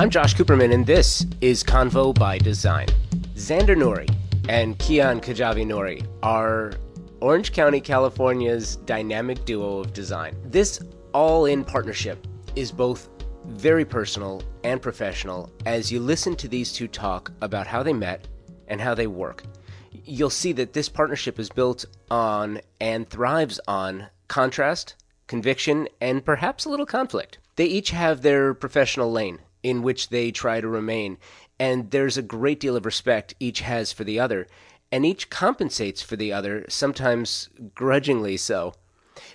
I'm 0.00 0.10
Josh 0.10 0.36
Cooperman, 0.36 0.72
and 0.72 0.86
this 0.86 1.26
is 1.40 1.64
Convo 1.64 2.16
by 2.16 2.38
Design. 2.38 2.86
Xander 3.34 3.76
Nori 3.76 4.08
and 4.48 4.78
Kian 4.78 5.20
Kajabi 5.20 5.66
Nori 5.66 6.06
are 6.22 6.74
Orange 7.18 7.50
County, 7.50 7.80
California's 7.80 8.76
dynamic 8.76 9.44
duo 9.44 9.80
of 9.80 9.92
design. 9.92 10.36
This 10.44 10.80
all 11.12 11.46
in 11.46 11.64
partnership 11.64 12.28
is 12.54 12.70
both 12.70 13.08
very 13.46 13.84
personal 13.84 14.40
and 14.62 14.80
professional 14.80 15.50
as 15.66 15.90
you 15.90 15.98
listen 15.98 16.36
to 16.36 16.46
these 16.46 16.72
two 16.72 16.86
talk 16.86 17.32
about 17.40 17.66
how 17.66 17.82
they 17.82 17.92
met 17.92 18.28
and 18.68 18.80
how 18.80 18.94
they 18.94 19.08
work. 19.08 19.42
You'll 19.90 20.30
see 20.30 20.52
that 20.52 20.74
this 20.74 20.88
partnership 20.88 21.40
is 21.40 21.50
built 21.50 21.86
on 22.08 22.60
and 22.80 23.10
thrives 23.10 23.58
on 23.66 24.06
contrast, 24.28 24.94
conviction, 25.26 25.88
and 26.00 26.24
perhaps 26.24 26.66
a 26.66 26.70
little 26.70 26.86
conflict. 26.86 27.38
They 27.56 27.66
each 27.66 27.90
have 27.90 28.22
their 28.22 28.54
professional 28.54 29.10
lane 29.10 29.40
in 29.62 29.82
which 29.82 30.08
they 30.08 30.30
try 30.30 30.60
to 30.60 30.68
remain. 30.68 31.18
And 31.58 31.90
there's 31.90 32.16
a 32.16 32.22
great 32.22 32.60
deal 32.60 32.76
of 32.76 32.86
respect 32.86 33.34
each 33.40 33.60
has 33.60 33.92
for 33.92 34.04
the 34.04 34.20
other, 34.20 34.46
and 34.90 35.04
each 35.04 35.30
compensates 35.30 36.02
for 36.02 36.16
the 36.16 36.32
other, 36.32 36.64
sometimes 36.68 37.48
grudgingly 37.74 38.36
so. 38.36 38.74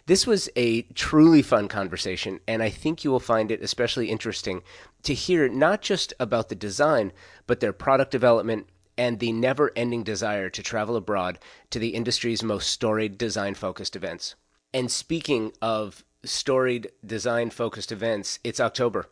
This 0.06 0.26
was 0.26 0.50
a 0.56 0.84
truly 0.94 1.42
fun 1.42 1.68
conversation, 1.68 2.40
and 2.48 2.64
I 2.64 2.70
think 2.70 3.04
you 3.04 3.12
will 3.12 3.20
find 3.20 3.52
it 3.52 3.62
especially 3.62 4.10
interesting 4.10 4.64
to 5.04 5.14
hear 5.14 5.50
not 5.50 5.82
just 5.82 6.14
about 6.20 6.50
the 6.50 6.56
design, 6.56 7.12
but 7.48 7.60
their 7.60 7.74
product 7.74 8.12
development 8.12 8.68
and 8.98 9.20
the 9.20 9.32
never 9.32 9.72
ending 9.76 10.04
desire 10.04 10.50
to 10.50 10.64
travel 10.64 10.96
abroad 10.96 11.40
to 11.72 11.80
the 11.80 11.90
industry's 11.90 12.44
most 12.44 12.70
storied 12.70 13.18
design 13.18 13.56
focused 13.56 13.96
events. 13.96 14.36
And 14.74 14.90
speaking 14.90 15.52
of 15.62 16.04
storied 16.24 16.90
design 17.06 17.50
focused 17.50 17.92
events, 17.92 18.40
it's 18.44 18.60
October. 18.60 19.08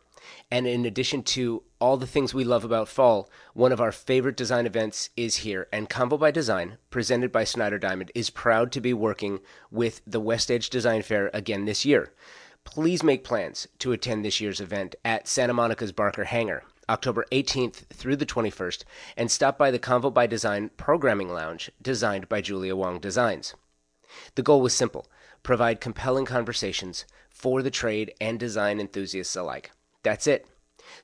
And 0.52 0.68
in 0.68 0.86
addition 0.86 1.24
to 1.24 1.64
all 1.80 1.96
the 1.96 2.06
things 2.06 2.34
we 2.34 2.44
love 2.44 2.66
about 2.66 2.90
fall, 2.90 3.30
one 3.54 3.72
of 3.72 3.80
our 3.80 3.94
favorite 3.94 4.36
design 4.36 4.66
events 4.66 5.10
is 5.16 5.38
here. 5.38 5.70
And 5.72 5.90
Convo 5.90 6.20
by 6.20 6.30
Design, 6.30 6.78
presented 6.90 7.32
by 7.32 7.46
Snyder 7.46 7.80
Diamond, 7.80 8.12
is 8.14 8.30
proud 8.30 8.74
to 8.74 8.82
be 8.82 8.94
working 8.94 9.40
with 9.72 10.02
the 10.06 10.20
West 10.20 10.52
Edge 10.52 10.70
Design 10.70 11.04
Fair 11.04 11.32
again 11.34 11.64
this 11.64 11.86
year. 11.86 12.12
Please 12.66 13.02
make 13.02 13.24
plans 13.24 13.68
to 13.80 13.94
attend 13.94 14.26
this 14.26 14.42
year's 14.42 14.60
event 14.60 14.96
at 15.06 15.28
Santa 15.28 15.54
Monica's 15.54 15.94
Barker 15.94 16.26
Hangar, 16.26 16.64
October 16.90 17.26
18th 17.32 17.88
through 17.88 18.18
the 18.18 18.26
21st, 18.26 18.84
and 19.16 19.32
stop 19.32 19.58
by 19.58 19.72
the 19.72 19.80
Convo 19.80 20.14
by 20.14 20.28
Design 20.28 20.70
programming 20.76 21.30
lounge 21.30 21.72
designed 21.82 22.28
by 22.28 22.42
Julia 22.42 22.76
Wong 22.76 23.00
Designs. 23.00 23.56
The 24.36 24.44
goal 24.44 24.62
was 24.62 24.76
simple 24.76 25.08
provide 25.44 25.82
compelling 25.82 26.26
conversations 26.26 27.06
for 27.30 27.64
the 27.64 27.72
trade 27.72 28.14
and 28.20 28.40
design 28.40 28.80
enthusiasts 28.80 29.36
alike. 29.36 29.72
That's 30.04 30.28
it. 30.28 30.48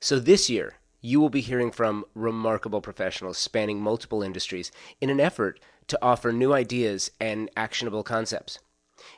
So 0.00 0.18
this 0.18 0.50
year, 0.50 0.74
you 1.00 1.20
will 1.20 1.30
be 1.30 1.40
hearing 1.40 1.70
from 1.70 2.04
remarkable 2.14 2.80
professionals 2.80 3.38
spanning 3.38 3.80
multiple 3.80 4.22
industries 4.22 4.72
in 5.00 5.10
an 5.10 5.20
effort 5.20 5.60
to 5.86 5.98
offer 6.02 6.32
new 6.32 6.52
ideas 6.52 7.10
and 7.20 7.50
actionable 7.56 8.02
concepts. 8.02 8.58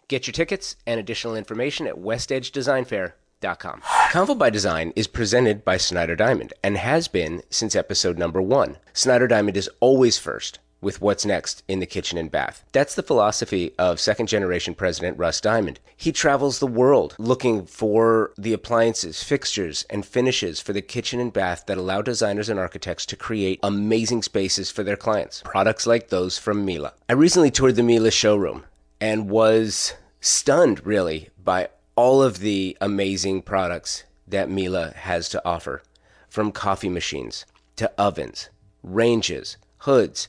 Get 0.08 0.26
your 0.26 0.32
tickets 0.32 0.76
and 0.86 1.00
additional 1.00 1.34
information 1.34 1.86
at 1.86 1.96
westedgedesignfair.com. 1.96 3.80
Convo 3.80 4.36
by 4.36 4.50
Design 4.50 4.92
is 4.94 5.06
presented 5.06 5.64
by 5.64 5.78
Snyder 5.78 6.14
Diamond 6.14 6.52
and 6.62 6.76
has 6.76 7.08
been 7.08 7.42
since 7.48 7.74
episode 7.74 8.18
number 8.18 8.42
one. 8.42 8.76
Snyder 8.92 9.26
Diamond 9.26 9.56
is 9.56 9.70
always 9.80 10.18
first 10.18 10.58
with 10.80 11.00
what's 11.00 11.26
next 11.26 11.62
in 11.68 11.80
the 11.80 11.86
kitchen 11.86 12.18
and 12.18 12.30
bath. 12.30 12.64
That's 12.72 12.94
the 12.94 13.02
philosophy 13.02 13.72
of 13.78 14.00
second 14.00 14.26
generation 14.26 14.74
president 14.74 15.18
Russ 15.18 15.40
Diamond. 15.40 15.80
He 15.96 16.12
travels 16.12 16.58
the 16.58 16.66
world 16.66 17.14
looking 17.18 17.66
for 17.66 18.32
the 18.38 18.52
appliances, 18.52 19.22
fixtures, 19.22 19.84
and 19.90 20.06
finishes 20.06 20.60
for 20.60 20.72
the 20.72 20.82
kitchen 20.82 21.20
and 21.20 21.32
bath 21.32 21.64
that 21.66 21.78
allow 21.78 22.02
designers 22.02 22.48
and 22.48 22.58
architects 22.58 23.04
to 23.06 23.16
create 23.16 23.60
amazing 23.62 24.22
spaces 24.22 24.70
for 24.70 24.82
their 24.82 24.96
clients. 24.96 25.42
Products 25.44 25.86
like 25.86 26.08
those 26.08 26.38
from 26.38 26.64
Miele. 26.64 26.94
I 27.08 27.12
recently 27.12 27.50
toured 27.50 27.76
the 27.76 27.82
Miele 27.82 28.10
showroom 28.10 28.64
and 29.00 29.30
was 29.30 29.94
stunned 30.20 30.86
really 30.86 31.30
by 31.42 31.68
all 31.96 32.22
of 32.22 32.38
the 32.38 32.76
amazing 32.80 33.42
products 33.42 34.04
that 34.26 34.50
Miele 34.50 34.92
has 34.92 35.28
to 35.30 35.42
offer. 35.44 35.82
From 36.28 36.52
coffee 36.52 36.88
machines 36.88 37.44
to 37.76 37.90
ovens, 37.98 38.50
ranges, 38.82 39.56
hoods, 39.78 40.28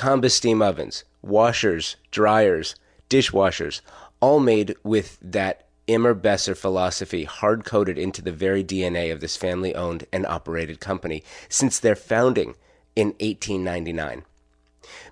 Combi 0.00 0.30
steam 0.30 0.62
ovens, 0.62 1.04
washers, 1.20 1.96
dryers, 2.10 2.74
dishwashers, 3.10 3.82
all 4.20 4.40
made 4.40 4.74
with 4.82 5.18
that 5.20 5.66
Immer 5.86 6.14
Besser 6.14 6.54
philosophy 6.54 7.24
hard 7.24 7.66
coded 7.66 7.98
into 7.98 8.22
the 8.22 8.32
very 8.32 8.64
DNA 8.64 9.12
of 9.12 9.20
this 9.20 9.36
family 9.36 9.74
owned 9.74 10.06
and 10.10 10.24
operated 10.24 10.80
company 10.80 11.22
since 11.50 11.78
their 11.78 11.94
founding 11.94 12.54
in 12.96 13.08
1899. 13.20 14.24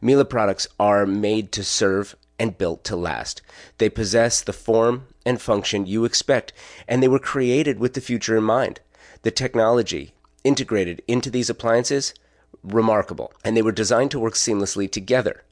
Miele 0.00 0.24
products 0.24 0.66
are 0.80 1.04
made 1.04 1.52
to 1.52 1.62
serve 1.62 2.16
and 2.38 2.56
built 2.56 2.82
to 2.84 2.96
last. 2.96 3.42
They 3.76 3.90
possess 3.90 4.40
the 4.40 4.54
form 4.54 5.08
and 5.26 5.38
function 5.38 5.84
you 5.84 6.06
expect, 6.06 6.54
and 6.88 7.02
they 7.02 7.08
were 7.08 7.18
created 7.18 7.78
with 7.78 7.92
the 7.92 8.00
future 8.00 8.38
in 8.38 8.44
mind. 8.44 8.80
The 9.20 9.32
technology 9.32 10.14
integrated 10.44 11.02
into 11.06 11.28
these 11.28 11.50
appliances 11.50 12.14
remarkable, 12.62 13.32
and 13.44 13.56
they 13.56 13.62
were 13.62 13.72
designed 13.72 14.10
to 14.12 14.20
work 14.20 14.34
seamlessly 14.34 14.90
together, 14.90 15.44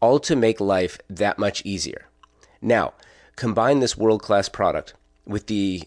all 0.00 0.18
to 0.20 0.36
make 0.36 0.60
life 0.60 0.98
that 1.08 1.38
much 1.38 1.64
easier. 1.64 2.08
Now, 2.60 2.94
combine 3.36 3.80
this 3.80 3.96
world 3.96 4.22
class 4.22 4.48
product 4.48 4.94
with 5.26 5.46
the 5.46 5.82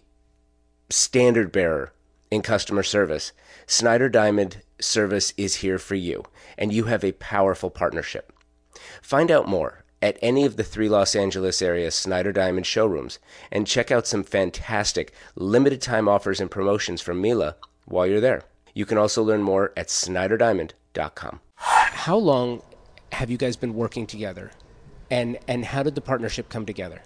standard 0.89 1.51
bearer 1.51 1.93
in 2.29 2.41
customer 2.41 2.83
service. 2.83 3.33
Snyder 3.67 4.09
Diamond 4.09 4.61
service 4.79 5.33
is 5.37 5.55
here 5.55 5.77
for 5.77 5.95
you, 5.95 6.23
and 6.57 6.73
you 6.73 6.85
have 6.85 7.03
a 7.03 7.11
powerful 7.13 7.69
partnership. 7.69 8.31
Find 9.01 9.29
out 9.29 9.47
more 9.47 9.83
at 10.01 10.17
any 10.21 10.45
of 10.45 10.57
the 10.57 10.63
three 10.63 10.89
Los 10.89 11.15
Angeles 11.15 11.61
area 11.61 11.91
Snyder 11.91 12.31
Diamond 12.31 12.65
showrooms 12.65 13.19
and 13.51 13.67
check 13.67 13.91
out 13.91 14.07
some 14.07 14.23
fantastic 14.23 15.13
limited 15.35 15.81
time 15.81 16.07
offers 16.07 16.39
and 16.39 16.49
promotions 16.49 17.01
from 17.01 17.21
Miele 17.21 17.55
while 17.85 18.07
you're 18.07 18.21
there. 18.21 18.43
You 18.73 18.85
can 18.85 18.97
also 18.97 19.23
learn 19.23 19.41
more 19.41 19.71
at 19.75 19.87
snyderdiamond.com. 19.87 21.39
How 21.55 22.17
long 22.17 22.61
have 23.11 23.29
you 23.29 23.37
guys 23.37 23.55
been 23.55 23.73
working 23.73 24.07
together? 24.07 24.51
And 25.09 25.37
and 25.47 25.65
how 25.65 25.83
did 25.83 25.95
the 25.95 26.01
partnership 26.01 26.49
come 26.49 26.65
together? 26.65 27.01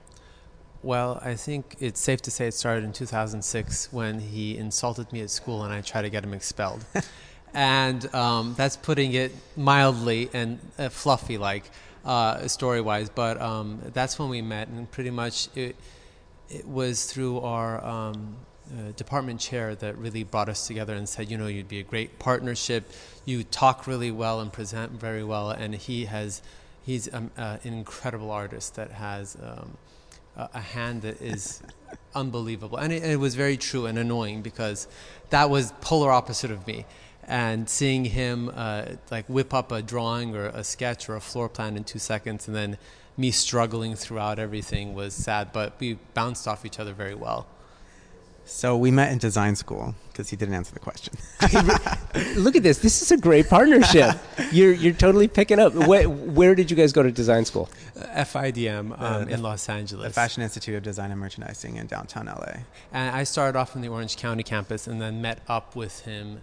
Well, 0.83 1.19
I 1.23 1.33
think 1.33 1.75
it's 1.79 1.99
safe 1.99 2.21
to 2.23 2.31
say 2.31 2.47
it 2.47 2.53
started 2.53 2.83
in 2.83 2.93
2006 2.93 3.91
when 3.91 4.19
he 4.19 4.55
insulted 4.55 5.11
me 5.11 5.21
at 5.21 5.31
school 5.31 5.63
and 5.63 5.73
I 5.73 5.81
tried 5.81 6.03
to 6.03 6.09
get 6.11 6.23
him 6.23 6.33
expelled. 6.33 6.85
and 7.55 8.13
um, 8.13 8.53
that's 8.55 8.77
putting 8.77 9.13
it 9.13 9.31
mildly 9.57 10.29
and 10.33 10.59
uh, 10.77 10.89
fluffy, 10.89 11.39
like 11.39 11.63
uh, 12.05 12.47
story 12.47 12.81
wise. 12.81 13.09
But 13.09 13.41
um, 13.41 13.81
that's 13.93 14.19
when 14.19 14.29
we 14.29 14.41
met, 14.41 14.67
and 14.67 14.89
pretty 14.91 15.09
much 15.09 15.47
it, 15.55 15.75
it 16.49 16.67
was 16.67 17.11
through 17.11 17.39
our 17.39 17.83
um, 17.83 18.35
uh, 18.71 18.91
department 18.95 19.39
chair 19.39 19.75
that 19.75 19.97
really 19.97 20.23
brought 20.23 20.49
us 20.49 20.65
together 20.65 20.95
and 20.95 21.07
said, 21.07 21.29
you 21.29 21.37
know, 21.37 21.47
you'd 21.47 21.67
be 21.67 21.79
a 21.79 21.83
great 21.83 22.17
partnership. 22.17 22.89
You 23.23 23.43
talk 23.43 23.85
really 23.85 24.11
well 24.11 24.39
and 24.39 24.51
present 24.51 24.91
very 24.91 25.23
well, 25.23 25.51
and 25.51 25.75
he 25.75 26.05
has, 26.05 26.41
he's 26.83 27.13
um, 27.13 27.31
uh, 27.37 27.57
an 27.63 27.73
incredible 27.73 28.31
artist 28.31 28.75
that 28.75 28.91
has 28.91 29.37
um, 29.41 29.77
a, 30.35 30.49
a, 30.55 30.59
hand 30.59 31.03
that 31.03 31.21
is 31.21 31.61
unbelievable. 32.15 32.77
And 32.77 32.91
it, 32.91 33.03
and 33.03 33.11
it, 33.11 33.19
was 33.19 33.35
very 33.35 33.55
true 33.55 33.85
and 33.85 33.99
annoying 33.99 34.41
because 34.41 34.87
that 35.29 35.49
was 35.49 35.71
polar 35.81 36.11
opposite 36.11 36.51
of 36.51 36.65
me. 36.65 36.85
And 37.27 37.69
seeing 37.69 38.05
him 38.05 38.51
uh, 38.53 38.85
like 39.09 39.25
whip 39.27 39.53
up 39.53 39.71
a 39.71 39.81
drawing 39.81 40.35
or 40.35 40.47
a 40.47 40.63
sketch 40.63 41.09
or 41.09 41.15
a 41.15 41.21
floor 41.21 41.49
plan 41.49 41.77
in 41.77 41.83
two 41.83 41.99
seconds, 41.99 42.47
and 42.47 42.55
then 42.55 42.77
me 43.17 43.31
struggling 43.31 43.95
throughout 43.95 44.37
everything 44.37 44.93
was 44.93 45.13
sad. 45.13 45.51
But 45.51 45.73
we 45.79 45.97
bounced 46.13 46.47
off 46.47 46.65
each 46.65 46.79
other 46.79 46.93
very 46.93 47.15
well. 47.15 47.47
So 48.45 48.77
we 48.77 48.91
met 48.91 49.11
in 49.11 49.17
design 49.17 49.55
school 49.55 49.95
because 50.11 50.29
he 50.29 50.35
didn't 50.35 50.53
answer 50.53 50.73
the 50.73 50.79
question. 50.79 51.15
Look 52.35 52.55
at 52.55 52.63
this. 52.63 52.77
This 52.77 53.01
is 53.01 53.11
a 53.11 53.17
great 53.17 53.49
partnership. 53.49 54.15
you're 54.51 54.71
you're 54.71 54.93
totally 54.93 55.27
picking 55.27 55.59
up. 55.59 55.73
Where, 55.73 56.07
where 56.07 56.53
did 56.53 56.69
you 56.69 56.77
guys 56.77 56.93
go 56.93 57.01
to 57.01 57.11
design 57.11 57.45
school? 57.45 57.69
Uh, 57.99 58.23
FIDM 58.23 58.91
um, 58.91 58.95
uh, 58.99 59.25
in 59.27 59.41
Los 59.41 59.67
Angeles. 59.67 60.09
The 60.09 60.13
Fashion 60.13 60.43
Institute 60.43 60.75
of 60.75 60.83
Design 60.83 61.11
and 61.11 61.19
Merchandising 61.19 61.75
in 61.77 61.87
downtown 61.87 62.27
LA. 62.27 62.59
And 62.93 63.15
I 63.15 63.23
started 63.23 63.57
off 63.57 63.75
in 63.75 63.81
the 63.81 63.89
Orange 63.89 64.15
County 64.15 64.43
campus 64.43 64.85
and 64.85 65.01
then 65.01 65.21
met 65.21 65.41
up 65.47 65.75
with 65.75 66.01
him 66.01 66.41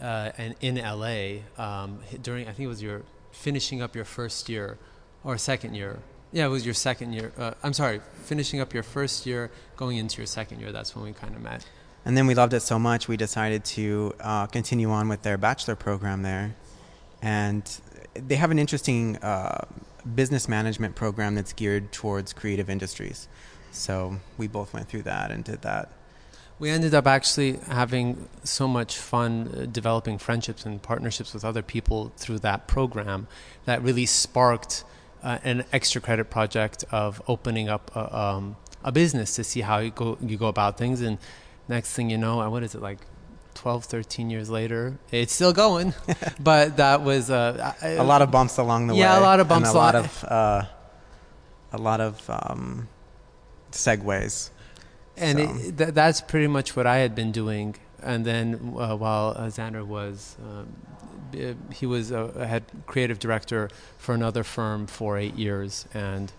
uh, 0.00 0.32
and 0.36 0.56
in 0.60 0.76
LA 0.76 1.42
um, 1.62 2.00
during 2.22 2.48
I 2.48 2.52
think 2.52 2.66
it 2.66 2.68
was 2.68 2.82
your 2.82 3.02
finishing 3.30 3.80
up 3.80 3.94
your 3.94 4.04
first 4.04 4.48
year 4.48 4.78
or 5.24 5.38
second 5.38 5.74
year 5.74 6.00
yeah, 6.32 6.46
it 6.46 6.48
was 6.48 6.64
your 6.64 6.74
second 6.74 7.12
year. 7.12 7.32
Uh, 7.38 7.52
I'm 7.62 7.72
sorry, 7.72 8.00
finishing 8.24 8.60
up 8.60 8.74
your 8.74 8.82
first 8.82 9.26
year, 9.26 9.50
going 9.76 9.98
into 9.98 10.18
your 10.18 10.26
second 10.26 10.60
year. 10.60 10.72
That's 10.72 10.94
when 10.94 11.04
we 11.04 11.12
kind 11.12 11.34
of 11.34 11.42
met. 11.42 11.66
And 12.04 12.16
then 12.16 12.26
we 12.26 12.34
loved 12.34 12.54
it 12.54 12.60
so 12.60 12.78
much, 12.78 13.08
we 13.08 13.16
decided 13.16 13.64
to 13.64 14.14
uh, 14.20 14.46
continue 14.46 14.90
on 14.90 15.08
with 15.08 15.22
their 15.22 15.36
bachelor 15.36 15.74
program 15.74 16.22
there. 16.22 16.54
And 17.20 17.68
they 18.14 18.36
have 18.36 18.52
an 18.52 18.60
interesting 18.60 19.16
uh, 19.16 19.64
business 20.14 20.48
management 20.48 20.94
program 20.94 21.34
that's 21.34 21.52
geared 21.52 21.90
towards 21.90 22.32
creative 22.32 22.70
industries. 22.70 23.26
So 23.72 24.16
we 24.38 24.46
both 24.46 24.72
went 24.72 24.88
through 24.88 25.02
that 25.02 25.30
and 25.30 25.42
did 25.42 25.62
that. 25.62 25.90
We 26.58 26.70
ended 26.70 26.94
up 26.94 27.06
actually 27.06 27.58
having 27.68 28.28
so 28.44 28.66
much 28.66 28.96
fun 28.96 29.52
uh, 29.54 29.66
developing 29.66 30.16
friendships 30.16 30.64
and 30.64 30.80
partnerships 30.80 31.34
with 31.34 31.44
other 31.44 31.62
people 31.62 32.12
through 32.16 32.38
that 32.38 32.66
program 32.66 33.26
that 33.66 33.82
really 33.82 34.06
sparked 34.06 34.84
uh, 35.22 35.38
an 35.44 35.64
extra 35.72 36.00
credit 36.00 36.30
project 36.30 36.84
of 36.90 37.22
opening 37.28 37.68
up 37.68 37.90
a, 37.94 38.16
um, 38.16 38.56
a, 38.84 38.92
business 38.92 39.34
to 39.36 39.44
see 39.44 39.60
how 39.60 39.78
you 39.78 39.90
go 39.90 40.18
you 40.20 40.36
go 40.36 40.46
about 40.46 40.78
things. 40.78 41.00
And 41.00 41.18
next 41.68 41.92
thing 41.94 42.10
you 42.10 42.18
know, 42.18 42.40
uh, 42.40 42.50
what 42.50 42.62
is 42.62 42.74
it 42.74 42.82
like? 42.82 42.98
12, 43.54 43.86
13 43.86 44.28
years 44.28 44.50
later, 44.50 44.98
it's 45.10 45.32
still 45.32 45.54
going, 45.54 45.94
but 46.40 46.76
that 46.76 47.00
was 47.00 47.30
uh, 47.30 47.72
a 47.80 48.04
lot 48.04 48.20
of 48.20 48.30
bumps 48.30 48.58
along 48.58 48.86
the 48.86 48.94
yeah, 48.94 49.14
way. 49.14 49.16
Yeah, 49.16 49.18
a 49.18 49.24
lot 49.24 49.40
of 49.40 49.48
bumps. 49.48 49.70
A 49.70 49.72
lot 49.72 49.94
of 49.94 50.24
uh, 50.24 50.62
a 51.72 51.78
lot 51.78 52.02
of 52.02 52.22
um, 52.28 52.88
segues 53.72 54.50
and 55.16 55.38
so. 55.38 55.44
it, 55.44 55.78
th- 55.78 55.94
that's 55.94 56.20
pretty 56.20 56.46
much 56.46 56.76
what 56.76 56.86
I 56.86 56.98
had 56.98 57.14
been 57.14 57.32
doing. 57.32 57.76
And 58.06 58.24
then 58.24 58.54
uh, 58.78 58.94
while 58.96 59.34
uh, 59.36 59.46
Xander 59.46 59.84
was, 59.84 60.36
um, 60.40 60.68
he 61.72 61.86
was 61.86 62.12
a, 62.12 62.20
a, 62.36 62.46
head 62.46 62.62
creative 62.86 63.18
director 63.18 63.68
for 63.98 64.14
another 64.14 64.44
firm 64.44 64.86
for 64.86 65.18
eight 65.18 65.34
years, 65.34 65.86
and 65.92 66.32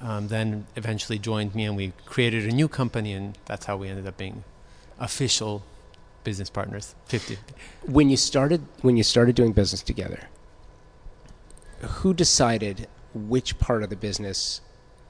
um, 0.00 0.26
then 0.26 0.66
eventually 0.74 1.20
joined 1.20 1.54
me, 1.54 1.64
and 1.64 1.76
we 1.76 1.92
created 2.06 2.44
a 2.44 2.52
new 2.52 2.66
company, 2.66 3.12
and 3.12 3.38
that's 3.44 3.66
how 3.66 3.76
we 3.76 3.88
ended 3.88 4.08
up 4.08 4.16
being 4.16 4.42
official 4.98 5.62
business 6.24 6.50
partners. 6.50 6.96
Fifty. 7.06 7.38
When 7.86 8.10
you 8.10 8.16
started, 8.16 8.66
when 8.80 8.96
you 8.96 9.04
started 9.04 9.36
doing 9.36 9.52
business 9.52 9.80
together, 9.80 10.28
who 11.82 12.12
decided 12.12 12.88
which 13.14 13.60
part 13.60 13.84
of 13.84 13.90
the 13.90 13.96
business 13.96 14.60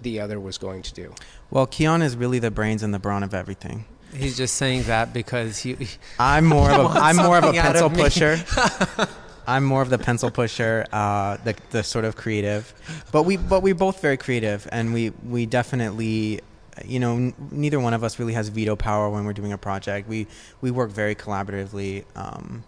the 0.02 0.20
other 0.20 0.38
was 0.38 0.58
going 0.58 0.82
to 0.82 0.92
do? 0.92 1.14
Well, 1.50 1.66
Keon 1.66 2.02
is 2.02 2.16
really 2.16 2.38
the 2.38 2.50
brains 2.50 2.82
and 2.82 2.92
the 2.92 2.98
brawn 2.98 3.22
of 3.22 3.32
everything. 3.32 3.86
He's 4.14 4.36
just 4.36 4.54
saying 4.54 4.84
that 4.84 5.12
because 5.12 5.58
he. 5.58 5.76
I'm 6.18 6.44
more 6.44 6.70
of 6.70 6.94
a 6.94 6.98
I'm 7.00 7.16
more 7.16 7.38
of 7.38 7.44
a 7.44 7.52
pencil 7.52 7.86
of 7.86 7.94
pusher. 7.94 8.38
I'm 9.46 9.64
more 9.64 9.82
of 9.82 9.90
the 9.90 9.98
pencil 9.98 10.30
pusher, 10.30 10.86
uh, 10.92 11.36
the 11.38 11.56
the 11.70 11.82
sort 11.82 12.04
of 12.04 12.16
creative, 12.16 12.72
but 13.10 13.24
we 13.24 13.36
but 13.36 13.62
we're 13.62 13.74
both 13.74 14.00
very 14.00 14.16
creative, 14.16 14.68
and 14.70 14.92
we 14.92 15.10
we 15.28 15.46
definitely, 15.46 16.40
you 16.84 17.00
know, 17.00 17.16
n- 17.16 17.34
neither 17.50 17.80
one 17.80 17.92
of 17.94 18.04
us 18.04 18.18
really 18.18 18.34
has 18.34 18.48
veto 18.48 18.76
power 18.76 19.10
when 19.10 19.24
we're 19.24 19.32
doing 19.32 19.52
a 19.52 19.58
project. 19.58 20.08
We 20.08 20.26
we 20.60 20.70
work 20.70 20.90
very 20.90 21.14
collaboratively. 21.14 22.04
Um, 22.14 22.62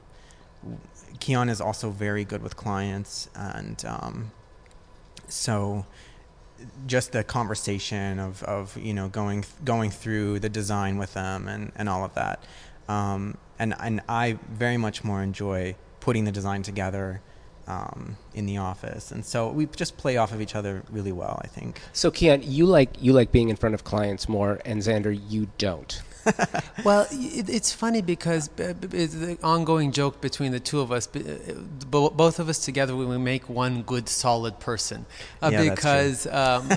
Keon 1.21 1.49
is 1.49 1.61
also 1.61 1.91
very 1.91 2.25
good 2.25 2.43
with 2.43 2.57
clients, 2.57 3.29
and 3.37 3.83
um, 3.87 4.33
so 5.29 5.87
just 6.87 7.13
the 7.13 7.25
conversation 7.25 8.19
of, 8.19 8.43
of 8.45 8.77
you 8.77 8.95
know 8.95 9.09
going 9.09 9.45
going 9.65 9.91
through 9.91 10.41
the 10.41 10.49
design 10.49 10.99
with 10.99 11.15
them 11.15 11.49
and, 11.49 11.73
and 11.77 11.89
all 11.89 12.05
of 12.05 12.15
that. 12.15 12.43
Um, 12.89 13.37
and 13.59 13.75
and 13.81 14.01
I 14.09 14.39
very 14.51 14.77
much 14.77 15.05
more 15.05 15.23
enjoy 15.23 15.77
putting 16.01 16.25
the 16.25 16.33
design 16.33 16.63
together 16.63 17.21
um, 17.67 18.17
in 18.35 18.47
the 18.47 18.59
office. 18.59 19.11
And 19.11 19.25
so 19.25 19.49
we 19.49 19.67
just 19.67 19.97
play 19.97 20.17
off 20.17 20.33
of 20.33 20.41
each 20.41 20.55
other 20.55 20.83
really 20.91 21.13
well 21.13 21.41
I 21.43 21.47
think. 21.47 21.81
So 21.93 22.11
Keon 22.11 22.43
you 22.43 22.67
like 22.67 22.91
you 23.01 23.13
like 23.13 23.33
being 23.33 23.49
in 23.49 23.57
front 23.57 23.75
of 23.75 23.85
clients 23.85 24.29
more 24.29 24.61
and 24.65 24.81
Xander 24.81 25.19
you 25.29 25.49
don't 25.59 26.03
well, 26.85 27.07
it, 27.11 27.49
it's 27.49 27.73
funny 27.73 28.03
because 28.03 28.51
it's 28.59 29.15
the 29.15 29.39
ongoing 29.43 29.93
joke 29.93 30.21
between 30.21 30.53
the 30.53 30.61
two 30.61 30.81
of 30.81 30.93
us. 30.93 31.09
Uh, 31.15 31.55
both 31.91 32.39
of 32.39 32.49
us 32.49 32.59
together, 32.59 32.97
we 32.97 33.19
make 33.19 33.49
one 33.49 33.83
good, 33.83 34.09
solid 34.09 34.59
person. 34.61 35.07
Uh, 35.43 35.51
yeah, 35.53 35.71
because 35.71 36.27
um, 36.43 36.69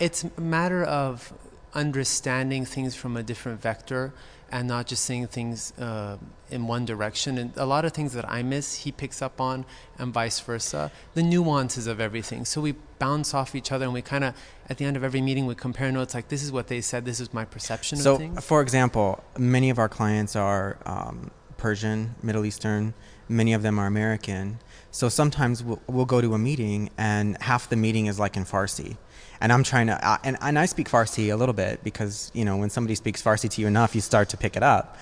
it's 0.00 0.24
a 0.24 0.40
matter 0.40 0.84
of 0.84 1.32
understanding 1.74 2.64
things 2.64 2.94
from 2.94 3.16
a 3.16 3.22
different 3.22 3.60
vector 3.60 4.12
and 4.50 4.68
not 4.68 4.86
just 4.86 5.04
seeing 5.04 5.26
things 5.26 5.72
uh, 5.78 6.16
in 6.50 6.66
one 6.66 6.84
direction. 6.84 7.38
And 7.38 7.52
a 7.56 7.66
lot 7.66 7.84
of 7.84 7.92
things 7.92 8.12
that 8.12 8.28
I 8.28 8.42
miss, 8.42 8.78
he 8.78 8.92
picks 8.92 9.20
up 9.20 9.40
on, 9.40 9.64
and 9.98 10.12
vice 10.12 10.38
versa. 10.40 10.90
The 11.14 11.22
nuances 11.22 11.86
of 11.86 12.00
everything. 12.00 12.44
So 12.44 12.60
we 12.60 12.74
bounce 12.98 13.34
off 13.34 13.54
each 13.54 13.72
other, 13.72 13.84
and 13.84 13.94
we 13.94 14.02
kind 14.02 14.24
of, 14.24 14.34
at 14.68 14.78
the 14.78 14.84
end 14.84 14.96
of 14.96 15.04
every 15.04 15.20
meeting, 15.20 15.46
we 15.46 15.54
compare 15.54 15.90
notes. 15.90 16.14
Like 16.14 16.28
this 16.28 16.42
is 16.42 16.52
what 16.52 16.68
they 16.68 16.80
said. 16.80 17.04
This 17.04 17.20
is 17.20 17.34
my 17.34 17.44
perception 17.44 17.98
so 17.98 18.14
of 18.14 18.18
things. 18.18 18.34
So, 18.36 18.40
for 18.40 18.62
example, 18.62 19.22
many 19.36 19.70
of 19.70 19.78
our 19.78 19.88
clients 19.88 20.36
are 20.36 20.78
um, 20.86 21.30
Persian, 21.56 22.14
Middle 22.22 22.44
Eastern. 22.44 22.94
Many 23.28 23.52
of 23.52 23.62
them 23.62 23.78
are 23.78 23.86
American. 23.86 24.60
So 24.92 25.08
sometimes 25.08 25.62
we'll, 25.62 25.82
we'll 25.88 26.06
go 26.06 26.20
to 26.20 26.34
a 26.34 26.38
meeting, 26.38 26.90
and 26.96 27.36
half 27.42 27.68
the 27.68 27.76
meeting 27.76 28.06
is 28.06 28.20
like 28.20 28.36
in 28.36 28.44
Farsi 28.44 28.96
and 29.40 29.52
I'm 29.52 29.62
trying 29.62 29.88
to, 29.88 30.20
and, 30.24 30.36
and 30.40 30.58
I 30.58 30.66
speak 30.66 30.88
Farsi 30.88 31.32
a 31.32 31.36
little 31.36 31.54
bit 31.54 31.82
because, 31.84 32.30
you 32.34 32.44
know, 32.44 32.56
when 32.56 32.70
somebody 32.70 32.94
speaks 32.94 33.22
Farsi 33.22 33.50
to 33.50 33.60
you 33.60 33.66
enough, 33.66 33.94
you 33.94 34.00
start 34.00 34.28
to 34.30 34.36
pick 34.36 34.56
it 34.56 34.62
up. 34.62 34.96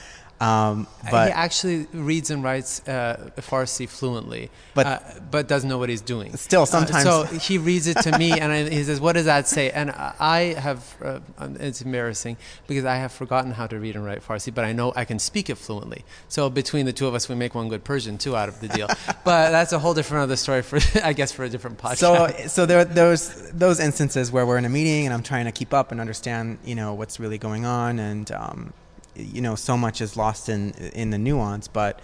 Um, 0.44 0.86
but 1.10 1.28
he 1.28 1.32
actually 1.32 1.86
reads 1.94 2.30
and 2.30 2.44
writes 2.44 2.86
uh, 2.86 3.30
Farsi 3.38 3.88
fluently, 3.88 4.50
but 4.74 4.86
uh, 4.86 4.98
but 5.30 5.48
doesn't 5.48 5.70
know 5.70 5.78
what 5.78 5.88
he's 5.88 6.02
doing. 6.02 6.36
Still, 6.36 6.62
uh, 6.62 6.66
sometimes. 6.66 7.04
so 7.04 7.22
he 7.24 7.56
reads 7.56 7.86
it 7.86 7.96
to 8.02 8.18
me, 8.18 8.32
and 8.32 8.52
I, 8.52 8.68
he 8.68 8.84
says, 8.84 9.00
"What 9.00 9.14
does 9.14 9.24
that 9.24 9.48
say?" 9.48 9.70
And 9.70 9.90
I 9.90 10.54
have 10.58 10.96
uh, 11.02 11.20
um, 11.38 11.56
it's 11.60 11.80
embarrassing 11.80 12.36
because 12.66 12.84
I 12.84 12.96
have 12.96 13.10
forgotten 13.10 13.52
how 13.52 13.66
to 13.66 13.80
read 13.80 13.96
and 13.96 14.04
write 14.04 14.22
Farsi, 14.22 14.54
but 14.54 14.66
I 14.66 14.72
know 14.72 14.92
I 14.94 15.06
can 15.06 15.18
speak 15.18 15.48
it 15.48 15.56
fluently. 15.56 16.04
So 16.28 16.50
between 16.50 16.84
the 16.84 16.92
two 16.92 17.06
of 17.06 17.14
us, 17.14 17.26
we 17.26 17.34
make 17.36 17.54
one 17.54 17.70
good 17.70 17.84
Persian 17.84 18.18
too 18.18 18.36
out 18.36 18.50
of 18.50 18.60
the 18.60 18.68
deal. 18.68 18.88
but 19.24 19.50
that's 19.50 19.72
a 19.72 19.78
whole 19.78 19.94
different 19.94 20.24
other 20.24 20.36
story 20.36 20.60
for 20.60 20.78
I 21.02 21.14
guess 21.14 21.32
for 21.32 21.44
a 21.44 21.48
different 21.48 21.78
podcast. 21.78 21.96
So 21.96 22.28
so 22.48 22.66
there 22.66 22.80
are 22.80 22.84
those 22.84 23.50
those 23.52 23.80
instances 23.80 24.30
where 24.30 24.44
we're 24.44 24.58
in 24.58 24.66
a 24.66 24.74
meeting 24.80 25.06
and 25.06 25.14
I'm 25.14 25.22
trying 25.22 25.46
to 25.46 25.52
keep 25.52 25.72
up 25.72 25.90
and 25.90 26.02
understand 26.02 26.58
you 26.66 26.74
know 26.74 26.92
what's 26.92 27.18
really 27.18 27.38
going 27.38 27.64
on 27.64 27.98
and. 27.98 28.30
Um, 28.30 28.74
you 29.16 29.40
know 29.40 29.54
so 29.54 29.76
much 29.76 30.00
is 30.00 30.16
lost 30.16 30.48
in 30.48 30.72
in 30.94 31.10
the 31.10 31.18
nuance 31.18 31.68
but 31.68 32.00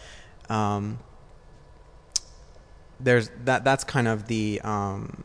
um, 0.48 0.98
there's 2.98 3.30
that 3.44 3.64
that's 3.64 3.84
kind 3.84 4.08
of 4.08 4.26
the 4.26 4.60
um, 4.62 5.24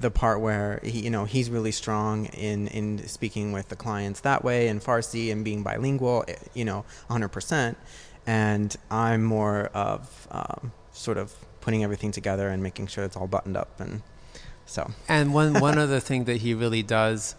the 0.00 0.10
part 0.10 0.40
where 0.40 0.80
he, 0.82 1.00
you 1.00 1.10
know 1.10 1.24
he's 1.24 1.50
really 1.50 1.72
strong 1.72 2.26
in 2.26 2.68
in 2.68 3.06
speaking 3.06 3.52
with 3.52 3.68
the 3.68 3.76
clients 3.76 4.20
that 4.20 4.44
way 4.44 4.68
in 4.68 4.80
Farsi 4.80 5.30
and 5.32 5.44
being 5.44 5.62
bilingual 5.62 6.24
eh, 6.28 6.34
you 6.54 6.64
know 6.64 6.84
100% 7.10 7.76
and 8.26 8.76
I'm 8.90 9.22
more 9.22 9.66
of 9.74 10.28
um, 10.30 10.72
sort 10.92 11.18
of 11.18 11.34
putting 11.60 11.82
everything 11.82 12.12
together 12.12 12.48
and 12.48 12.62
making 12.62 12.88
sure 12.88 13.04
it's 13.04 13.16
all 13.16 13.26
buttoned 13.26 13.56
up 13.56 13.80
and 13.80 14.02
so. 14.66 14.90
And 15.08 15.34
one 15.34 15.60
one 15.60 15.78
other 15.86 16.00
thing 16.00 16.24
that 16.24 16.38
he 16.38 16.54
really 16.54 16.82
does 16.82 17.34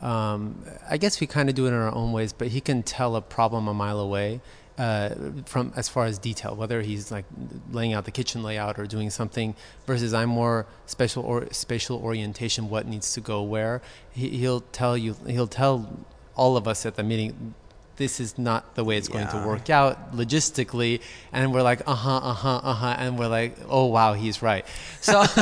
um, 0.00 0.62
I 0.88 0.96
guess 0.96 1.20
we 1.20 1.26
kind 1.26 1.48
of 1.48 1.54
do 1.54 1.66
it 1.66 1.68
in 1.68 1.74
our 1.74 1.94
own 1.94 2.12
ways, 2.12 2.32
but 2.32 2.48
he 2.48 2.60
can 2.60 2.82
tell 2.82 3.16
a 3.16 3.20
problem 3.20 3.68
a 3.68 3.74
mile 3.74 4.00
away. 4.00 4.40
Uh, 4.76 5.12
from 5.44 5.72
as 5.74 5.88
far 5.88 6.04
as 6.04 6.20
detail, 6.20 6.54
whether 6.54 6.82
he's 6.82 7.10
like 7.10 7.24
laying 7.72 7.94
out 7.94 8.04
the 8.04 8.12
kitchen 8.12 8.44
layout 8.44 8.78
or 8.78 8.86
doing 8.86 9.10
something, 9.10 9.56
versus 9.88 10.14
I'm 10.14 10.28
more 10.28 10.66
special 10.86 11.24
or 11.24 11.48
spatial 11.52 12.00
orientation, 12.00 12.70
what 12.70 12.86
needs 12.86 13.12
to 13.14 13.20
go 13.20 13.42
where. 13.42 13.82
He, 14.12 14.28
he'll 14.28 14.60
tell 14.60 14.96
you, 14.96 15.16
he'll 15.26 15.48
tell 15.48 16.04
all 16.36 16.56
of 16.56 16.68
us 16.68 16.86
at 16.86 16.94
the 16.94 17.02
meeting, 17.02 17.54
this 17.96 18.20
is 18.20 18.38
not 18.38 18.76
the 18.76 18.84
way 18.84 18.96
it's 18.96 19.08
yeah. 19.08 19.14
going 19.14 19.42
to 19.42 19.48
work 19.48 19.68
out 19.68 20.14
logistically. 20.14 21.02
And 21.32 21.52
we're 21.52 21.62
like, 21.62 21.82
uh 21.86 21.94
huh, 21.94 22.18
uh 22.18 22.32
huh, 22.32 22.60
uh 22.62 22.74
huh. 22.74 22.96
And 22.98 23.18
we're 23.18 23.26
like, 23.26 23.56
oh, 23.68 23.86
wow, 23.86 24.14
he's 24.14 24.40
right. 24.40 24.64
So 25.00 25.24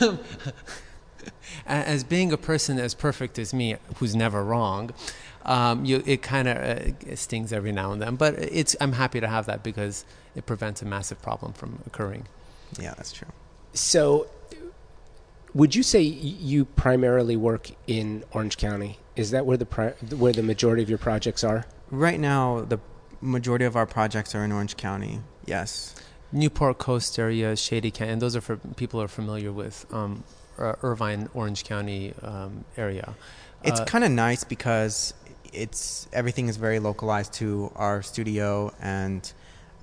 as 1.66 2.04
being 2.04 2.32
a 2.32 2.36
person 2.36 2.78
as 2.78 2.94
perfect 2.94 3.38
as 3.38 3.52
me, 3.52 3.76
who's 3.96 4.14
never 4.14 4.44
wrong, 4.44 4.90
um, 5.44 5.84
you, 5.84 6.02
it 6.06 6.22
kind 6.22 6.48
of 6.48 6.56
uh, 6.56 7.16
stings 7.16 7.52
every 7.52 7.72
now 7.72 7.92
and 7.92 8.00
then. 8.00 8.16
But 8.16 8.34
it's 8.38 8.76
I'm 8.80 8.92
happy 8.92 9.20
to 9.20 9.28
have 9.28 9.46
that 9.46 9.62
because 9.62 10.04
it 10.34 10.46
prevents 10.46 10.82
a 10.82 10.84
massive 10.84 11.20
problem 11.20 11.52
from 11.52 11.82
occurring. 11.86 12.26
Yeah, 12.78 12.94
that's 12.96 13.12
true. 13.12 13.28
So, 13.74 14.28
would 15.54 15.74
you 15.74 15.82
say 15.82 16.00
you 16.00 16.64
primarily 16.64 17.36
work 17.36 17.70
in 17.86 18.24
Orange 18.32 18.56
County? 18.56 18.98
Is 19.16 19.30
that 19.32 19.44
where 19.44 19.56
the 19.56 19.66
pri- 19.66 19.94
where 20.16 20.32
the 20.32 20.42
majority 20.42 20.82
of 20.82 20.88
your 20.88 20.98
projects 20.98 21.44
are? 21.44 21.66
Right 21.90 22.18
now, 22.18 22.62
the 22.62 22.78
majority 23.20 23.64
of 23.64 23.76
our 23.76 23.86
projects 23.86 24.34
are 24.34 24.44
in 24.44 24.52
Orange 24.52 24.76
County. 24.76 25.20
Yes. 25.44 25.94
Newport 26.32 26.78
Coast 26.78 27.18
area, 27.18 27.54
Shady 27.56 27.90
Canyon. 27.90 28.18
Those 28.18 28.34
are 28.34 28.40
for 28.40 28.56
people 28.56 29.00
who 29.00 29.04
are 29.04 29.08
familiar 29.08 29.52
with 29.52 29.84
um, 29.92 30.24
uh, 30.62 30.74
Irvine, 30.82 31.28
Orange 31.34 31.64
County 31.64 32.14
um, 32.22 32.64
area. 32.76 33.14
It's 33.64 33.80
uh, 33.80 33.84
kind 33.84 34.04
of 34.04 34.10
nice 34.10 34.44
because 34.44 35.14
it's 35.52 36.08
everything 36.12 36.48
is 36.48 36.56
very 36.56 36.78
localized 36.78 37.32
to 37.34 37.72
our 37.76 38.02
studio 38.02 38.72
and. 38.80 39.32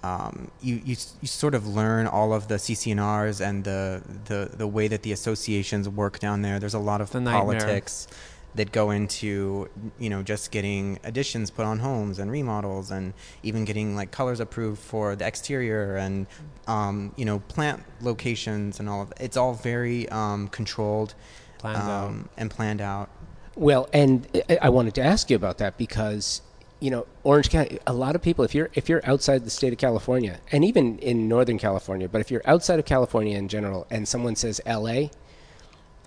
Um, 0.02 0.50
you, 0.62 0.76
you 0.76 0.96
you 1.20 1.28
sort 1.28 1.54
of 1.54 1.68
learn 1.68 2.08
all 2.08 2.32
of 2.32 2.48
the 2.48 2.56
CC&Rs 2.56 3.42
and 3.42 3.66
the, 3.66 4.02
the 4.30 4.50
the 4.56 4.66
way 4.66 4.88
that 4.88 5.04
the 5.04 5.12
associations 5.12 5.90
work 5.90 6.20
down 6.20 6.42
there. 6.42 6.58
There's 6.58 6.74
a 6.74 6.80
lot 6.80 7.02
of 7.02 7.12
politics 7.12 8.08
that 8.56 8.72
go 8.72 8.90
into 8.92 9.70
you 10.00 10.10
know 10.10 10.24
just 10.24 10.52
getting 10.52 11.00
additions 11.04 11.52
put 11.52 11.66
on 11.66 11.80
homes 11.80 12.20
and 12.20 12.32
remodels 12.32 12.92
and 12.92 13.14
even 13.44 13.64
getting 13.64 13.96
like 13.96 14.12
colors 14.12 14.40
approved 14.40 14.80
for 14.80 15.16
the 15.16 15.26
exterior 15.26 15.96
and 15.96 16.28
um, 16.68 17.14
you 17.16 17.26
know 17.26 17.40
plant 17.40 17.84
locations 18.02 18.80
and 18.80 18.90
all 18.90 19.04
of 19.04 19.10
that. 19.10 19.22
It's 19.22 19.38
all 19.38 19.54
very 19.54 20.10
um, 20.10 20.48
controlled 20.48 21.14
planned 21.58 21.78
um, 21.78 22.30
and 22.38 22.50
planned 22.50 22.82
out. 22.82 23.10
Well, 23.56 23.90
and 23.92 24.28
I 24.62 24.70
wanted 24.70 24.96
to 24.96 25.02
ask 25.02 25.30
you 25.30 25.36
about 25.36 25.58
that 25.58 25.78
because 25.78 26.42
you 26.80 26.90
know, 26.90 27.06
Orange 27.24 27.50
County. 27.50 27.80
A 27.86 27.94
lot 27.94 28.16
of 28.16 28.22
people, 28.22 28.46
if 28.46 28.56
you're 28.56 28.70
if 28.74 28.88
you're 28.88 29.02
outside 29.04 29.44
the 29.44 29.50
state 29.50 29.74
of 29.74 29.80
California, 29.80 30.40
and 30.52 30.64
even 30.64 30.98
in 31.00 31.28
Northern 31.28 31.58
California, 31.58 32.08
but 32.08 32.22
if 32.22 32.32
you're 32.32 32.42
outside 32.46 32.80
of 32.80 32.86
California 32.86 33.38
in 33.38 33.48
general, 33.48 33.86
and 33.92 34.08
someone 34.08 34.36
says 34.36 34.62
L.A., 34.66 35.12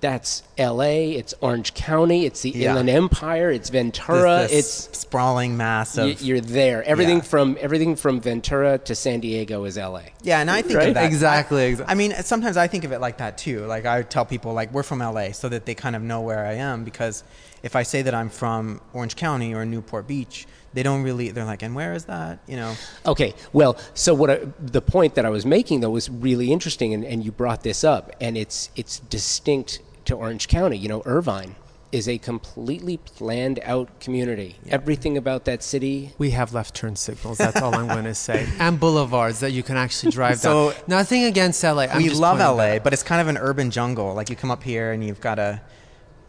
that's 0.03 0.43
L.A. 0.59 1.13
It's 1.13 1.33
Orange 1.41 1.73
County. 1.75 2.27
It's 2.27 2.43
the 2.43 2.51
Yeah. 2.51 2.71
Inland 2.71 2.91
Empire. 2.91 3.51
It's 3.51 3.71
Ventura. 3.71 4.41
This- 4.43 4.51
this 4.51 4.87
it's 4.89 4.99
sprawling 4.99 5.57
mass 5.57 5.97
of 5.97 6.07
y- 6.07 6.17
you're 6.21 6.41
there. 6.41 6.83
Everything 6.85 7.19
Yeah. 7.19 7.23
from 7.23 7.57
everything 7.61 7.95
from 7.97 8.21
Ventura 8.21 8.79
to 8.79 8.95
San 8.97 9.21
Diego 9.21 9.65
is 9.65 9.79
L.A. 9.79 10.03
Yeah, 10.23 10.41
and 10.41 10.51
I 10.51 10.61
think 10.61 10.79
Right? 10.79 10.89
of 10.89 10.95
that 10.95 11.05
Exactly, 11.05 11.63
I, 11.63 11.67
exactly. 11.67 11.93
I 11.93 11.95
mean, 11.95 12.15
sometimes 12.23 12.57
I 12.57 12.67
think 12.67 12.83
of 12.85 12.93
it 12.93 13.01
like 13.01 13.19
that 13.19 13.39
too. 13.39 13.65
Like 13.67 13.87
I 13.87 14.03
tell 14.03 14.25
people, 14.27 14.53
like 14.53 14.73
we're 14.75 14.83
from 14.83 15.01
LA, 15.01 15.31
so 15.33 15.49
that 15.49 15.65
they 15.67 15.75
kind 15.75 15.97
of 15.97 16.03
know 16.03 16.21
where 16.21 16.45
I 16.45 16.55
am. 16.55 16.83
Because 16.85 17.23
if 17.63 17.75
I 17.77 17.85
say 17.85 18.03
that 18.03 18.13
I'm 18.15 18.29
from 18.29 18.81
Orange 18.93 19.15
County 19.17 19.55
or 19.55 19.65
Newport 19.65 20.07
Beach, 20.09 20.47
they 20.75 20.83
don't 20.83 21.05
really. 21.05 21.31
They're 21.31 21.45
like, 21.45 21.63
and 21.63 21.77
where 21.77 21.93
is 21.95 22.07
that? 22.07 22.41
You 22.49 22.57
know? 22.57 22.75
Okay, 23.07 23.35
well, 23.53 23.77
so 23.95 24.15
what 24.15 24.31
I, 24.31 24.41
the 24.59 24.83
point 24.83 25.15
that 25.15 25.25
I 25.25 25.31
was 25.31 25.47
making 25.47 25.79
though 25.81 25.91
was 25.91 26.11
really 26.11 26.51
interesting, 26.53 26.93
and, 26.93 27.05
and 27.05 27.25
you 27.25 27.31
brought 27.31 27.63
this 27.63 27.85
up, 27.85 28.11
and 28.21 28.37
it's 28.37 28.69
it's 28.75 28.99
distinct 28.99 29.79
to 30.07 30.15
Orange 30.15 30.49
County. 30.49 30.77
You 30.77 30.89
know, 30.89 31.03
Irvine 31.05 31.55
is 31.91 32.09
a 32.09 32.17
completely 32.17 32.97
planned 32.97 33.61
out 33.65 34.01
community. 34.01 34.57
Everything 34.69 35.19
about 35.19 35.45
that 35.45 35.63
city. 35.63 36.11
We 36.17 36.31
have 36.31 36.55
left 36.55 36.75
turn 36.75 36.97
signals. 36.97 37.37
That's 37.37 37.61
all 37.61 37.75
I'm 37.75 37.87
going 37.87 38.05
to 38.05 38.15
say, 38.15 38.49
and 38.59 38.81
boulevards 38.81 39.41
that 39.41 39.53
you 39.53 39.63
can 39.63 39.77
actually 39.77 40.13
drive 40.13 40.39
So- 40.39 40.71
down. 40.73 40.81
Nothing 40.89 41.25
against 41.25 41.63
LA. 41.63 41.83
I'm 41.83 41.99
we 41.99 42.09
just 42.09 42.21
love 42.21 42.39
LA, 42.39 42.63
out. 42.77 42.85
but 42.85 42.93
it's 42.95 43.03
kind 43.03 43.21
of 43.21 43.29
an 43.29 43.37
urban 43.37 43.71
jungle. 43.71 44.15
Like 44.15 44.31
you 44.31 44.37
come 44.37 44.51
up 44.51 44.63
here 44.63 44.93
and 44.93 45.05
you've 45.05 45.21
got 45.21 45.35
to. 45.37 45.61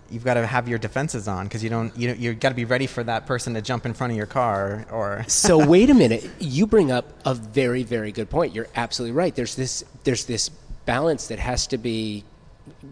You've 0.09 0.25
got 0.25 0.35
to 0.35 0.45
have 0.45 0.67
your 0.67 0.77
defenses 0.77 1.27
on 1.27 1.45
because 1.45 1.63
you 1.63 1.69
don't. 1.71 1.95
You 1.97 2.13
you've 2.13 2.39
got 2.39 2.49
to 2.49 2.55
be 2.55 2.65
ready 2.65 2.85
for 2.85 3.03
that 3.05 3.25
person 3.25 3.55
to 3.55 3.61
jump 3.63 3.85
in 3.85 3.93
front 3.95 4.11
of 4.11 4.17
your 4.17 4.27
car 4.27 4.85
or. 4.91 5.23
So 5.27 5.65
wait 5.65 5.89
a 5.89 5.93
minute, 5.95 6.29
you 6.39 6.67
bring 6.67 6.91
up 6.91 7.05
a 7.25 7.33
very 7.33 7.81
very 7.83 8.11
good 8.11 8.29
point. 8.29 8.53
You're 8.53 8.67
absolutely 8.75 9.15
right. 9.15 9.33
There's 9.33 9.55
this 9.55 9.83
there's 10.03 10.25
this 10.25 10.49
balance 10.85 11.27
that 11.29 11.39
has 11.39 11.65
to 11.67 11.77
be 11.79 12.25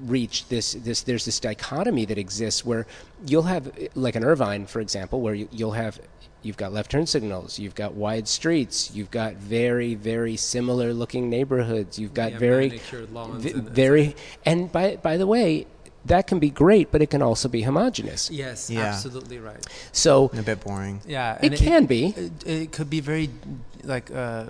reached. 0.06 0.50
This 0.50 0.74
this 0.74 1.02
there's 1.02 1.26
this 1.26 1.40
dichotomy 1.40 2.06
that 2.06 2.18
exists 2.18 2.66
where 2.66 2.86
you'll 3.26 3.44
have 3.44 3.72
like 3.96 4.16
an 4.16 4.24
Irvine, 4.24 4.66
for 4.66 4.80
example, 4.82 5.22
where 5.22 5.34
you, 5.34 5.48
you'll 5.52 5.72
have 5.72 6.00
you've 6.44 6.58
got 6.58 6.74
left 6.74 6.90
turn 6.92 7.06
signals, 7.06 7.60
you've 7.60 7.76
got 7.76 7.94
wide 7.94 8.28
streets, 8.28 8.92
you've 8.94 9.12
got 9.12 9.36
very 9.36 9.96
very 9.96 10.36
similar 10.36 10.94
looking 10.94 11.30
neighborhoods, 11.30 12.00
you've 12.00 12.14
got 12.14 12.32
Yeah, 12.34 12.38
very 12.40 12.82
lawns 13.12 13.44
v- 13.44 13.52
and- 13.52 13.70
very 13.70 14.16
and 14.46 14.72
by 14.72 14.96
by 14.98 15.18
the 15.18 15.28
way. 15.28 15.68
That 16.06 16.26
can 16.26 16.40
be 16.40 16.50
great, 16.50 16.92
but 16.92 17.04
it 17.04 17.12
can 17.12 17.22
also 17.22 17.48
be 17.48 17.62
homogenous. 17.62 18.32
Yes, 18.32 18.72
Yeah. 18.72 18.86
absolutely 18.86 19.38
right. 19.38 19.64
So 19.92 20.32
a 20.36 20.42
bit 20.42 20.60
boring. 20.62 21.00
Yeah, 21.08 21.38
It 21.44 21.58
can 21.58 21.86
be. 21.86 22.08
It, 22.08 22.32
it 22.48 22.72
could 22.72 22.90
be 22.90 23.02
very 23.02 23.30
like 23.84 24.10
uh, 24.10 24.46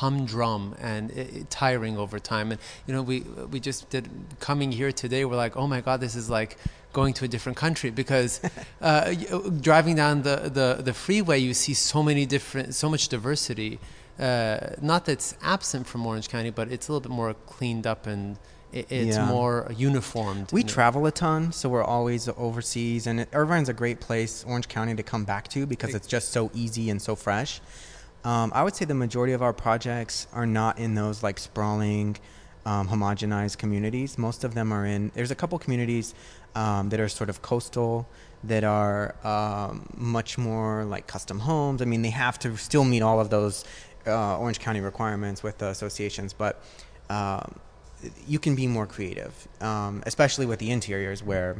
humdrum 0.00 0.74
and 0.80 1.46
tiring 1.50 1.96
over 1.98 2.18
time. 2.18 2.52
And 2.52 2.60
you 2.86 2.92
know, 2.94 3.02
we 3.02 3.20
we 3.52 3.58
just 3.60 3.80
did 3.90 4.08
coming 4.48 4.72
here 4.72 4.92
today. 4.92 5.24
We're 5.24 5.42
like, 5.46 5.56
oh 5.56 5.66
my 5.74 5.80
god, 5.80 6.00
this 6.00 6.14
is 6.16 6.28
like 6.30 6.56
going 6.92 7.12
to 7.14 7.24
a 7.24 7.28
different 7.28 7.58
country 7.64 7.90
because 7.90 8.40
uh, 8.80 9.14
driving 9.68 9.96
down 10.02 10.22
the, 10.22 10.36
the 10.58 10.68
the 10.82 10.94
freeway, 10.94 11.38
you 11.38 11.54
see 11.54 11.74
so 11.74 12.02
many 12.02 12.24
different, 12.26 12.74
so 12.74 12.88
much 12.88 13.08
diversity. 13.08 13.78
Uh, 14.18 14.74
not 14.82 15.04
that's 15.06 15.34
absent 15.54 15.86
from 15.86 16.06
Orange 16.06 16.28
County, 16.28 16.50
but 16.50 16.70
it's 16.70 16.88
a 16.88 16.92
little 16.92 17.00
bit 17.08 17.14
more 17.22 17.32
cleaned 17.54 17.86
up 17.86 18.06
and 18.06 18.36
it's 18.72 19.16
Yeah. 19.16 19.26
more 19.26 19.54
uniformed. 19.76 20.52
We 20.52 20.62
travel 20.62 21.06
a 21.06 21.10
ton, 21.10 21.52
so 21.52 21.68
we're 21.68 21.88
always 21.96 22.28
overseas, 22.28 23.06
and 23.06 23.26
Irvine's 23.32 23.68
a 23.68 23.72
great 23.72 23.98
place, 24.00 24.44
Orange 24.46 24.68
County, 24.68 24.94
to 24.94 25.02
come 25.02 25.24
back 25.24 25.48
to 25.48 25.66
because 25.66 25.94
it's 25.94 26.06
just 26.06 26.30
so 26.30 26.50
easy 26.54 26.90
and 26.90 27.00
so 27.02 27.16
fresh. 27.16 27.60
Um, 28.24 28.52
I 28.54 28.62
would 28.62 28.74
say 28.74 28.84
the 28.84 28.94
majority 28.94 29.32
of 29.32 29.42
our 29.42 29.52
projects 29.52 30.26
are 30.32 30.46
not 30.46 30.78
in 30.78 30.94
those 30.94 31.22
like 31.22 31.38
sprawling, 31.38 32.16
um, 32.66 32.88
homogenized 32.88 33.58
communities. 33.58 34.18
Most 34.18 34.44
of 34.44 34.54
them 34.54 34.72
are 34.72 34.84
in. 34.84 35.10
There's 35.14 35.30
a 35.30 35.34
couple 35.34 35.58
communities 35.58 36.14
um, 36.54 36.90
that 36.90 37.00
are 37.00 37.08
sort 37.08 37.30
of 37.30 37.40
coastal, 37.40 38.06
that 38.44 38.64
are 38.64 39.14
um, 39.24 39.88
much 39.96 40.36
more 40.36 40.84
like 40.84 41.06
custom 41.06 41.38
homes. 41.38 41.80
I 41.80 41.86
mean, 41.86 42.02
they 42.02 42.10
have 42.10 42.38
to 42.40 42.56
still 42.56 42.84
meet 42.84 43.02
all 43.02 43.20
of 43.20 43.30
those 43.30 43.64
uh, 44.06 44.38
Orange 44.38 44.58
County 44.58 44.80
requirements 44.80 45.42
with 45.42 45.58
the 45.58 45.68
associations, 45.68 46.32
but. 46.32 46.62
Um, 47.08 47.58
you 48.26 48.38
can 48.38 48.54
be 48.54 48.66
more 48.66 48.86
creative, 48.86 49.48
um, 49.60 50.02
especially 50.06 50.46
with 50.46 50.58
the 50.58 50.70
interiors 50.70 51.22
where, 51.22 51.56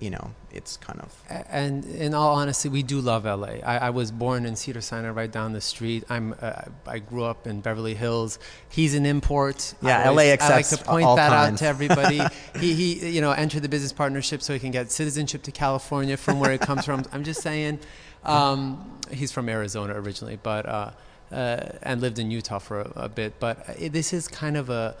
you 0.00 0.08
know, 0.10 0.32
it's 0.50 0.78
kind 0.78 0.98
of. 1.00 1.14
And 1.50 1.84
in 1.84 2.14
all 2.14 2.34
honesty, 2.34 2.68
we 2.70 2.82
do 2.82 3.00
love 3.00 3.24
LA. 3.24 3.58
I, 3.62 3.76
I 3.76 3.90
was 3.90 4.10
born 4.10 4.46
in 4.46 4.56
Cedar 4.56 4.80
Sinai, 4.80 5.10
right 5.10 5.30
down 5.30 5.52
the 5.52 5.60
street. 5.60 6.04
I'm 6.08 6.34
uh, 6.40 6.62
I 6.86 6.98
grew 6.98 7.24
up 7.24 7.46
in 7.46 7.60
Beverly 7.60 7.94
Hills. 7.94 8.38
He's 8.70 8.94
an 8.94 9.04
import. 9.04 9.74
Yeah, 9.82 10.00
I 10.00 10.04
LA 10.04 10.08
always- 10.10 10.28
I 10.28 10.32
accepts 10.32 10.72
like 10.72 10.80
to 10.80 10.84
point 10.90 11.16
that 11.16 11.32
out 11.32 11.58
to 11.58 11.66
everybody. 11.66 12.20
he 12.58 12.74
he, 12.74 13.10
you 13.10 13.20
know, 13.20 13.32
entered 13.32 13.62
the 13.62 13.68
business 13.68 13.92
partnership 13.92 14.42
so 14.42 14.54
he 14.54 14.58
can 14.58 14.70
get 14.70 14.90
citizenship 14.90 15.42
to 15.42 15.52
California 15.52 16.16
from 16.16 16.40
where 16.40 16.52
it 16.52 16.62
comes 16.62 16.84
from. 16.84 17.04
I'm 17.12 17.22
just 17.22 17.42
saying. 17.42 17.78
Um, 18.24 18.98
he's 19.10 19.32
from 19.32 19.48
Arizona 19.48 19.94
originally, 19.94 20.38
but 20.42 20.66
uh, 20.66 20.90
uh, 21.30 21.60
and 21.82 22.00
lived 22.00 22.18
in 22.18 22.30
Utah 22.30 22.58
for 22.58 22.80
a, 22.80 22.92
a 22.96 23.08
bit. 23.08 23.38
But 23.38 23.68
uh, 23.68 23.88
this 23.90 24.12
is 24.12 24.28
kind 24.28 24.56
of 24.56 24.70
a 24.70 24.96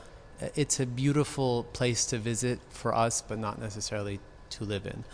it's 0.54 0.80
a 0.80 0.86
beautiful 0.86 1.64
place 1.72 2.06
to 2.06 2.18
visit 2.18 2.60
for 2.70 2.94
us, 2.94 3.22
but 3.22 3.38
not 3.38 3.60
necessarily 3.60 4.20
to 4.50 4.64
live 4.64 4.86
in. 4.86 5.04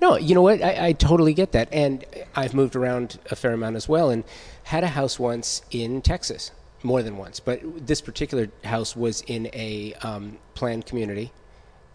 No, 0.00 0.16
you 0.16 0.34
know 0.34 0.42
what? 0.42 0.62
I, 0.62 0.88
I 0.88 0.92
totally 0.92 1.34
get 1.34 1.52
that. 1.52 1.68
And 1.72 2.04
I've 2.34 2.54
moved 2.54 2.76
around 2.76 3.18
a 3.30 3.36
fair 3.36 3.52
amount 3.52 3.76
as 3.76 3.88
well 3.88 4.10
and 4.10 4.24
had 4.64 4.84
a 4.84 4.88
house 4.88 5.18
once 5.18 5.62
in 5.70 6.02
Texas, 6.02 6.52
more 6.82 7.02
than 7.02 7.16
once. 7.16 7.40
But 7.40 7.86
this 7.86 8.00
particular 8.00 8.48
house 8.64 8.94
was 8.96 9.22
in 9.22 9.48
a 9.52 9.94
um, 10.02 10.38
planned 10.54 10.86
community. 10.86 11.32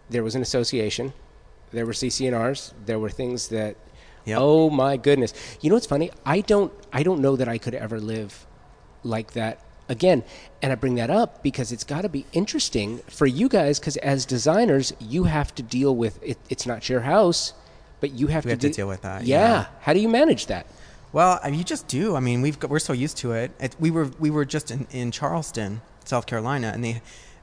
There 0.08 0.22
was 0.24 0.34
an 0.34 0.42
association, 0.42 1.12
there 1.72 1.86
were 1.86 1.92
CC&Rs, 1.92 2.74
there 2.84 2.98
were 2.98 3.10
things 3.10 3.48
that. 3.48 3.76
Yep. 4.26 4.38
Oh 4.38 4.68
my 4.68 4.98
goodness! 4.98 5.32
You 5.62 5.70
know 5.70 5.76
what's 5.76 5.86
funny? 5.86 6.10
I 6.26 6.42
don't. 6.42 6.70
I 6.92 7.02
don't 7.02 7.20
know 7.22 7.36
that 7.36 7.48
I 7.48 7.56
could 7.56 7.74
ever 7.74 7.98
live 7.98 8.46
like 9.02 9.32
that 9.32 9.64
again. 9.90 10.24
And 10.62 10.72
I 10.72 10.76
bring 10.76 10.94
that 10.94 11.10
up 11.10 11.42
because 11.42 11.72
it's 11.72 11.84
got 11.84 12.02
to 12.02 12.08
be 12.08 12.24
interesting 12.32 12.98
for 13.08 13.26
you 13.26 13.48
guys 13.48 13.78
because 13.78 13.96
as 13.98 14.24
designers, 14.24 14.94
you 14.98 15.24
have 15.24 15.54
to 15.56 15.62
deal 15.62 15.94
with 15.94 16.22
it. 16.22 16.38
It's 16.48 16.66
not 16.66 16.88
your 16.88 17.00
house, 17.00 17.52
but 18.00 18.12
you 18.12 18.28
have 18.28 18.44
We 18.44 18.50
to, 18.50 18.52
have 18.52 18.60
to 18.60 18.70
deal 18.70 18.88
with 18.88 19.02
that, 19.02 19.24
Yeah. 19.24 19.38
yeah. 19.48 19.66
How 19.80 19.92
do 19.92 20.00
you 20.00 20.08
manage 20.08 20.46
that? 20.46 20.66
Well, 21.12 21.40
I 21.42 21.50
mean, 21.50 21.58
you 21.58 21.64
just 21.64 21.88
do. 21.88 22.14
I 22.14 22.20
mean, 22.20 22.40
we've 22.40 22.58
got, 22.58 22.70
we're 22.70 22.78
so 22.78 22.92
used 22.92 23.16
to 23.18 23.32
it. 23.32 23.50
it. 23.60 23.74
We 23.80 23.90
were 23.90 24.10
we 24.20 24.30
were 24.30 24.44
just 24.44 24.70
in, 24.70 24.86
in 24.92 25.10
Charleston, 25.10 25.80
South 26.04 26.24
Carolina, 26.26 26.70
and 26.72 26.84
they, 26.84 27.02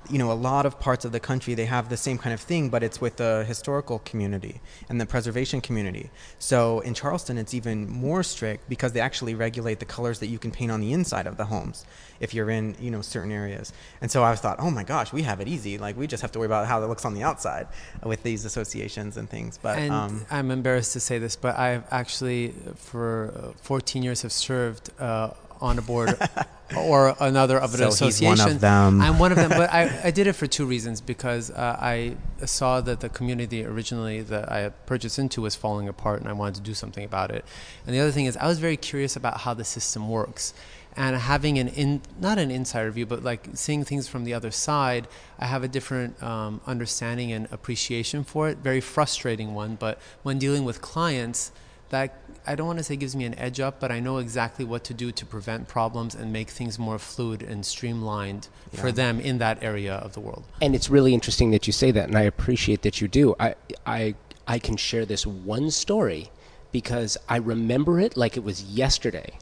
you 0.10 0.18
know, 0.18 0.32
a 0.32 0.40
lot 0.52 0.66
of 0.66 0.80
parts 0.80 1.04
of 1.04 1.12
the 1.12 1.20
country 1.20 1.54
they 1.54 1.66
have 1.66 1.90
the 1.90 1.98
same 1.98 2.18
kind 2.18 2.34
of 2.34 2.40
thing, 2.40 2.70
but 2.70 2.82
it's 2.82 3.02
with 3.02 3.18
the 3.18 3.44
historical 3.46 4.00
community 4.00 4.62
and 4.88 5.02
the 5.02 5.06
preservation 5.06 5.60
community. 5.60 6.10
So 6.40 6.80
in 6.80 6.94
Charleston, 6.94 7.38
it's 7.38 7.54
even 7.54 7.90
more 7.90 8.24
strict 8.24 8.70
because 8.70 8.94
they 8.94 9.02
actually 9.02 9.36
regulate 9.36 9.80
the 9.80 9.86
colors 9.86 10.20
that 10.20 10.28
you 10.28 10.40
can 10.40 10.52
paint 10.52 10.72
on 10.72 10.80
the 10.80 10.94
inside 10.94 11.28
of 11.28 11.36
the 11.36 11.46
homes 11.46 11.86
if 12.20 12.34
you're 12.34 12.50
in 12.50 12.76
you 12.80 12.92
know 12.92 13.02
certain 13.02 13.32
areas. 13.32 13.74
And 14.02 14.12
so 14.12 14.24
I 14.24 14.36
thought, 14.36 14.58
oh 14.60 14.72
my 14.72 14.84
gosh, 14.84 15.14
we 15.14 15.24
have 15.24 15.40
it 15.40 15.48
easy. 15.48 15.78
Like 15.78 15.98
we 15.98 16.08
just 16.08 16.22
have 16.22 16.32
to 16.34 16.40
worry 16.40 16.48
about 16.48 16.68
how 16.68 16.82
it 16.84 16.88
looks 16.88 17.06
on 17.06 17.14
the 17.14 17.24
outside 17.24 17.68
with 18.04 18.24
these 18.24 18.46
associations 18.46 19.18
and 19.18 19.30
things. 19.30 19.58
But 19.58 19.80
and 19.80 19.92
um, 19.92 20.26
I'm 20.30 20.52
embarrassed 20.52 20.94
to 20.94 21.00
say 21.00 21.20
this, 21.20 21.36
but 21.36 21.58
I've 21.58 21.84
actually, 21.92 22.54
for 22.76 23.34
uh, 23.36 23.52
14 23.62 24.04
years, 24.04 24.22
have 24.22 24.32
served 24.32 24.90
uh, 25.00 25.32
on 25.62 25.78
a 25.78 25.82
board 25.82 26.16
or 26.78 27.16
another 27.20 27.58
of 27.58 27.74
an 27.74 27.78
So 27.80 27.86
he's 28.06 28.16
association. 28.16 28.46
one 28.46 28.56
of 28.56 28.62
them. 28.62 29.02
I'm 29.02 29.20
one 29.20 29.32
of 29.32 29.38
them, 29.38 29.50
but 29.50 29.72
I, 29.72 30.02
I 30.06 30.12
did 30.12 30.28
it 30.28 30.34
for 30.34 30.48
two 30.48 30.66
reasons. 30.66 31.02
Because 31.02 31.52
uh, 31.52 31.78
I 31.80 32.16
saw 32.46 32.82
that 32.82 33.00
the 33.00 33.10
community 33.10 33.64
originally 33.66 34.22
that 34.22 34.52
I 34.52 34.70
purchased 34.86 35.18
into 35.20 35.42
was 35.42 35.56
falling 35.56 35.88
apart, 35.88 36.20
and 36.22 36.30
I 36.30 36.34
wanted 36.34 36.56
to 36.56 36.62
do 36.62 36.74
something 36.74 37.04
about 37.04 37.32
it. 37.32 37.46
And 37.86 37.96
the 37.96 38.00
other 38.00 38.12
thing 38.12 38.26
is, 38.26 38.36
I 38.38 38.48
was 38.48 38.60
very 38.60 38.78
curious 38.78 39.16
about 39.16 39.42
how 39.42 39.54
the 39.54 39.64
system 39.64 40.10
works. 40.10 40.54
And 41.00 41.16
having 41.16 41.60
an 41.60 41.68
in 41.68 42.02
not 42.20 42.40
an 42.40 42.50
insider 42.50 42.90
view, 42.90 43.06
but 43.06 43.24
like 43.24 43.50
seeing 43.54 43.84
things 43.84 44.08
from 44.08 44.24
the 44.24 44.34
other 44.34 44.50
side, 44.50 45.08
I 45.38 45.46
have 45.46 45.64
a 45.64 45.68
different 45.68 46.22
um, 46.24 46.60
understanding 46.66 47.32
and 47.32 47.48
appreciation 47.52 48.24
for 48.24 48.50
it. 48.50 48.58
Very 48.58 48.82
frustrating 48.82 49.54
one, 49.54 49.76
but 49.76 50.00
when 50.24 50.40
dealing 50.40 50.66
with 50.66 50.82
clients, 50.82 51.52
that 51.90 52.20
I 52.46 52.56
don't 52.56 52.68
want 52.68 52.80
to 52.80 52.84
say 52.84 52.96
gives 52.96 53.16
me 53.16 53.26
an 53.26 53.38
edge 53.38 53.60
up, 53.60 53.80
but 53.80 53.92
I 53.92 54.00
know 54.00 54.18
exactly 54.18 54.64
what 54.64 54.84
to 54.86 54.94
do 54.94 55.12
to 55.12 55.26
prevent 55.26 55.68
problems 55.68 56.16
and 56.16 56.32
make 56.32 56.50
things 56.50 56.80
more 56.80 56.98
fluid 56.98 57.42
and 57.42 57.66
streamlined 57.66 58.48
for 58.74 58.92
them 58.92 59.20
in 59.20 59.38
that 59.40 59.62
area 59.62 59.96
of 59.96 60.14
the 60.14 60.22
world. 60.22 60.46
And 60.62 60.74
it's 60.74 60.90
really 60.90 61.14
interesting 61.14 61.52
that 61.52 61.68
you 61.68 61.74
say 61.74 61.92
that, 61.92 62.08
and 62.08 62.18
I 62.18 62.22
appreciate 62.22 62.84
that 62.84 63.02
you 63.02 63.08
do. 63.08 63.36
I, 63.40 63.56
I, 63.86 64.16
I 64.48 64.60
can 64.60 64.78
share 64.78 65.06
this 65.06 65.28
one 65.28 65.72
story 65.72 66.32
because 66.72 67.18
I 67.28 67.38
remember 67.38 68.00
it 68.00 68.16
like 68.16 68.38
it 68.38 68.44
was 68.44 68.64
yesterday. 68.64 69.38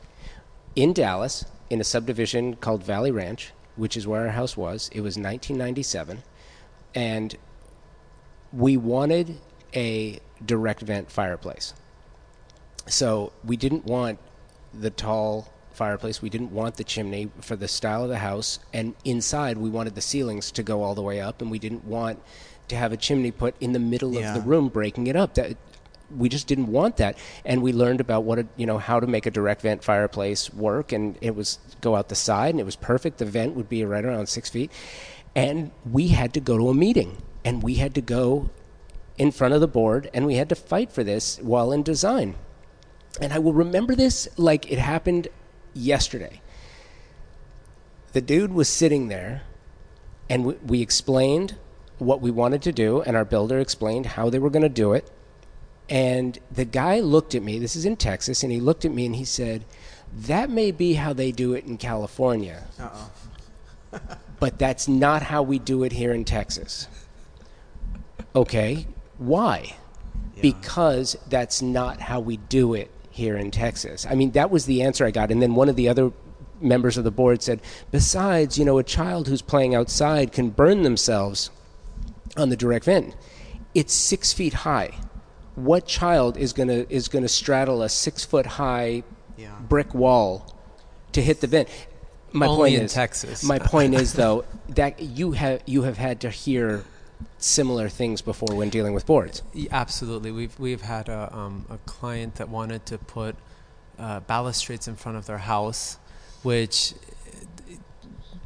In 0.75 0.94
Dallas, 0.94 1.46
in 1.70 1.80
a 1.80 1.84
subdivision 1.84 2.56
called 2.56 2.84
Valley 2.84 3.12
Ranch, 3.12 3.52
which 3.75 3.96
is 3.96 4.08
where 4.08 4.22
our 4.22 4.30
house 4.30 4.58
was, 4.58 4.90
it 4.94 5.02
was 5.02 5.16
1997, 5.16 6.24
and 6.94 7.36
we 8.52 8.78
wanted 8.78 9.38
a 9.75 10.20
direct 10.44 10.82
vent 10.82 11.12
fireplace. 11.12 11.74
So 12.88 13.32
we 13.44 13.58
didn't 13.58 13.86
want 13.86 14.20
the 14.74 14.89
tall 14.89 15.51
fireplace. 15.74 16.22
We 16.22 16.30
didn't 16.30 16.51
want 16.51 16.75
the 16.75 16.84
chimney 16.84 17.30
for 17.42 17.56
the 17.56 17.68
style 17.68 18.04
of 18.04 18.10
the 18.10 18.20
house, 18.20 18.60
and 18.74 18.96
inside 19.04 19.58
we 19.58 19.70
wanted 19.70 19.96
the 19.96 20.01
ceilings 20.01 20.51
to 20.51 20.63
go 20.63 20.84
all 20.84 20.96
the 20.96 21.01
way 21.01 21.20
up, 21.20 21.42
and 21.42 21.51
we 21.51 21.60
didn't 21.60 21.86
want 21.86 22.22
to 22.70 22.75
have 22.75 22.92
a 22.92 22.98
chimney 22.98 23.32
put 23.32 23.56
in 23.60 23.74
the 23.74 23.80
middle 23.80 24.13
Yeah. 24.13 24.30
of 24.30 24.36
the 24.42 24.48
room, 24.48 24.70
breaking 24.70 25.08
it 25.08 25.15
up. 25.15 25.34
That 25.36 25.58
we 26.15 26.30
just 26.30 26.48
didn't 26.48 26.68
want 26.68 26.98
that, 26.98 27.18
and 27.44 27.62
we 27.62 27.74
learned 27.74 28.00
about 28.00 28.24
what 28.24 28.39
a, 28.39 28.48
you 28.56 28.65
know 28.65 28.77
how 28.77 29.00
to 29.00 29.08
make 29.08 29.25
a 29.25 29.32
direct 29.32 29.62
vent 29.62 29.84
fireplace 29.84 30.54
work, 30.54 30.92
and 30.92 31.18
it 31.22 31.36
was 31.36 31.60
go 31.82 31.96
out 31.96 32.10
the 32.10 32.15
side, 32.15 32.51
and 32.51 32.60
it 32.60 32.65
was 32.65 32.75
perfect. 32.75 33.18
The 33.18 33.25
vent 33.25 33.56
would 33.56 33.68
be 33.68 33.84
right 33.84 34.06
around 34.06 34.30
six 34.30 34.50
feet, 34.50 34.72
and 35.36 35.72
we 35.92 36.10
had 36.10 36.34
to 36.36 36.39
go 36.39 36.58
to 36.58 36.70
a 36.70 36.74
meeting, 36.74 37.18
and 37.44 37.62
we 37.62 37.75
had 37.75 37.94
to 37.96 38.01
go 38.01 38.50
in 39.18 39.32
front 39.32 39.54
of 39.54 39.62
the 39.62 39.68
board, 39.68 40.10
and 40.13 40.25
we 40.25 40.36
had 40.36 40.50
to 40.50 40.56
fight 40.56 40.92
for 40.92 41.04
this 41.04 41.39
while 41.42 41.72
in 41.72 41.84
design. 41.84 42.36
And 43.22 43.32
I 43.32 43.40
will 43.40 43.54
remember 43.54 43.96
this 43.96 44.28
like 44.38 44.72
it 44.72 44.80
happened 44.80 45.28
yesterday. 45.74 46.42
The 48.14 48.22
dude 48.22 48.54
was 48.54 48.70
sitting 48.70 49.08
there, 49.08 49.44
and 50.30 50.46
we, 50.46 50.54
we 50.66 50.82
explained 50.82 51.56
what 51.98 52.22
we 52.22 52.32
wanted 52.32 52.62
to 52.64 52.72
do, 52.72 53.02
and 53.02 53.16
our 53.16 53.26
builder 53.26 53.60
explained 53.60 54.06
how 54.06 54.30
they 54.30 54.40
were 54.40 54.50
going 54.50 54.64
to 54.64 54.70
do 54.70 54.94
it. 54.94 55.10
And 55.90 56.40
the 56.52 56.66
guy 56.66 57.00
looked 57.00 57.36
at 57.36 57.44
me, 57.44 57.60
this 57.60 57.76
is 57.76 57.86
in 57.86 57.96
Texas, 57.96 58.44
and 58.44 58.52
he 58.52 58.60
looked 58.60 58.86
at 58.86 58.92
me 58.92 59.06
and 59.06 59.16
he 59.16 59.26
said, 59.26 59.66
That 60.14 60.50
may 60.50 60.72
be 60.72 60.94
how 60.94 61.14
they 61.14 61.32
do 61.32 61.54
it 61.54 61.66
in 61.66 61.78
California, 61.78 62.64
Uh-oh. 62.80 64.00
but 64.40 64.58
that's 64.58 64.88
not 64.88 65.22
how 65.22 65.44
we 65.44 65.60
do 65.60 65.84
it 65.84 65.92
here 65.92 66.12
in 66.12 66.26
Texas. 66.26 66.88
Okay, 68.36 68.88
why? 69.18 69.76
Because 70.42 71.16
that's 71.30 71.62
not 71.62 72.02
how 72.02 72.20
we 72.20 72.38
do 72.38 72.74
it 72.74 72.92
here 73.16 73.38
in 73.38 73.50
Texas. 73.50 74.06
I 74.10 74.14
mean, 74.14 74.32
that 74.32 74.52
was 74.52 74.66
the 74.66 74.82
answer 74.82 75.06
I 75.06 75.12
got. 75.12 75.32
And 75.32 75.42
then 75.42 75.56
one 75.56 75.70
of 75.70 75.78
the 75.78 75.88
other 75.88 76.12
members 76.60 76.98
of 76.98 77.06
the 77.06 77.12
board 77.12 77.42
said, 77.42 77.62
Besides, 77.90 78.58
you 78.60 78.66
know, 78.66 78.78
a 78.78 78.84
child 78.84 79.30
who's 79.30 79.42
playing 79.42 79.74
outside 79.74 80.34
can 80.34 80.50
burn 80.50 80.84
themselves 80.84 81.50
on 82.36 82.50
the 82.50 82.58
direct 82.58 82.84
vent. 82.86 83.16
It's 83.74 83.94
six 83.94 84.34
feet 84.34 84.54
high. 84.54 84.96
What 85.56 85.86
child 85.88 86.36
is 86.36 86.52
gonna 86.52 86.86
is 86.90 87.08
gonna 87.08 87.30
straddle 87.30 87.82
a 87.82 87.88
six 87.88 88.26
foot 88.26 88.46
high 88.46 89.04
Yeah. 89.38 89.56
brick 89.70 89.94
wall 89.94 90.54
to 91.14 91.22
hit 91.22 91.40
the 91.40 91.48
vent? 91.48 91.70
My 92.34 92.48
Only 92.48 92.58
point 92.72 92.76
in 92.76 92.82
is, 92.84 92.94
Texas. 92.94 93.44
My 93.44 93.60
point 93.60 93.94
is 94.02 94.12
though 94.14 94.44
that 94.70 95.02
you 95.02 95.32
have 95.32 95.62
you 95.66 95.84
have 95.84 95.98
had 95.98 96.20
to 96.22 96.30
hear 96.30 96.84
similar 97.46 97.88
things 97.88 98.22
before 98.22 98.56
when 98.56 98.70
dealing 98.70 98.94
with 98.94 99.06
boards. 99.06 99.44
Absolutely. 99.72 100.32
We've 100.32 100.60
we've 100.60 100.82
had 100.82 101.10
a 101.10 101.34
um, 101.36 101.66
a 101.70 101.78
client 101.80 102.36
that 102.36 102.50
wanted 102.50 102.86
to 102.88 102.98
put 102.98 103.36
uh, 104.00 104.22
balustrades 104.22 104.88
in 104.88 104.96
front 104.96 105.18
of 105.18 105.28
their 105.28 105.38
house, 105.38 105.98
which 106.42 106.94
uh, 106.94 107.75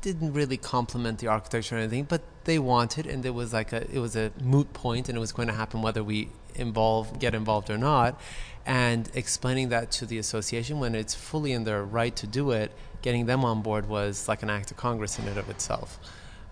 didn't 0.01 0.34
really 0.34 0.58
complement 0.58 1.20
the 1.20 1.27
architecture 1.27 1.75
or 1.75 1.79
anything, 1.79 2.03
but 2.03 2.22
they 2.44 2.60
wanted, 2.60 3.08
and 3.08 3.25
it 3.25 3.34
was 3.34 3.53
like 3.53 3.72
a 3.72 3.89
it 3.89 4.00
was 4.00 4.15
a 4.15 4.32
moot 4.44 4.72
point, 4.74 5.08
and 5.08 5.18
it 5.18 5.22
was 5.22 5.32
going 5.32 5.48
to 5.48 5.53
happen 5.53 5.82
whether 5.82 6.03
we 6.03 6.29
involve 6.56 7.20
get 7.20 7.34
involved 7.34 7.70
or 7.70 7.77
not. 7.77 8.20
And 8.65 9.10
explaining 9.15 9.70
that 9.70 9.89
to 9.94 10.06
the 10.06 10.20
association 10.20 10.79
when 10.79 10.94
it's 10.94 11.15
fully 11.15 11.53
in 11.53 11.63
their 11.63 11.84
right 11.84 12.15
to 12.18 12.27
do 12.27 12.51
it, 12.51 12.72
getting 13.01 13.25
them 13.25 13.46
on 13.46 13.62
board 13.62 13.88
was 13.88 14.27
like 14.27 14.44
an 14.44 14.50
act 14.50 14.70
of 14.72 14.77
Congress 14.77 15.18
in 15.18 15.27
and 15.27 15.38
of 15.38 15.50
itself. 15.50 15.98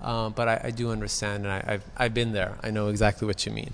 Um, 0.01 0.34
but 0.34 0.48
I, 0.48 0.62
I 0.66 0.72
do 0.72 0.92
understand, 0.92 1.46
and 1.46 1.51
I, 1.51 1.63
I've 1.68 1.84
I've 1.98 2.13
been 2.13 2.32
there. 2.32 2.58
I 2.62 2.72
know 2.72 2.88
exactly 2.89 3.25
what 3.25 3.46
you 3.46 3.51
mean. 3.51 3.74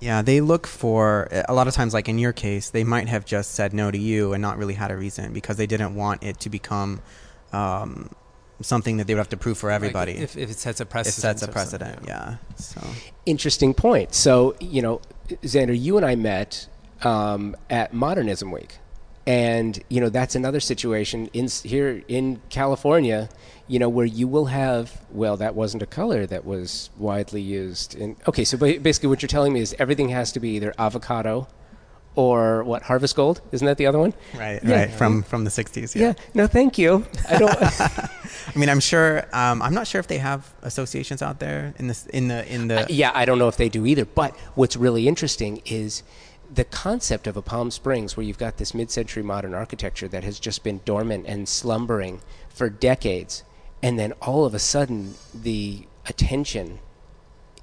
Yeah, 0.00 0.20
they 0.20 0.40
look 0.40 0.66
for 0.66 1.28
a 1.48 1.54
lot 1.54 1.68
of 1.68 1.74
times, 1.74 1.94
like 1.94 2.08
in 2.08 2.18
your 2.18 2.32
case, 2.32 2.70
they 2.70 2.82
might 2.82 3.06
have 3.08 3.24
just 3.24 3.52
said 3.52 3.72
no 3.72 3.90
to 3.90 3.98
you 3.98 4.32
and 4.32 4.42
not 4.42 4.58
really 4.58 4.74
had 4.74 4.90
a 4.90 4.96
reason 4.96 5.32
because 5.32 5.56
they 5.56 5.66
didn't 5.66 5.94
want 5.94 6.24
it 6.24 6.40
to 6.40 6.50
become 6.50 7.00
um, 7.52 8.10
something 8.60 8.96
that 8.96 9.06
they 9.06 9.14
would 9.14 9.20
have 9.20 9.28
to 9.28 9.36
prove 9.36 9.58
for 9.58 9.70
everybody. 9.70 10.14
Like 10.14 10.22
if, 10.22 10.36
if 10.36 10.50
it 10.50 10.58
sets 10.58 10.80
a 10.80 10.86
precedent, 10.86 11.44
it 11.44 11.52
precedent. 11.52 11.78
sets 11.78 11.78
a 11.78 11.86
or 11.86 11.88
something, 11.88 12.04
precedent, 12.04 12.08
yeah. 12.08 12.36
So 12.56 12.80
Interesting 13.26 13.74
point. 13.74 14.12
So 14.12 14.56
you 14.60 14.82
know, 14.82 15.00
Xander, 15.28 15.80
you 15.80 15.96
and 15.96 16.04
I 16.04 16.16
met 16.16 16.66
um, 17.02 17.56
at 17.70 17.92
Modernism 17.94 18.50
Week, 18.50 18.78
and 19.26 19.78
you 19.88 20.00
know 20.00 20.08
that's 20.08 20.34
another 20.34 20.60
situation 20.60 21.28
in 21.32 21.48
here 21.48 22.02
in 22.08 22.40
California. 22.50 23.28
You 23.68 23.78
know 23.78 23.88
where 23.88 24.06
you 24.06 24.26
will 24.28 24.46
have 24.46 25.00
well, 25.10 25.36
that 25.38 25.54
wasn't 25.54 25.82
a 25.82 25.86
color 25.86 26.26
that 26.26 26.44
was 26.44 26.90
widely 26.98 27.40
used. 27.40 27.94
In 27.94 28.16
okay, 28.28 28.44
so 28.44 28.56
basically 28.58 29.08
what 29.08 29.22
you're 29.22 29.28
telling 29.28 29.52
me 29.52 29.60
is 29.60 29.74
everything 29.78 30.08
has 30.10 30.32
to 30.32 30.40
be 30.40 30.50
either 30.50 30.74
avocado 30.78 31.46
or 32.14 32.62
what 32.64 32.82
harvest 32.82 33.16
gold 33.16 33.40
isn't 33.52 33.64
that 33.64 33.78
the 33.78 33.86
other 33.86 33.98
one 33.98 34.12
right, 34.36 34.62
Yeah. 34.62 34.80
right 34.80 34.90
from 34.90 35.22
from 35.22 35.44
the 35.44 35.50
'60s. 35.50 35.94
yeah, 35.94 36.08
Yeah, 36.08 36.12
no 36.34 36.46
thank 36.46 36.76
you 36.76 37.06
i 37.30 37.38
don't 37.38 37.56
I 38.54 38.58
mean, 38.58 38.68
I'm 38.68 38.80
sure. 38.80 39.24
Um, 39.32 39.62
I'm 39.62 39.72
not 39.72 39.86
sure 39.86 39.98
if 40.00 40.08
they 40.08 40.18
have 40.18 40.52
associations 40.62 41.22
out 41.22 41.38
there 41.38 41.72
in 41.78 41.86
this 41.86 42.06
in 42.06 42.28
the 42.28 42.46
in 42.52 42.68
the. 42.68 42.86
yeah, 42.90 43.10
I 43.14 43.24
don't 43.24 43.38
know 43.38 43.48
if 43.48 43.56
they 43.56 43.68
do 43.68 43.86
either. 43.86 44.04
But 44.04 44.36
what's 44.56 44.76
really 44.76 45.06
interesting 45.08 45.62
is 45.64 46.02
the 46.52 46.64
concept 46.64 47.26
of 47.26 47.36
a 47.36 47.42
Palm 47.42 47.70
Springs, 47.70 48.16
where 48.16 48.24
you've 48.24 48.38
got 48.38 48.58
this 48.58 48.74
mid-century 48.74 49.22
modern 49.22 49.54
architecture 49.54 50.08
that 50.08 50.24
has 50.24 50.38
just 50.38 50.62
been 50.62 50.80
dormant 50.84 51.26
and 51.26 51.48
slumbering 51.48 52.20
for 52.48 52.68
decades, 52.68 53.42
and 53.82 53.98
then 53.98 54.12
all 54.20 54.44
of 54.44 54.54
a 54.54 54.58
sudden 54.58 55.14
the 55.34 55.86
attention 56.06 56.78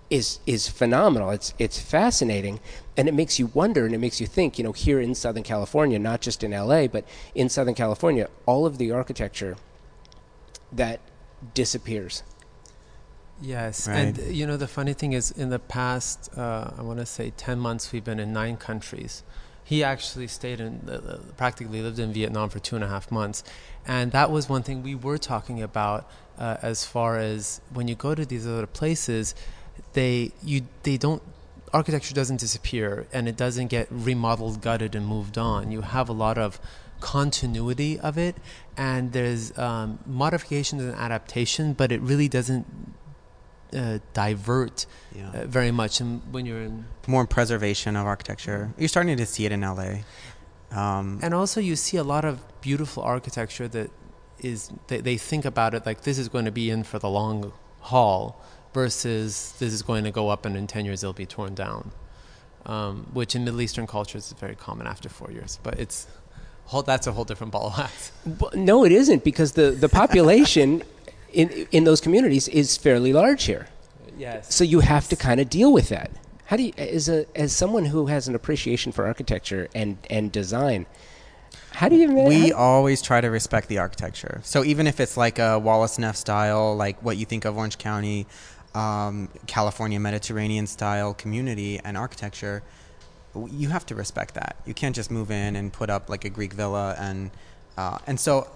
is 0.09 0.39
is 0.47 0.67
phenomenal. 0.67 1.29
It's 1.29 1.53
it's 1.59 1.79
fascinating, 1.79 2.59
and 2.97 3.07
it 3.07 3.13
makes 3.13 3.37
you 3.37 3.47
wonder, 3.47 3.85
and 3.85 3.93
it 3.93 3.99
makes 3.99 4.19
you 4.19 4.25
think. 4.25 4.57
You 4.57 4.63
know, 4.63 4.71
here 4.71 4.99
in 4.99 5.13
Southern 5.13 5.43
California, 5.43 5.99
not 5.99 6.21
just 6.21 6.43
in 6.43 6.51
L.A., 6.51 6.87
but 6.87 7.05
in 7.35 7.47
Southern 7.47 7.75
California, 7.75 8.27
all 8.47 8.65
of 8.65 8.79
the 8.79 8.91
architecture 8.91 9.55
that 10.71 10.99
disappears. 11.53 12.23
Yes, 13.41 13.87
Right. 13.87 13.97
and 13.97 14.17
you 14.35 14.45
know 14.45 14.57
the 14.57 14.67
funny 14.67 14.93
thing 14.93 15.13
is, 15.13 15.31
in 15.31 15.49
the 15.49 15.59
past, 15.59 16.29
uh, 16.37 16.71
I 16.77 16.81
want 16.81 16.99
to 16.99 17.05
say 17.05 17.31
ten 17.31 17.59
months, 17.59 17.91
we've 17.91 18.03
been 18.03 18.19
in 18.19 18.33
nine 18.33 18.57
countries. 18.57 19.23
He 19.63 19.83
actually 19.83 20.27
stayed 20.27 20.59
in, 20.59 20.81
uh, 20.89 20.93
uh, 20.93 21.17
practically 21.37 21.81
lived 21.81 21.99
in 21.99 22.11
Vietnam 22.11 22.49
for 22.49 22.59
two 22.59 22.75
and 22.75 22.83
a 22.83 22.87
half 22.87 23.11
months, 23.11 23.43
and 23.87 24.11
that 24.11 24.31
was 24.31 24.49
one 24.49 24.63
thing 24.63 24.83
we 24.83 24.95
were 24.95 25.17
talking 25.17 25.61
about 25.61 26.09
uh, 26.37 26.57
as 26.61 26.85
far 26.85 27.17
as 27.17 27.61
when 27.73 27.87
you 27.87 27.95
go 27.95 28.15
to 28.15 28.25
these 28.25 28.45
other 28.47 28.67
places, 28.67 29.35
they 29.93 30.31
you 30.43 30.63
they 30.83 30.97
don't 30.97 31.21
architecture 31.71 32.15
doesn't 32.15 32.37
disappear 32.37 33.05
and 33.13 33.29
it 33.29 33.37
doesn't 33.37 33.67
get 33.67 33.87
remodeled, 33.91 34.59
gutted, 34.59 34.95
and 34.95 35.05
moved 35.05 35.37
on. 35.37 35.71
You 35.71 35.81
have 35.81 36.09
a 36.09 36.13
lot 36.13 36.37
of 36.37 36.59
continuity 36.99 37.99
of 37.99 38.17
it, 38.17 38.35
and 38.75 39.13
there's 39.13 39.57
um, 39.57 39.99
modifications 40.05 40.81
and 40.83 40.95
adaptation, 40.95 41.73
but 41.73 41.91
it 41.91 42.01
really 42.01 42.27
doesn't 42.27 42.65
uh, 43.73 43.99
divert 44.13 44.85
Yeah. 45.15 45.29
uh, 45.31 45.45
very 45.45 45.71
much. 45.71 45.99
And 46.01 46.21
when 46.31 46.45
you're 46.45 46.61
in, 46.61 46.85
more 47.07 47.25
preservation 47.25 47.95
of 47.95 48.05
architecture. 48.05 48.73
You're 48.77 48.87
starting 48.89 49.17
to 49.17 49.25
see 49.25 49.45
it 49.45 49.51
in 49.51 49.61
LA. 49.61 49.99
Um, 50.71 51.19
and 51.23 51.33
also 51.33 51.59
you 51.59 51.75
see 51.75 51.97
a 51.97 52.03
lot 52.03 52.25
of 52.25 52.39
beautiful 52.61 53.03
architecture 53.03 53.67
that 53.69 53.89
is 54.39 54.71
they, 54.87 55.01
they 55.01 55.17
think 55.17 55.43
about 55.45 55.73
it 55.73 55.85
like 55.85 56.01
this 56.01 56.17
is 56.17 56.29
going 56.29 56.45
to 56.45 56.51
be 56.51 56.69
in 56.69 56.83
for 56.83 56.99
the 56.99 57.09
long 57.09 57.51
haul 57.79 58.39
versus 58.73 59.53
this 59.59 59.73
is 59.73 59.81
going 59.81 60.03
to 60.03 60.11
go 60.11 60.29
up 60.29 60.45
and 60.45 60.55
in 60.55 60.67
10 60.67 60.85
years 60.85 61.03
it'll 61.03 61.13
be 61.13 61.25
torn 61.25 61.55
down 61.55 61.91
um, 62.65 63.07
which 63.13 63.35
in 63.35 63.43
middle 63.43 63.61
eastern 63.61 63.87
cultures 63.87 64.27
is 64.27 64.33
very 64.33 64.55
common 64.55 64.85
after 64.87 65.09
four 65.09 65.31
years 65.31 65.59
but 65.63 65.79
it's 65.79 66.07
whole, 66.65 66.83
that's 66.83 67.07
a 67.07 67.11
whole 67.11 67.25
different 67.25 67.51
ball 67.51 67.67
of 67.67 67.77
wax 67.77 68.11
no, 68.53 68.85
it 68.85 68.91
isn't 68.91 69.23
because 69.23 69.53
the, 69.53 69.71
the 69.71 69.89
population 69.89 70.83
in 71.33 71.67
in 71.71 71.83
those 71.83 72.01
communities 72.01 72.47
is 72.47 72.77
fairly 72.77 73.13
large 73.13 73.43
here. 73.45 73.67
yes 74.17 74.53
So 74.53 74.63
you 74.63 74.79
have 74.81 75.07
to 75.09 75.15
kind 75.15 75.39
of 75.39 75.49
deal 75.49 75.71
with 75.71 75.89
that. 75.89 76.11
How 76.45 76.57
do 76.57 76.63
you, 76.63 76.73
as 76.77 77.07
a 77.09 77.25
as 77.35 77.53
someone 77.55 77.85
who 77.85 78.07
has 78.07 78.27
an 78.27 78.35
appreciation 78.35 78.91
for 78.91 79.05
architecture 79.05 79.67
and 79.75 79.97
and 80.09 80.31
design, 80.31 80.85
how 81.73 81.87
do 81.89 81.95
you 81.95 82.07
man- 82.07 82.27
we 82.27 82.49
how- 82.49 82.57
always 82.57 83.01
try 83.01 83.21
to 83.21 83.29
respect 83.29 83.67
the 83.67 83.77
architecture. 83.77 84.41
So 84.43 84.63
even 84.63 84.87
if 84.87 84.99
it's 84.99 85.15
like 85.15 85.37
a 85.39 85.59
Wallace 85.59 85.99
Neff 85.99 86.15
style, 86.15 86.75
like 86.75 86.97
what 87.03 87.17
you 87.17 87.25
think 87.25 87.45
of 87.45 87.55
Orange 87.57 87.77
County, 87.77 88.25
um, 88.73 89.29
California 89.45 89.99
Mediterranean 89.99 90.65
style 90.67 91.13
community 91.13 91.79
and 91.83 91.95
architecture, 91.95 92.63
you 93.51 93.69
have 93.69 93.85
to 93.85 93.95
respect 93.95 94.33
that. 94.33 94.55
You 94.65 94.73
can't 94.73 94.95
just 94.95 95.11
move 95.11 95.29
in 95.31 95.55
and 95.55 95.71
put 95.71 95.89
up 95.91 96.09
like 96.09 96.25
a 96.25 96.29
Greek 96.29 96.53
villa 96.53 96.95
and 96.99 97.29
uh, 97.77 97.99
and 98.07 98.19
so 98.19 98.47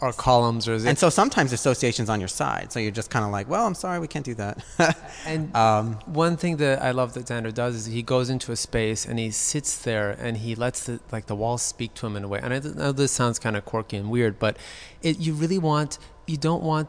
or 0.00 0.12
columns 0.12 0.68
or 0.68 0.74
is 0.74 0.84
it, 0.84 0.88
and 0.88 0.98
so 0.98 1.10
sometimes 1.10 1.52
associations 1.52 2.08
on 2.08 2.20
your 2.20 2.28
side. 2.28 2.72
So 2.72 2.78
you're 2.78 2.92
just 2.92 3.10
kind 3.10 3.24
of 3.24 3.32
like, 3.32 3.48
well, 3.48 3.66
I'm 3.66 3.74
sorry, 3.74 3.98
we 3.98 4.06
can't 4.06 4.24
do 4.24 4.34
that. 4.34 4.64
and 5.26 5.54
um, 5.56 5.94
One 6.06 6.36
thing 6.36 6.58
that 6.58 6.82
I 6.82 6.92
love 6.92 7.14
that 7.14 7.26
Xander 7.26 7.52
does 7.52 7.74
is 7.74 7.86
he 7.86 8.02
goes 8.02 8.30
into 8.30 8.52
a 8.52 8.56
space 8.56 9.04
and 9.04 9.18
he 9.18 9.30
sits 9.30 9.76
there 9.78 10.10
and 10.10 10.36
he 10.36 10.54
lets 10.54 10.84
the 10.84 11.00
like 11.10 11.26
the 11.26 11.34
walls 11.34 11.62
speak 11.62 11.94
to 11.94 12.06
him 12.06 12.16
in 12.16 12.24
a 12.24 12.28
way. 12.28 12.40
And 12.42 12.54
I 12.54 12.58
know 12.58 12.92
this 12.92 13.12
sounds 13.12 13.38
kind 13.38 13.56
of 13.56 13.64
quirky 13.64 13.96
and 13.96 14.10
weird, 14.10 14.38
but 14.38 14.56
it 15.02 15.18
you 15.18 15.32
really 15.34 15.58
want 15.58 15.98
you 16.26 16.36
don't 16.36 16.62
want 16.62 16.88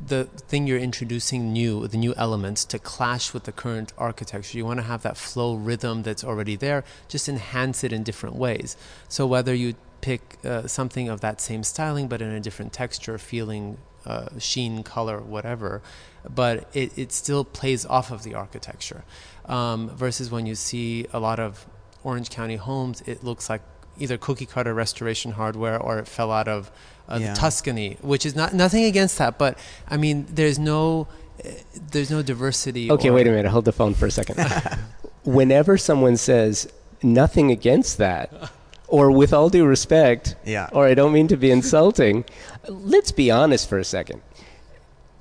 the 0.00 0.24
thing 0.24 0.66
you're 0.66 0.78
introducing 0.78 1.52
new, 1.52 1.86
the 1.88 1.96
new 1.96 2.14
elements, 2.16 2.64
to 2.64 2.78
clash 2.78 3.34
with 3.34 3.44
the 3.44 3.52
current 3.52 3.92
architecture. 3.98 4.56
You 4.56 4.64
want 4.64 4.78
to 4.78 4.86
have 4.86 5.02
that 5.02 5.16
flow 5.16 5.54
rhythm 5.56 6.04
that's 6.04 6.22
already 6.22 6.56
there, 6.56 6.84
just 7.08 7.28
enhance 7.28 7.82
it 7.82 7.92
in 7.92 8.04
different 8.04 8.36
ways. 8.36 8.76
So 9.08 9.26
whether 9.26 9.54
you 9.54 9.74
pick 10.00 10.38
uh, 10.44 10.66
something 10.66 11.08
of 11.08 11.20
that 11.20 11.40
same 11.40 11.62
styling, 11.62 12.08
but 12.08 12.22
in 12.22 12.30
a 12.30 12.40
different 12.40 12.72
texture, 12.72 13.18
feeling, 13.18 13.78
uh, 14.06 14.28
sheen, 14.38 14.82
color, 14.82 15.20
whatever. 15.20 15.82
But 16.28 16.68
it, 16.74 16.96
it 16.96 17.12
still 17.12 17.44
plays 17.44 17.84
off 17.86 18.10
of 18.10 18.22
the 18.22 18.34
architecture. 18.34 19.04
Um, 19.46 19.88
versus 19.90 20.30
when 20.30 20.46
you 20.46 20.54
see 20.54 21.06
a 21.12 21.18
lot 21.18 21.40
of 21.40 21.66
Orange 22.04 22.30
County 22.30 22.56
homes, 22.56 23.02
it 23.06 23.24
looks 23.24 23.48
like 23.48 23.62
either 23.98 24.18
cookie 24.18 24.46
cutter 24.46 24.74
restoration 24.74 25.32
hardware 25.32 25.78
or 25.80 25.98
it 25.98 26.06
fell 26.06 26.30
out 26.30 26.48
of 26.48 26.70
uh, 27.08 27.18
yeah. 27.20 27.34
Tuscany, 27.34 27.96
which 28.00 28.26
is 28.26 28.36
not 28.36 28.52
nothing 28.52 28.84
against 28.84 29.18
that, 29.18 29.38
but 29.38 29.58
I 29.88 29.96
mean, 29.96 30.26
there's 30.28 30.58
no 30.58 31.08
uh, 31.44 31.50
there's 31.90 32.10
no 32.10 32.22
diversity. 32.22 32.90
Okay, 32.90 33.10
wait 33.10 33.26
a 33.26 33.30
minute. 33.30 33.48
Hold 33.48 33.64
the 33.64 33.72
phone 33.72 33.94
for 33.94 34.06
a 34.06 34.10
second. 34.10 34.38
Whenever 35.24 35.78
someone 35.78 36.16
says 36.16 36.70
nothing 37.02 37.50
against 37.50 37.98
that, 37.98 38.32
or 38.88 39.10
with 39.10 39.32
all 39.32 39.50
due 39.50 39.66
respect, 39.66 40.34
yeah. 40.44 40.68
or 40.72 40.86
I 40.86 40.94
don't 40.94 41.12
mean 41.12 41.28
to 41.28 41.36
be 41.36 41.50
insulting, 41.50 42.24
let's 42.68 43.12
be 43.12 43.30
honest 43.30 43.68
for 43.68 43.78
a 43.78 43.84
second. 43.84 44.22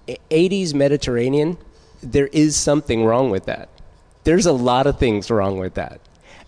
80s 0.08 0.74
Mediterranean, 0.74 1.58
there 2.02 2.28
is 2.28 2.56
something 2.56 3.04
wrong 3.04 3.30
with 3.30 3.46
that. 3.46 3.70
There's 4.24 4.46
a 4.46 4.54
lot 4.54 4.88
of 4.88 4.98
things 4.98 5.30
wrong 5.30 5.60
with 5.60 5.74
that. 5.76 6.00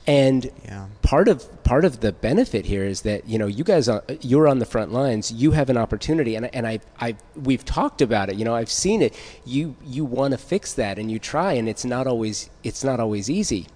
And 0.07 0.49
yeah. 0.65 0.87
part 1.03 1.27
of 1.27 1.63
part 1.63 1.85
of 1.85 1.99
the 1.99 2.11
benefit 2.11 2.65
here 2.65 2.83
is 2.83 3.01
that 3.01 3.27
you 3.27 3.37
know 3.37 3.45
you 3.45 3.63
guys 3.63 3.87
are, 3.87 4.03
you're 4.21 4.47
on 4.47 4.57
the 4.57 4.65
front 4.65 4.91
lines. 4.91 5.31
You 5.31 5.51
have 5.51 5.69
an 5.69 5.77
opportunity, 5.77 6.35
and 6.35 6.53
and 6.55 6.65
I 6.65 6.79
I 6.99 7.15
we've 7.35 7.63
talked 7.63 8.01
about 8.01 8.29
it. 8.29 8.35
You 8.35 8.43
know 8.43 8.55
I've 8.55 8.71
seen 8.71 9.03
it. 9.03 9.13
You 9.45 9.75
you 9.85 10.03
want 10.03 10.31
to 10.31 10.39
fix 10.39 10.73
that, 10.73 10.97
and 10.97 11.11
you 11.11 11.19
try, 11.19 11.53
and 11.53 11.69
it's 11.69 11.85
not 11.85 12.07
always 12.07 12.49
it's 12.63 12.83
not 12.83 12.99
always 12.99 13.29
easy. 13.29 13.67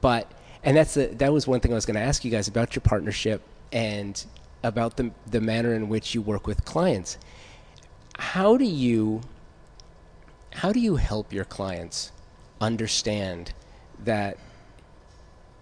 But 0.00 0.32
and 0.68 0.76
that's 0.76 0.94
that 0.94 1.32
was 1.32 1.46
one 1.46 1.60
thing 1.60 1.72
I 1.72 1.74
was 1.74 1.86
going 1.86 1.94
to 1.94 2.02
ask 2.02 2.26
you 2.26 2.30
guys 2.30 2.46
about 2.46 2.76
your 2.76 2.82
partnership 2.82 3.40
and 3.72 4.22
about 4.62 4.98
the 4.98 5.12
the 5.26 5.40
manner 5.40 5.72
in 5.72 5.88
which 5.88 6.14
you 6.14 6.20
work 6.20 6.46
with 6.46 6.66
clients. 6.66 7.16
How 8.18 8.58
do 8.58 8.66
you 8.66 9.22
how 10.52 10.70
do 10.72 10.78
you 10.78 10.96
help 10.96 11.32
your 11.32 11.46
clients 11.46 12.12
understand 12.60 13.54
that 14.04 14.36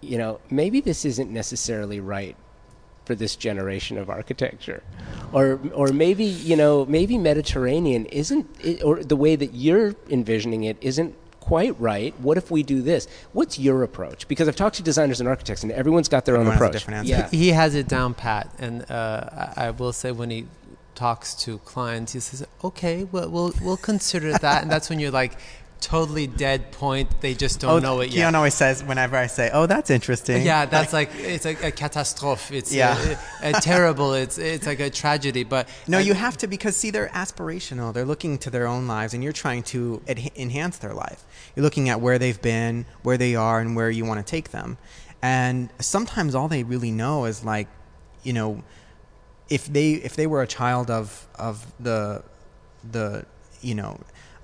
you 0.01 0.17
know, 0.17 0.41
maybe 0.49 0.81
this 0.81 1.05
isn't 1.05 1.31
necessarily 1.31 2.01
right 2.01 2.35
for 3.05 3.15
this 3.15 3.37
generation 3.37 3.97
of 3.97 4.09
architecture, 4.09 4.83
or 5.31 5.61
or 5.73 5.87
maybe 5.93 6.25
you 6.25 6.57
know 6.57 6.85
maybe 6.85 7.17
Mediterranean 7.17 8.07
isn't 8.07 8.83
or 8.83 9.01
the 9.01 9.15
way 9.15 9.37
that 9.37 9.53
you're 9.53 9.95
envisioning 10.09 10.65
it 10.65 10.75
isn't 10.81 11.15
quite 11.47 11.79
right. 11.79 12.13
What 12.19 12.37
if 12.37 12.51
we 12.51 12.61
do 12.61 12.81
this? 12.81 13.07
What's 13.31 13.57
your 13.57 13.81
approach? 13.83 14.27
Because 14.27 14.49
I've 14.49 14.57
talked 14.57 14.75
to 14.75 14.83
designers 14.83 15.21
and 15.21 15.29
architects, 15.29 15.63
and 15.63 15.71
everyone's 15.71 16.09
got 16.09 16.25
their 16.25 16.35
Everyone 16.35 16.61
own 16.61 16.69
approach. 16.69 16.85
Yeah, 17.05 17.29
he 17.29 17.49
has 17.49 17.73
it 17.73 17.87
down 17.87 18.13
pat, 18.13 18.53
and 18.59 18.89
uh, 18.91 19.53
I 19.55 19.71
will 19.71 19.93
say 19.93 20.11
when 20.11 20.29
he 20.29 20.47
talks 20.93 21.33
to 21.45 21.59
clients, 21.59 22.11
he 22.11 22.19
says, 22.19 22.45
"Okay, 22.65 23.05
well, 23.05 23.29
we'll 23.29 23.53
we'll 23.61 23.77
consider 23.77 24.33
that," 24.33 24.61
and 24.61 24.69
that's 24.69 24.89
when 24.89 24.99
you're 24.99 25.11
like, 25.11 25.37
totally 25.79 26.27
dead 26.27 26.71
point. 26.71 27.21
They 27.21 27.33
just 27.33 27.59
don't 27.59 27.71
oh, 27.71 27.79
know 27.79 28.01
it 28.01 28.07
yet. 28.07 28.15
Keon 28.15 28.35
always 28.35 28.53
says 28.53 28.83
whenever 28.83 29.15
I 29.15 29.27
say, 29.27 29.49
"Oh, 29.53 29.65
that's 29.65 29.89
interesting." 29.89 30.45
Yeah, 30.45 30.65
that's 30.65 30.93
like, 30.93 31.13
like 31.13 31.23
it's 31.23 31.45
like 31.45 31.63
a 31.63 31.71
catastrophe. 31.71 32.57
It's 32.57 32.73
yeah. 32.73 32.91
Uh, 32.91 33.11
uh, 33.11 33.15
a, 33.43 33.49
a, 33.57 33.61
terrible. 33.61 34.13
It's 34.13 34.37
it's 34.37 34.65
like 34.65 34.79
a 34.79 34.89
tragedy. 34.89 35.43
But 35.43 35.69
no, 35.87 35.97
I, 35.97 36.01
you 36.01 36.13
have 36.13 36.37
to 36.37 36.47
because 36.47 36.75
see, 36.75 36.91
they're 36.91 37.09
aspirational. 37.09 37.93
They're 37.93 38.05
looking 38.05 38.37
to 38.39 38.49
their 38.49 38.67
own 38.67 38.87
lives, 38.87 39.13
and 39.13 39.23
you're 39.23 39.33
trying 39.33 39.63
to 39.63 40.01
ad- 40.07 40.31
enhance 40.35 40.77
their 40.77 40.93
life. 40.93 41.23
You're 41.55 41.63
looking 41.63 41.89
at 41.89 42.01
where 42.01 42.19
they've 42.19 42.41
been, 42.41 42.85
where 43.03 43.17
they 43.17 43.35
are, 43.35 43.59
and 43.59 43.75
where 43.75 43.89
you 43.89 44.05
want 44.05 44.25
to 44.25 44.29
take 44.29 44.51
them. 44.51 44.77
And 45.21 45.69
sometimes 45.79 46.35
all 46.35 46.47
they 46.47 46.63
really 46.63 46.91
know 46.91 47.25
is 47.25 47.43
like, 47.43 47.67
you 48.23 48.33
know, 48.33 48.63
if 49.49 49.65
they 49.65 49.93
if 49.93 50.15
they 50.15 50.27
were 50.27 50.41
a 50.41 50.47
child 50.47 50.91
of 50.91 51.27
of 51.35 51.71
the 51.79 52.23
the 52.91 53.25
you 53.61 53.75
know 53.75 53.99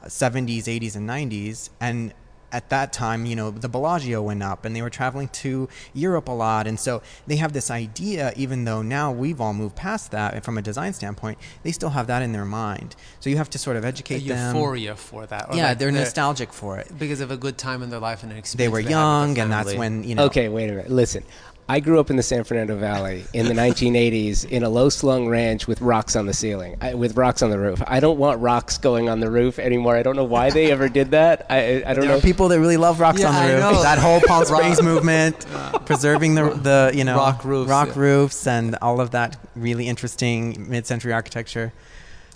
70s, 0.08 0.64
80s, 0.64 0.96
and 0.96 1.10
90s. 1.10 1.70
And 1.80 2.14
at 2.54 2.70
that 2.70 2.94
time, 2.94 3.26
you 3.26 3.36
know, 3.36 3.50
the 3.50 3.68
Bellagio 3.68 4.22
went 4.22 4.44
up 4.44 4.64
and 4.64 4.76
they 4.76 4.82
were 4.84 4.90
traveling 4.90 5.28
to 5.30 5.68
Europe 5.94 6.28
a 6.28 6.32
lot. 6.32 6.68
And 6.68 6.80
so 6.80 7.02
they 7.26 7.38
have 7.38 7.52
this 7.52 7.72
idea, 7.72 8.32
even 8.36 8.64
though 8.64 8.84
now 8.84 9.12
we've 9.12 9.42
all 9.42 9.54
moved 9.54 9.76
past 9.76 10.12
that 10.12 10.36
and 10.36 10.44
from 10.46 10.60
a 10.60 10.62
design 10.62 10.94
standpoint, 10.94 11.40
they 11.64 11.72
still 11.72 11.90
have 11.90 12.06
that 12.08 12.22
in 12.22 12.32
their 12.32 12.46
mind. 12.46 12.96
So 13.20 13.32
you 13.32 13.38
have 13.38 13.50
to 13.50 13.58
sort 13.58 13.76
of 13.76 13.84
educate 13.84 14.24
a 14.24 14.28
them. 14.28 14.56
Euphoria 14.56 14.96
for 14.96 15.26
that. 15.26 15.54
yeah, 15.54 15.70
like 15.70 15.80
they're, 15.80 15.92
they're, 15.92 16.02
nostalgic 16.02 16.54
for 16.54 16.78
it. 16.78 16.92
Because 16.98 17.22
of 17.22 17.32
a 17.32 17.38
good 17.38 17.58
time 17.58 17.82
in 17.82 17.90
their 17.90 18.00
life 18.00 18.22
and 18.22 18.32
an 18.32 18.38
experience. 18.38 18.72
They 18.72 18.84
were 18.84 18.88
young 18.88 19.38
and 19.40 19.52
that's 19.52 19.74
when, 19.74 20.04
you 20.04 20.14
know. 20.14 20.26
Okay, 20.26 20.48
wait 20.48 20.70
a 20.70 20.74
minute. 20.74 20.92
Listen, 20.92 21.24
I 21.68 21.80
grew 21.80 22.00
up 22.00 22.10
in 22.10 22.18
the 22.18 22.24
San 22.24 22.44
Fernando 22.44 22.76
Valley 22.76 23.24
in 23.34 23.48
the 23.48 23.54
1980s 23.54 24.50
in 24.50 24.64
a 24.64 24.70
low 24.70 24.90
slung 24.90 25.30
ranch 25.30 25.66
with 25.66 25.80
rocks 25.82 26.16
on 26.16 26.26
the 26.26 26.34
ceiling, 26.34 26.78
I, 26.82 26.94
with 26.94 27.16
rocks 27.16 27.42
on 27.42 27.52
the 27.52 27.60
roof. 27.60 27.82
I 27.88 28.02
don't 28.02 28.18
want 28.18 28.42
rocks 28.42 28.78
going 28.78 29.08
on 29.08 29.22
the 29.22 29.32
roof 29.32 29.60
anymore. 29.60 29.96
I 29.96 30.04
don't 30.04 30.18
know 30.18 30.26
why 30.26 30.50
they 30.50 30.72
ever 30.72 30.90
did 30.90 31.12
that. 31.12 31.46
I, 31.50 31.78
I 31.78 31.94
don't 31.94 32.02
there 32.02 32.10
know. 32.10 32.18
Are 32.18 32.22
people 32.22 32.50
that 32.50 32.60
really 32.60 32.76
love 32.76 33.00
rocks 33.00 33.22
yeah, 33.22 33.30
on 33.30 33.48
the 33.48 33.54
roof. 33.54 33.82
That 33.84 33.98
whole 33.98 34.20
Palm 34.22 34.44
Springs 34.44 34.82
movement, 34.82 35.46
preserving 35.86 36.36
the 36.36 36.50
the 36.50 36.92
you 36.94 37.06
know 37.06 37.16
rock 37.16 37.46
roofs, 37.46 37.70
rock 37.70 37.90
yeah. 37.90 38.00
roofs, 38.02 38.46
and 38.46 38.76
all 38.82 39.00
of 39.00 39.12
that 39.12 39.38
really 39.56 39.88
interesting 39.88 40.70
mid-century 40.70 41.14
architecture. 41.14 41.72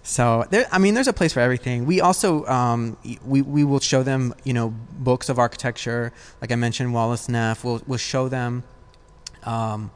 So 0.03 0.45
there, 0.51 0.65
I 0.71 0.77
mean, 0.77 0.93
there's 0.93 1.09
a 1.09 1.13
place 1.13 1.33
for 1.33 1.41
everything. 1.41 1.85
We 1.85 1.99
also 1.99 2.45
um, 2.45 2.95
we 3.25 3.41
we 3.41 3.65
will 3.65 3.81
show 3.81 4.03
them, 4.03 4.33
you 4.45 4.53
know, 4.53 4.73
books 4.93 5.27
of 5.27 5.37
architecture. 5.37 6.13
Like 6.39 6.49
I 6.49 6.55
mentioned, 6.55 6.93
Wallace 6.93 7.27
Neff. 7.27 7.65
We'll 7.65 7.81
we'll 7.85 7.97
show 7.97 8.29
them. 8.29 8.63
Um, 9.47 9.91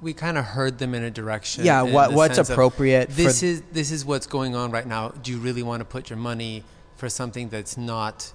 we 0.00 0.12
kind 0.12 0.36
of 0.36 0.44
herd 0.44 0.78
them 0.78 0.94
in 0.94 1.02
a 1.02 1.10
direction. 1.10 1.64
Yeah, 1.64 1.82
what 1.82 2.12
what's 2.12 2.38
appropriate? 2.38 3.10
this 3.10 3.42
is 3.42 3.62
this 3.72 3.90
is 3.90 4.04
what's 4.04 4.26
going 4.26 4.54
on 4.54 4.70
right 4.70 4.86
now. 4.86 5.08
Do 5.08 5.32
you 5.32 5.38
really 5.38 5.62
want 5.62 5.80
to 5.80 5.84
put 5.84 6.10
your 6.10 6.18
money 6.18 6.64
for 6.96 7.08
something 7.08 7.48
that's 7.48 7.78
not 7.78 8.32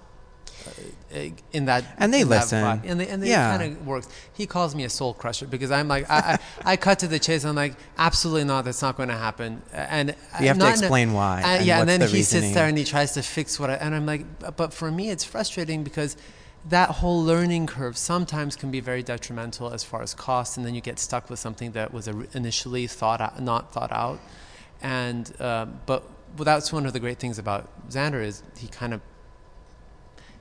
uh, 1.13 1.19
in 1.51 1.65
that? 1.65 1.85
And 1.99 2.11
they 2.11 2.23
listen, 2.23 2.81
and 2.83 2.99
they 2.99 3.07
and 3.07 3.21
they 3.21 3.29
yeah. 3.29 3.55
kind 3.55 3.77
of 3.77 3.85
works. 3.85 4.09
He 4.33 4.47
calls 4.47 4.73
me 4.73 4.83
a 4.85 4.89
soul 4.89 5.13
crusher 5.13 5.45
because 5.45 5.69
I'm 5.69 5.87
like 5.87 6.09
I, 6.09 6.39
I, 6.65 6.73
I 6.73 6.77
cut 6.77 6.97
to 6.99 7.07
the 7.07 7.19
chase. 7.19 7.45
I'm 7.45 7.55
like 7.55 7.75
absolutely 7.95 8.45
not. 8.45 8.65
That's 8.65 8.81
not 8.81 8.97
going 8.97 9.09
to 9.09 9.17
happen. 9.17 9.61
And 9.71 10.15
you 10.39 10.47
have 10.47 10.57
to 10.57 10.69
explain 10.69 11.09
a, 11.09 11.13
why. 11.13 11.43
Uh, 11.43 11.47
and 11.47 11.65
yeah, 11.65 11.79
and 11.81 11.87
then 11.87 11.99
the 11.99 12.07
he 12.07 12.13
reasoning. 12.15 12.43
sits 12.45 12.55
there 12.55 12.67
and 12.67 12.77
he 12.77 12.85
tries 12.85 13.11
to 13.13 13.21
fix 13.21 13.59
what 13.59 13.69
I 13.69 13.75
and 13.75 13.93
I'm 13.93 14.07
like, 14.07 14.25
but 14.57 14.73
for 14.73 14.91
me 14.91 15.11
it's 15.11 15.23
frustrating 15.23 15.83
because 15.83 16.17
that 16.69 16.89
whole 16.89 17.23
learning 17.23 17.67
curve 17.67 17.97
sometimes 17.97 18.55
can 18.55 18.69
be 18.71 18.79
very 18.79 19.01
detrimental 19.01 19.73
as 19.73 19.83
far 19.83 20.01
as 20.01 20.13
cost, 20.13 20.57
and 20.57 20.65
then 20.65 20.75
you 20.75 20.81
get 20.81 20.99
stuck 20.99 21.29
with 21.29 21.39
something 21.39 21.71
that 21.71 21.93
was 21.93 22.07
initially 22.07 22.87
thought 22.87 23.21
out, 23.21 23.41
not 23.41 23.73
thought 23.73 23.91
out. 23.91 24.19
And 24.81 25.31
uh, 25.39 25.65
but 25.85 26.03
that's 26.37 26.71
one 26.71 26.85
of 26.85 26.93
the 26.93 26.99
great 26.99 27.19
things 27.19 27.37
about 27.39 27.89
Xander 27.89 28.23
is 28.23 28.43
he 28.57 28.67
kind 28.67 28.93
of 28.93 29.01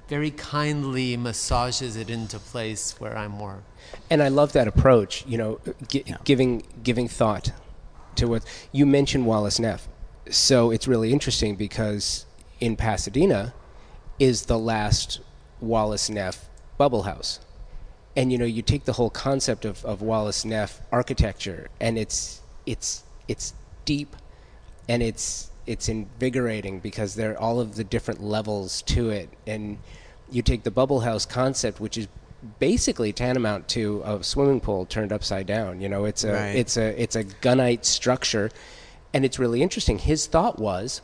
very 0.09 0.31
kindly 0.31 1.17
massages 1.17 1.97
it 1.97 2.11
into 2.11 2.39
place 2.39 2.99
where 2.99 3.17
I'm 3.17 3.31
more. 3.31 3.63
And 4.11 4.23
I 4.23 4.29
love 4.29 4.53
that 4.53 4.67
approach. 4.67 5.25
You 5.27 5.39
know, 5.39 5.61
g- 5.89 6.05
yeah. 6.07 6.17
giving 6.25 6.65
giving 6.83 7.09
thought 7.09 7.53
to 8.17 8.27
what 8.27 8.45
you 8.73 8.85
mentioned, 8.87 9.27
Wallace 9.27 9.59
Neff. 9.59 9.89
So 10.29 10.71
it's 10.71 10.87
really 10.87 11.13
interesting 11.13 11.57
because 11.57 12.27
in 12.61 12.77
Pasadena 12.77 13.55
is 14.19 14.47
the 14.47 14.59
last 14.59 15.21
Wallace 15.61 16.11
Neff 16.11 16.49
Bubble 16.79 17.03
House. 17.03 17.41
And 18.17 18.33
you 18.33 18.39
know, 18.39 18.45
you 18.45 18.63
take 18.63 18.85
the 18.85 18.95
whole 18.95 19.11
concept 19.11 19.65
of, 19.65 19.85
of 19.85 20.03
Wallace 20.03 20.45
Neff 20.45 20.81
architecture 20.91 21.69
and 21.81 21.99
it's 21.99 22.41
it's 22.67 23.05
it's 23.29 23.55
deep 23.85 24.17
and 24.89 25.03
it's 25.03 25.51
it's 25.67 25.89
invigorating 25.89 26.81
because 26.81 27.15
there 27.15 27.33
are 27.33 27.39
all 27.39 27.61
of 27.61 27.77
the 27.77 27.85
different 27.85 28.23
levels 28.23 28.83
to 28.83 29.11
it. 29.11 29.29
And 29.47 29.79
you 30.31 30.43
take 30.43 30.65
the 30.65 30.71
bubble 30.71 31.01
house 31.01 31.25
concept, 31.27 31.81
which 31.81 31.97
is 31.97 32.09
basically 32.59 33.13
tantamount 33.13 33.69
to 33.69 34.03
a 34.05 34.23
swimming 34.25 34.61
pool 34.61 34.87
turned 34.87 35.13
upside 35.13 35.47
down. 35.47 35.81
You 35.81 35.89
know, 35.89 36.07
it's 36.07 36.25
a 36.25 36.33
right. 36.33 36.57
it's 36.57 36.77
a 36.77 37.01
it's 37.01 37.15
a 37.15 37.25
gunite 37.25 37.85
structure, 37.85 38.51
and 39.15 39.25
it's 39.25 39.39
really 39.39 39.63
interesting. 39.63 39.99
His 39.99 40.27
thought 40.27 40.59
was 40.59 41.03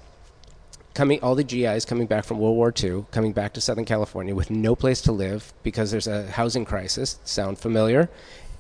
coming 0.97 1.21
all 1.23 1.35
the 1.35 1.45
GIs 1.45 1.85
coming 1.85 2.07
back 2.07 2.25
from 2.25 2.39
World 2.39 2.57
War 2.57 2.73
II, 2.83 3.05
coming 3.11 3.33
back 3.33 3.53
to 3.53 3.61
Southern 3.61 3.85
California 3.85 4.35
with 4.35 4.51
no 4.51 4.75
place 4.75 5.03
to 5.03 5.13
live 5.13 5.53
because 5.63 5.91
there's 5.91 6.07
a 6.07 6.27
housing 6.31 6.65
crisis. 6.65 7.19
Sound 7.25 7.59
familiar? 7.59 8.09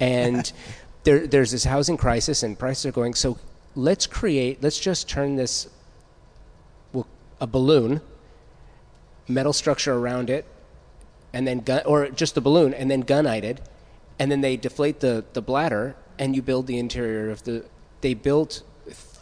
And 0.00 0.52
there, 1.04 1.26
there's 1.26 1.50
this 1.50 1.64
housing 1.64 1.96
crisis, 1.96 2.42
and 2.42 2.58
prices 2.58 2.84
are 2.84 2.92
going. 2.92 3.14
So 3.14 3.38
let's 3.74 4.06
create. 4.06 4.62
Let's 4.62 4.78
just 4.78 5.08
turn 5.08 5.36
this 5.36 5.68
well, 6.92 7.06
a 7.40 7.46
balloon, 7.46 8.02
metal 9.26 9.54
structure 9.54 9.94
around 9.94 10.28
it, 10.28 10.44
and 11.32 11.46
then 11.46 11.60
gun, 11.60 11.82
or 11.86 12.10
just 12.10 12.34
the 12.34 12.42
balloon, 12.42 12.74
and 12.74 12.90
then 12.90 13.02
gunite 13.02 13.60
and 14.18 14.30
then 14.30 14.42
they 14.42 14.56
deflate 14.58 15.00
the 15.00 15.24
the 15.32 15.40
bladder, 15.40 15.96
and 16.18 16.36
you 16.36 16.42
build 16.42 16.66
the 16.66 16.78
interior 16.78 17.30
of 17.30 17.44
the. 17.44 17.64
They 18.02 18.12
built 18.12 18.62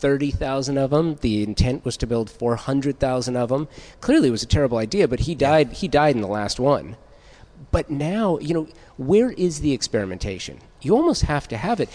30,000 0.04 0.76
of 0.76 0.90
them. 0.90 1.16
The 1.22 1.42
intent 1.42 1.82
was 1.82 1.96
to 1.96 2.06
build 2.06 2.30
400,000 2.30 3.36
of 3.36 3.48
them. 3.48 3.68
Clearly, 4.02 4.28
it 4.28 4.32
was 4.32 4.42
a 4.42 4.46
terrible 4.46 4.76
idea, 4.76 5.08
but 5.08 5.20
he 5.20 5.34
died. 5.34 5.72
He 5.72 5.88
died 5.88 6.14
in 6.14 6.20
the 6.20 6.28
last 6.28 6.60
one. 6.60 6.96
But 7.70 7.88
now, 7.88 8.38
you 8.38 8.52
know, 8.52 8.68
where 8.98 9.30
is 9.30 9.60
the 9.60 9.72
experimentation? 9.72 10.60
you 10.84 10.94
almost 10.94 11.22
have 11.22 11.48
to 11.48 11.56
have 11.56 11.80
it. 11.80 11.88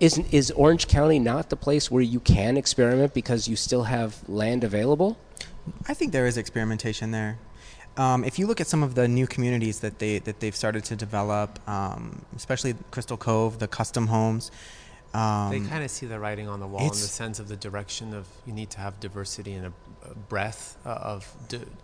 Is 0.00 0.18
is 0.30 0.50
Orange 0.50 0.88
County 0.88 1.18
not 1.18 1.48
the 1.48 1.56
place 1.56 1.90
where 1.90 2.02
you 2.02 2.20
can 2.20 2.56
experiment 2.56 3.14
because 3.14 3.48
you 3.48 3.56
still 3.56 3.84
have 3.84 4.28
land 4.28 4.64
available? 4.64 5.16
I 5.88 5.94
think 5.94 6.12
there 6.12 6.26
is 6.26 6.36
experimentation 6.36 7.12
there. 7.12 7.38
Um, 7.96 8.24
if 8.24 8.38
you 8.38 8.46
look 8.46 8.60
at 8.60 8.66
some 8.66 8.82
of 8.82 8.94
the 8.94 9.06
new 9.06 9.26
communities 9.26 9.80
that 9.80 9.98
they 9.98 10.18
that 10.20 10.40
they've 10.40 10.56
started 10.56 10.84
to 10.84 10.96
develop, 10.96 11.58
um, 11.68 12.24
especially 12.34 12.74
Crystal 12.90 13.16
Cove, 13.16 13.58
the 13.58 13.68
custom 13.68 14.08
homes, 14.08 14.50
um, 15.14 15.50
they 15.50 15.60
kind 15.60 15.84
of 15.84 15.90
see 15.90 16.06
the 16.06 16.18
writing 16.18 16.48
on 16.48 16.60
the 16.60 16.66
wall 16.66 16.80
in 16.80 16.88
the 16.88 16.94
sense 16.94 17.38
of 17.38 17.48
the 17.48 17.56
direction 17.56 18.14
of 18.14 18.26
you 18.46 18.52
need 18.52 18.70
to 18.70 18.78
have 18.78 18.98
diversity 18.98 19.52
and 19.52 19.66
a, 19.66 19.72
a 20.10 20.14
breadth 20.14 20.78
uh, 20.86 20.88
of 20.88 21.34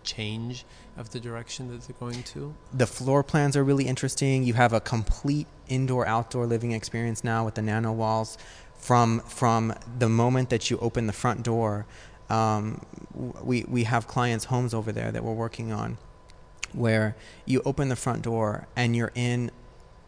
change 0.03 0.65
of 0.97 1.11
the 1.11 1.19
direction 1.19 1.69
that 1.69 1.83
they're 1.83 1.95
going 1.99 2.23
to. 2.23 2.55
The 2.73 2.87
floor 2.87 3.23
plans 3.23 3.55
are 3.55 3.63
really 3.63 3.85
interesting. 3.85 4.43
You 4.43 4.53
have 4.53 4.73
a 4.73 4.81
complete 4.81 5.47
indoor-outdoor 5.67 6.47
living 6.47 6.71
experience 6.71 7.23
now 7.23 7.45
with 7.45 7.55
the 7.55 7.61
NanaWalls. 7.61 8.37
From 8.75 9.19
from 9.21 9.73
the 9.99 10.07
moment 10.07 10.49
that 10.49 10.71
you 10.71 10.77
open 10.79 11.05
the 11.05 11.13
front 11.13 11.43
door, 11.43 11.85
um, 12.29 12.81
we 13.43 13.65
we 13.67 13.83
have 13.83 14.07
clients' 14.07 14.45
homes 14.45 14.73
over 14.73 14.91
there 14.91 15.11
that 15.11 15.23
we're 15.23 15.33
working 15.33 15.71
on, 15.71 15.97
where 16.71 17.15
you 17.45 17.61
open 17.65 17.89
the 17.89 17.97
front 17.97 18.21
door 18.21 18.67
and 18.75 18.95
you're 18.95 19.11
in 19.15 19.51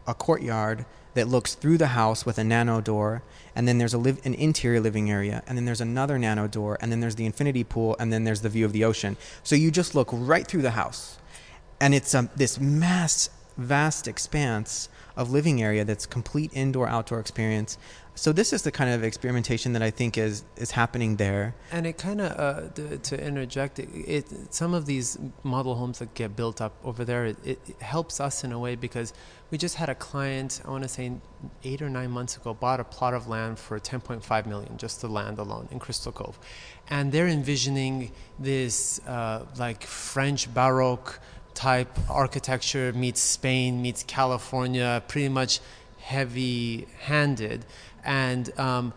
a 0.06 0.14
courtyard 0.14 0.86
that 1.14 1.28
looks 1.28 1.54
through 1.54 1.78
the 1.78 1.88
house 1.88 2.24
with 2.24 2.38
a 2.38 2.44
nano 2.44 2.80
door, 2.80 3.22
and 3.54 3.68
then 3.68 3.78
there's 3.78 3.94
a 3.94 3.98
live, 3.98 4.24
an 4.24 4.34
interior 4.34 4.80
living 4.80 5.10
area, 5.10 5.42
and 5.46 5.56
then 5.56 5.64
there's 5.64 5.80
another 5.80 6.18
nano 6.18 6.46
door, 6.48 6.78
and 6.80 6.90
then 6.90 7.00
there's 7.00 7.16
the 7.16 7.26
infinity 7.26 7.64
pool, 7.64 7.96
and 7.98 8.12
then 8.12 8.24
there's 8.24 8.40
the 8.40 8.48
view 8.48 8.64
of 8.64 8.72
the 8.72 8.84
ocean. 8.84 9.16
So 9.42 9.54
you 9.54 9.70
just 9.70 9.94
look 9.94 10.08
right 10.12 10.46
through 10.46 10.62
the 10.62 10.70
house, 10.72 11.18
and 11.80 11.94
it's 11.94 12.14
um, 12.14 12.30
this 12.36 12.58
mass, 12.58 13.28
vast 13.56 14.08
expanse 14.08 14.88
of 15.16 15.30
living 15.30 15.62
area 15.62 15.84
that's 15.84 16.06
complete 16.06 16.50
indoor 16.54 16.88
outdoor 16.88 17.20
experience 17.20 17.78
so 18.14 18.30
this 18.30 18.52
is 18.52 18.62
the 18.62 18.70
kind 18.70 18.90
of 18.90 19.02
experimentation 19.02 19.72
that 19.72 19.82
I 19.82 19.90
think 19.90 20.18
is 20.18 20.44
is 20.56 20.72
happening 20.72 21.16
there. 21.16 21.54
And 21.70 21.86
it 21.86 21.96
kind 21.96 22.20
of 22.20 22.38
uh, 22.38 22.68
to, 22.74 22.98
to, 22.98 23.26
interject, 23.26 23.78
it, 23.78 23.88
it, 23.94 24.54
some 24.54 24.74
of 24.74 24.84
these 24.84 25.18
model 25.42 25.74
homes 25.76 25.98
that 26.00 26.12
get 26.12 26.36
built 26.36 26.60
up 26.60 26.74
over 26.84 27.04
there, 27.04 27.26
it, 27.26 27.38
it, 27.44 27.58
helps 27.80 28.20
us 28.20 28.44
in 28.44 28.52
a 28.52 28.58
way 28.58 28.74
because 28.74 29.14
we 29.50 29.56
just 29.56 29.76
had 29.76 29.88
a 29.88 29.94
client, 29.94 30.60
I 30.66 30.70
want 30.70 30.82
to 30.82 30.88
say 30.88 31.12
eight 31.64 31.80
or 31.80 31.88
nine 31.88 32.10
months 32.10 32.36
ago, 32.36 32.52
bought 32.52 32.80
a 32.80 32.84
plot 32.84 33.14
of 33.14 33.28
land 33.28 33.58
for 33.58 33.80
10.5 33.80 34.46
million, 34.46 34.76
just 34.76 35.00
the 35.00 35.08
land 35.08 35.38
alone 35.38 35.68
in 35.70 35.78
Crystal 35.78 36.12
Cove, 36.12 36.38
and 36.90 37.12
they're 37.12 37.28
envisioning 37.28 38.12
this 38.38 39.00
uh, 39.06 39.46
like 39.58 39.84
French 39.84 40.52
Baroque 40.52 41.18
type 41.54 41.98
architecture 42.10 42.92
meets 42.92 43.20
Spain 43.20 43.82
meets 43.82 44.02
California, 44.02 45.02
pretty 45.08 45.28
much 45.28 45.60
heavy 45.98 46.88
handed 47.00 47.64
and 48.04 48.58
um, 48.58 48.92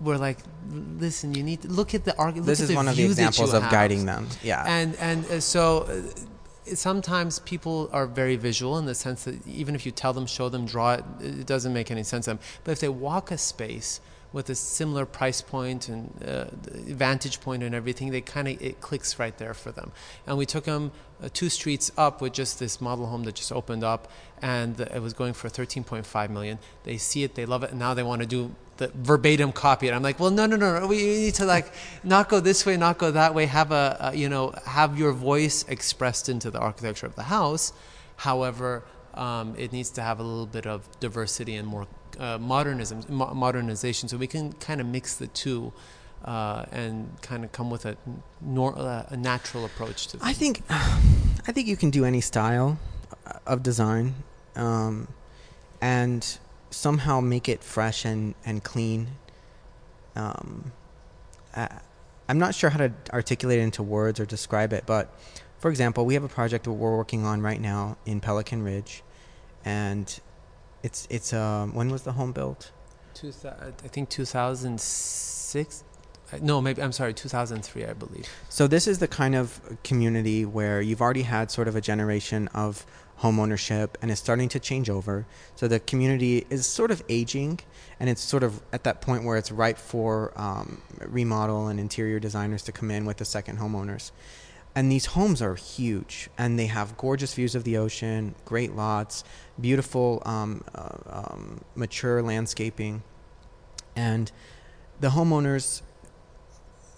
we're 0.00 0.16
like, 0.16 0.38
listen, 0.70 1.34
you 1.34 1.42
need 1.42 1.62
to 1.62 1.68
look 1.68 1.94
at 1.94 2.04
the 2.04 2.16
argument. 2.16 2.46
This 2.46 2.60
is 2.60 2.74
one 2.74 2.88
of 2.88 2.96
the 2.96 3.04
examples 3.04 3.52
of 3.52 3.62
have. 3.62 3.72
guiding 3.72 4.06
them. 4.06 4.28
Yeah. 4.42 4.64
And 4.66 4.96
and 4.96 5.24
uh, 5.26 5.40
so 5.40 5.80
uh, 5.82 6.74
sometimes 6.74 7.40
people 7.40 7.90
are 7.92 8.06
very 8.06 8.36
visual 8.36 8.78
in 8.78 8.86
the 8.86 8.94
sense 8.94 9.24
that 9.24 9.46
even 9.46 9.74
if 9.74 9.84
you 9.84 9.92
tell 9.92 10.12
them, 10.12 10.26
show 10.26 10.48
them, 10.48 10.64
draw 10.66 10.94
it, 10.94 11.04
it 11.20 11.46
doesn't 11.46 11.72
make 11.72 11.90
any 11.90 12.02
sense 12.02 12.24
to 12.24 12.32
them. 12.32 12.38
But 12.64 12.72
if 12.72 12.80
they 12.80 12.88
walk 12.88 13.30
a 13.30 13.38
space 13.38 14.00
with 14.32 14.48
a 14.48 14.54
similar 14.54 15.04
price 15.06 15.42
point 15.42 15.88
and 15.88 16.22
uh, 16.24 16.44
vantage 16.72 17.40
point 17.40 17.62
and 17.62 17.74
everything, 17.74 18.10
they 18.10 18.20
kind 18.20 18.48
of 18.48 18.62
it 18.62 18.80
clicks 18.80 19.18
right 19.18 19.36
there 19.38 19.54
for 19.54 19.72
them. 19.72 19.92
And 20.26 20.38
we 20.38 20.46
took 20.46 20.64
them 20.64 20.92
uh, 21.22 21.28
two 21.32 21.48
streets 21.48 21.90
up 21.96 22.20
with 22.20 22.32
just 22.32 22.58
this 22.58 22.80
model 22.80 23.06
home 23.06 23.24
that 23.24 23.34
just 23.34 23.52
opened 23.52 23.84
up, 23.84 24.10
and 24.40 24.80
it 24.80 25.02
was 25.02 25.12
going 25.12 25.32
for 25.32 25.48
13.5 25.48 26.30
million. 26.30 26.58
They 26.84 26.96
see 26.96 27.24
it, 27.24 27.34
they 27.34 27.44
love 27.44 27.64
it, 27.64 27.70
and 27.70 27.78
now 27.78 27.94
they 27.94 28.02
want 28.02 28.22
to 28.22 28.26
do 28.26 28.54
the 28.76 28.88
verbatim 28.94 29.52
copy. 29.52 29.88
And 29.88 29.94
I'm 29.94 30.02
like, 30.02 30.18
well, 30.18 30.30
no, 30.30 30.46
no, 30.46 30.56
no, 30.56 30.80
no. 30.80 30.86
We 30.86 30.96
need 30.96 31.34
to 31.34 31.44
like 31.44 31.72
not 32.02 32.28
go 32.28 32.40
this 32.40 32.64
way, 32.64 32.76
not 32.76 32.98
go 32.98 33.10
that 33.10 33.34
way. 33.34 33.46
Have 33.46 33.72
a, 33.72 33.96
a 34.00 34.16
you 34.16 34.28
know, 34.28 34.54
have 34.64 34.98
your 34.98 35.12
voice 35.12 35.64
expressed 35.68 36.28
into 36.28 36.50
the 36.50 36.58
architecture 36.58 37.06
of 37.06 37.14
the 37.14 37.24
house. 37.24 37.72
However, 38.16 38.82
um, 39.14 39.54
it 39.56 39.72
needs 39.72 39.90
to 39.90 40.02
have 40.02 40.18
a 40.20 40.22
little 40.22 40.46
bit 40.46 40.66
of 40.66 40.88
diversity 41.00 41.56
and 41.56 41.66
more 41.68 41.86
uh, 42.20 42.38
modernism, 42.38 43.02
mo- 43.08 43.34
modernization, 43.34 44.08
so 44.08 44.16
we 44.16 44.26
can 44.26 44.52
kind 44.54 44.80
of 44.80 44.86
mix 44.86 45.16
the 45.16 45.26
two. 45.28 45.72
Uh, 46.22 46.66
and 46.70 47.10
kind 47.22 47.44
of 47.44 47.50
come 47.50 47.70
with 47.70 47.86
a, 47.86 47.96
nor- 48.42 48.76
uh, 48.78 49.06
a 49.08 49.16
natural 49.16 49.64
approach 49.64 50.08
to. 50.08 50.18
I 50.20 50.34
think, 50.34 50.60
I 50.70 51.50
think 51.50 51.66
you 51.66 51.78
can 51.78 51.88
do 51.88 52.04
any 52.04 52.20
style 52.20 52.78
of 53.46 53.62
design, 53.62 54.16
um, 54.54 55.08
and 55.80 56.38
somehow 56.68 57.20
make 57.20 57.48
it 57.48 57.64
fresh 57.64 58.04
and 58.04 58.34
and 58.44 58.62
clean. 58.62 59.12
Um, 60.14 60.72
I, 61.56 61.80
I'm 62.28 62.38
not 62.38 62.54
sure 62.54 62.68
how 62.68 62.78
to 62.78 62.92
articulate 63.14 63.58
it 63.58 63.62
into 63.62 63.82
words 63.82 64.20
or 64.20 64.26
describe 64.26 64.74
it, 64.74 64.84
but 64.84 65.18
for 65.58 65.70
example, 65.70 66.04
we 66.04 66.14
have 66.14 66.24
a 66.24 66.28
project 66.28 66.64
that 66.64 66.72
we're 66.72 66.96
working 66.96 67.24
on 67.24 67.42
right 67.42 67.60
now 67.60 67.96
in 68.04 68.20
Pelican 68.20 68.62
Ridge, 68.62 69.02
and 69.64 70.20
it's 70.82 71.06
it's 71.10 71.32
um 71.32 71.74
when 71.74 71.90
was 71.90 72.02
the 72.02 72.12
home 72.12 72.32
built? 72.32 72.72
Two, 73.14 73.32
I 73.44 73.88
think 73.88 74.08
2006. 74.08 75.84
No, 76.40 76.60
maybe 76.60 76.80
I'm 76.80 76.92
sorry, 76.92 77.12
2003, 77.12 77.86
I 77.86 77.92
believe. 77.92 78.28
So 78.48 78.68
this 78.68 78.86
is 78.86 79.00
the 79.00 79.08
kind 79.08 79.34
of 79.34 79.60
community 79.82 80.44
where 80.44 80.80
you've 80.80 81.00
already 81.00 81.22
had 81.22 81.50
sort 81.50 81.66
of 81.66 81.74
a 81.74 81.80
generation 81.80 82.46
of 82.48 82.86
home 83.16 83.40
ownership 83.40 83.98
and 84.00 84.12
it's 84.12 84.20
starting 84.20 84.48
to 84.48 84.60
change 84.60 84.88
over. 84.88 85.26
So 85.56 85.66
the 85.66 85.80
community 85.80 86.46
is 86.48 86.66
sort 86.66 86.90
of 86.90 87.02
aging 87.08 87.60
and 87.98 88.08
it's 88.08 88.22
sort 88.22 88.44
of 88.44 88.62
at 88.72 88.84
that 88.84 89.02
point 89.02 89.24
where 89.24 89.36
it's 89.36 89.50
ripe 89.50 89.76
for 89.76 90.32
um, 90.36 90.80
remodel 91.00 91.66
and 91.66 91.80
interior 91.80 92.20
designers 92.20 92.62
to 92.62 92.72
come 92.72 92.90
in 92.90 93.04
with 93.04 93.16
the 93.18 93.24
second 93.24 93.58
homeowners 93.58 94.12
and 94.74 94.90
these 94.90 95.06
homes 95.06 95.42
are 95.42 95.56
huge 95.56 96.30
and 96.38 96.58
they 96.58 96.66
have 96.66 96.96
gorgeous 96.96 97.34
views 97.34 97.54
of 97.54 97.64
the 97.64 97.76
ocean 97.76 98.34
great 98.44 98.74
lots 98.76 99.24
beautiful 99.60 100.22
um, 100.24 100.62
uh, 100.74 100.96
um, 101.08 101.60
mature 101.74 102.22
landscaping. 102.22 103.02
And 103.94 104.30
the 105.00 105.08
homeowners 105.08 105.82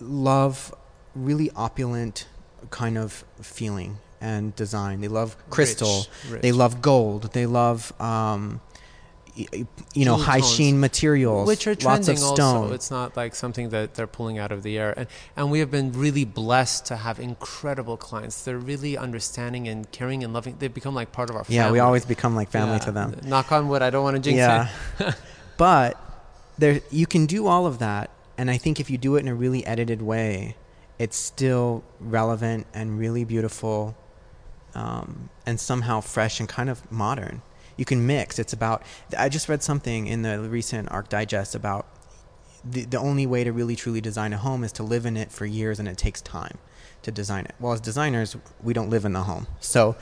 love 0.00 0.74
really 1.14 1.50
opulent 1.56 2.26
kind 2.70 2.96
of 2.96 3.24
feeling 3.40 3.98
and 4.20 4.54
design. 4.54 5.00
They 5.00 5.08
love 5.08 5.36
crystal. 5.50 5.98
rich, 5.98 6.32
rich. 6.32 6.42
they 6.42 6.52
love 6.52 6.80
gold. 6.80 7.32
They 7.32 7.46
love 7.46 7.92
um, 8.00 8.60
you 9.34 10.04
know, 10.04 10.16
high 10.16 10.40
tones, 10.40 10.54
sheen 10.54 10.80
materials, 10.80 11.46
which 11.46 11.66
are 11.66 11.74
trending 11.74 12.06
lots 12.06 12.08
of 12.08 12.18
stone. 12.18 12.56
Also. 12.64 12.74
It's 12.74 12.90
not 12.90 13.16
like 13.16 13.34
something 13.34 13.70
that 13.70 13.94
they're 13.94 14.06
pulling 14.06 14.38
out 14.38 14.52
of 14.52 14.62
the 14.62 14.78
air. 14.78 14.92
And, 14.96 15.08
and 15.36 15.50
we 15.50 15.60
have 15.60 15.70
been 15.70 15.92
really 15.92 16.24
blessed 16.24 16.86
to 16.86 16.96
have 16.96 17.18
incredible 17.18 17.96
clients. 17.96 18.44
They're 18.44 18.58
really 18.58 18.96
understanding 18.96 19.68
and 19.68 19.90
caring 19.90 20.22
and 20.22 20.32
loving. 20.32 20.56
They've 20.58 20.72
become 20.72 20.94
like 20.94 21.12
part 21.12 21.30
of 21.30 21.36
our 21.36 21.44
family. 21.44 21.56
Yeah, 21.56 21.70
we 21.70 21.78
always 21.78 22.04
become 22.04 22.36
like 22.36 22.50
family 22.50 22.74
yeah. 22.74 22.84
to 22.84 22.92
them. 22.92 23.20
Knock 23.24 23.52
on 23.52 23.68
wood. 23.68 23.80
I 23.80 23.90
don't 23.90 24.04
want 24.04 24.16
to 24.16 24.22
jinx 24.22 24.36
yeah. 24.36 24.68
it. 25.00 25.14
but 25.56 25.98
there, 26.58 26.80
you 26.90 27.06
can 27.06 27.26
do 27.26 27.46
all 27.46 27.66
of 27.66 27.78
that. 27.78 28.10
And 28.36 28.50
I 28.50 28.58
think 28.58 28.80
if 28.80 28.90
you 28.90 28.98
do 28.98 29.16
it 29.16 29.20
in 29.20 29.28
a 29.28 29.34
really 29.34 29.64
edited 29.64 30.02
way, 30.02 30.56
it's 30.98 31.16
still 31.16 31.84
relevant 32.00 32.66
and 32.74 32.98
really 32.98 33.24
beautiful 33.24 33.96
um, 34.74 35.30
and 35.46 35.58
somehow 35.58 36.00
fresh 36.00 36.40
and 36.40 36.48
kind 36.48 36.68
of 36.68 36.90
modern 36.90 37.42
you 37.76 37.84
can 37.84 38.06
mix. 38.06 38.38
It's 38.38 38.52
about. 38.52 38.82
I 39.16 39.28
just 39.28 39.48
read 39.48 39.62
something 39.62 40.06
in 40.06 40.22
the 40.22 40.40
recent 40.40 40.90
Arch 40.90 41.08
Digest 41.08 41.54
about 41.54 41.86
the 42.64 42.84
the 42.84 42.98
only 42.98 43.26
way 43.26 43.44
to 43.44 43.52
really 43.52 43.76
truly 43.76 44.00
design 44.00 44.32
a 44.32 44.38
home 44.38 44.64
is 44.64 44.72
to 44.72 44.82
live 44.82 45.06
in 45.06 45.16
it 45.16 45.32
for 45.32 45.46
years, 45.46 45.78
and 45.78 45.88
it 45.88 45.98
takes 45.98 46.20
time 46.20 46.58
to 47.02 47.10
design 47.10 47.44
it. 47.44 47.54
Well, 47.58 47.72
as 47.72 47.80
designers, 47.80 48.36
we 48.62 48.72
don't 48.72 48.90
live 48.90 49.04
in 49.04 49.12
the 49.12 49.22
home, 49.22 49.46
so 49.60 49.96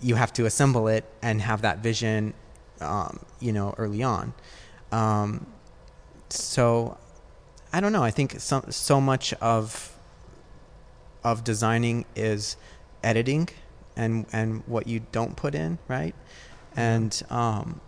you 0.00 0.14
have 0.16 0.32
to 0.34 0.46
assemble 0.46 0.88
it 0.88 1.04
and 1.22 1.42
have 1.42 1.62
that 1.62 1.78
vision, 1.78 2.34
um, 2.80 3.20
you 3.38 3.52
know, 3.52 3.74
early 3.76 4.02
on. 4.02 4.32
Um, 4.90 5.46
so, 6.30 6.98
I 7.72 7.80
don't 7.80 7.92
know. 7.92 8.02
I 8.02 8.10
think 8.10 8.40
so 8.40 8.64
so 8.70 9.00
much 9.00 9.32
of 9.34 9.96
of 11.22 11.44
designing 11.44 12.06
is 12.16 12.56
editing 13.02 13.48
and 13.96 14.26
and 14.32 14.62
what 14.66 14.86
you 14.86 15.00
don't 15.12 15.36
put 15.36 15.54
in, 15.54 15.78
right? 15.86 16.14
And 16.76 17.22
um, 17.30 17.80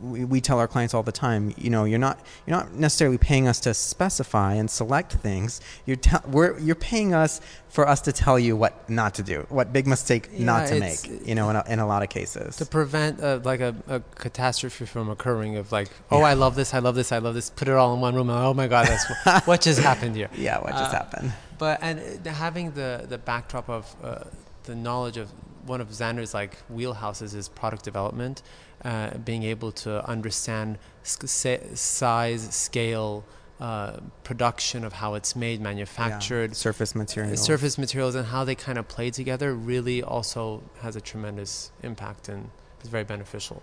we, 0.00 0.24
we 0.24 0.40
tell 0.40 0.58
our 0.58 0.68
clients 0.68 0.94
all 0.94 1.02
the 1.02 1.12
time, 1.12 1.54
you 1.56 1.70
know, 1.70 1.84
you're 1.84 1.98
not 1.98 2.20
you're 2.46 2.56
not 2.56 2.72
necessarily 2.74 3.18
paying 3.18 3.48
us 3.48 3.60
to 3.60 3.74
specify 3.74 4.54
and 4.54 4.70
select 4.70 5.12
things. 5.14 5.60
You're 5.84 5.96
te- 5.96 6.26
we're 6.26 6.58
you're 6.58 6.74
paying 6.74 7.14
us 7.14 7.40
for 7.68 7.88
us 7.88 8.00
to 8.02 8.12
tell 8.12 8.38
you 8.38 8.56
what 8.56 8.88
not 8.88 9.14
to 9.14 9.22
do, 9.22 9.46
what 9.48 9.72
big 9.72 9.86
mistake 9.86 10.28
yeah, 10.32 10.44
not 10.44 10.68
to 10.68 10.80
make. 10.80 11.26
You 11.26 11.34
know, 11.34 11.50
in 11.50 11.56
a, 11.56 11.64
in 11.68 11.78
a 11.78 11.86
lot 11.86 12.02
of 12.02 12.08
cases, 12.08 12.56
to 12.56 12.66
prevent 12.66 13.20
uh, 13.20 13.40
like 13.44 13.60
a, 13.60 13.74
a, 13.88 14.00
catastrophe 14.16 14.86
from 14.86 15.08
occurring. 15.08 15.56
Of 15.56 15.72
like, 15.72 15.88
oh, 16.10 16.20
yeah. 16.20 16.26
I 16.26 16.32
love 16.34 16.54
this, 16.54 16.74
I 16.74 16.78
love 16.78 16.94
this, 16.94 17.12
I 17.12 17.18
love 17.18 17.34
this. 17.34 17.50
Put 17.50 17.68
it 17.68 17.74
all 17.74 17.94
in 17.94 18.00
one 18.00 18.14
room. 18.14 18.30
And, 18.30 18.38
oh 18.38 18.54
my 18.54 18.68
God, 18.68 18.86
that's 18.86 19.06
what, 19.24 19.46
what 19.46 19.60
just 19.60 19.80
happened 19.80 20.16
here. 20.16 20.30
Yeah, 20.36 20.58
what 20.60 20.72
just 20.72 20.94
uh, 20.94 20.98
happened. 20.98 21.32
But 21.58 21.78
and 21.82 22.26
having 22.26 22.72
the 22.72 23.06
the 23.08 23.18
backdrop 23.18 23.68
of 23.68 23.94
uh, 24.02 24.24
the 24.64 24.74
knowledge 24.74 25.16
of 25.16 25.30
one 25.66 25.80
of 25.80 25.88
Xander's 25.88 26.32
like 26.32 26.56
wheelhouses 26.72 27.34
is 27.34 27.48
product 27.48 27.84
development. 27.84 28.42
uh, 28.84 29.16
being 29.18 29.42
able 29.42 29.72
to 29.72 30.06
understand 30.08 30.78
size, 31.02 32.54
scale, 32.54 33.24
uh, 33.58 33.98
production 34.22 34.84
of 34.84 34.92
how 34.92 35.14
it's 35.14 35.34
made, 35.34 35.60
manufactured, 35.60 36.50
yeah. 36.50 36.54
surface 36.54 36.94
materials, 36.94 37.42
surface 37.42 37.78
materials, 37.78 38.14
and 38.14 38.26
how 38.26 38.44
they 38.44 38.54
kind 38.54 38.78
of 38.78 38.86
play 38.86 39.10
together 39.10 39.54
really 39.54 40.02
also 40.02 40.62
has 40.82 40.94
a 40.94 41.00
tremendous 41.00 41.72
impact 41.82 42.28
and 42.28 42.50
is 42.82 42.88
very 42.90 43.04
beneficial. 43.04 43.62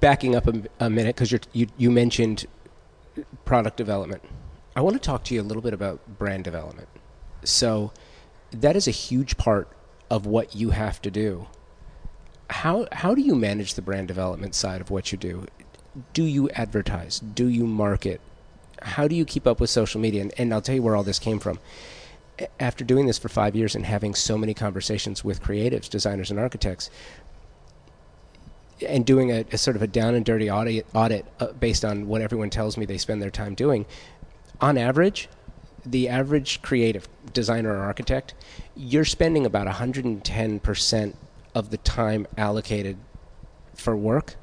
Backing 0.00 0.34
up 0.34 0.46
a, 0.46 0.62
a 0.80 0.90
minute, 0.90 1.14
because 1.16 1.32
you 1.52 1.68
you 1.76 1.90
mentioned 1.90 2.46
product 3.44 3.76
development. 3.76 4.22
I 4.74 4.80
want 4.80 4.94
to 4.94 5.00
talk 5.00 5.22
to 5.24 5.34
you 5.34 5.42
a 5.42 5.44
little 5.44 5.62
bit 5.62 5.74
about 5.74 6.18
brand 6.18 6.42
development. 6.42 6.88
So, 7.44 7.92
that 8.60 8.76
is 8.76 8.86
a 8.88 8.92
huge 8.92 9.36
part 9.36 9.68
of 10.10 10.26
what 10.26 10.54
you 10.54 10.70
have 10.70 11.00
to 11.02 11.10
do. 11.10 11.46
How 12.50 12.86
how 12.92 13.14
do 13.14 13.22
you 13.22 13.34
manage 13.34 13.74
the 13.74 13.82
brand 13.82 14.08
development 14.08 14.54
side 14.54 14.80
of 14.80 14.90
what 14.90 15.12
you 15.12 15.18
do? 15.18 15.46
do 16.12 16.24
you 16.24 16.50
advertise? 16.50 17.20
Do 17.20 17.48
you 17.48 17.66
market? 17.66 18.20
How 18.82 19.08
do 19.08 19.14
you 19.14 19.24
keep 19.24 19.46
up 19.46 19.60
with 19.60 19.70
social 19.70 20.00
media? 20.00 20.22
And, 20.22 20.34
and 20.38 20.52
I'll 20.52 20.60
tell 20.60 20.74
you 20.74 20.82
where 20.82 20.96
all 20.96 21.02
this 21.02 21.18
came 21.18 21.38
from. 21.38 21.58
After 22.58 22.84
doing 22.84 23.06
this 23.06 23.18
for 23.18 23.28
five 23.28 23.54
years 23.54 23.74
and 23.74 23.86
having 23.86 24.14
so 24.14 24.36
many 24.36 24.54
conversations 24.54 25.22
with 25.22 25.42
creatives, 25.42 25.88
designers, 25.88 26.30
and 26.30 26.40
architects, 26.40 26.90
and 28.84 29.06
doing 29.06 29.30
a, 29.30 29.44
a, 29.52 29.58
sort 29.58 29.76
of 29.76 29.82
a 29.82 29.86
down 29.86 30.16
and 30.16 30.24
dirty 30.24 30.50
audit, 30.50 30.84
audit 30.94 31.24
uh, 31.38 31.52
based 31.52 31.84
on 31.84 32.08
what 32.08 32.20
everyone 32.20 32.50
tells 32.50 32.76
me 32.76 32.84
they 32.84 32.98
spend 32.98 33.22
their 33.22 33.30
time 33.30 33.54
doing, 33.54 33.86
on 34.60 34.76
average, 34.76 35.28
the 35.84 36.08
average 36.08 36.62
creative 36.62 37.08
designer 37.32 37.74
or 37.74 37.82
architect, 37.82 38.34
you're 38.76 39.04
spending 39.04 39.44
about 39.44 39.66
110% 39.66 41.14
of 41.54 41.70
the 41.70 41.76
time 41.78 42.26
allocated 42.36 42.96
for 43.74 43.96
work 43.96 44.36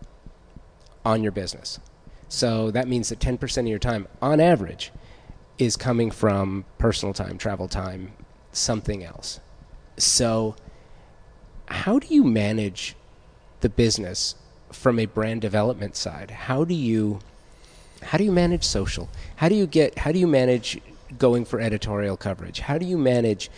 on 1.03 1.23
your 1.23 1.31
business. 1.31 1.79
So 2.29 2.71
that 2.71 2.87
means 2.87 3.09
that 3.09 3.19
10% 3.19 3.57
of 3.57 3.67
your 3.67 3.79
time, 3.79 4.07
on 4.21 4.39
average, 4.39 4.91
is 5.57 5.75
coming 5.75 6.11
from 6.11 6.65
personal 6.77 7.13
time, 7.13 7.37
travel 7.37 7.67
time, 7.67 8.13
something 8.51 9.03
else. 9.03 9.39
So, 9.97 10.55
how 11.67 11.99
do 11.99 12.07
you 12.13 12.23
manage 12.23 12.95
the 13.61 13.69
business 13.69 14.35
from 14.71 14.99
a 14.99 15.05
brand 15.05 15.41
development 15.41 15.95
side? 15.95 16.31
How 16.31 16.63
do 16.63 16.73
you 16.73 17.19
how 18.01 18.17
do 18.17 18.23
you 18.23 18.31
manage 18.31 18.63
social? 18.63 19.09
How 19.35 19.47
do 19.47 19.55
you 19.55 19.67
get 19.67 19.99
how 19.99 20.11
do 20.11 20.19
you 20.19 20.27
manage 20.27 20.79
going 21.17 21.45
for 21.45 21.59
editorial 21.59 22.17
coverage? 22.17 22.59
How 22.59 22.77
do 22.77 22.85
you 22.85 22.97
manage 22.97 23.49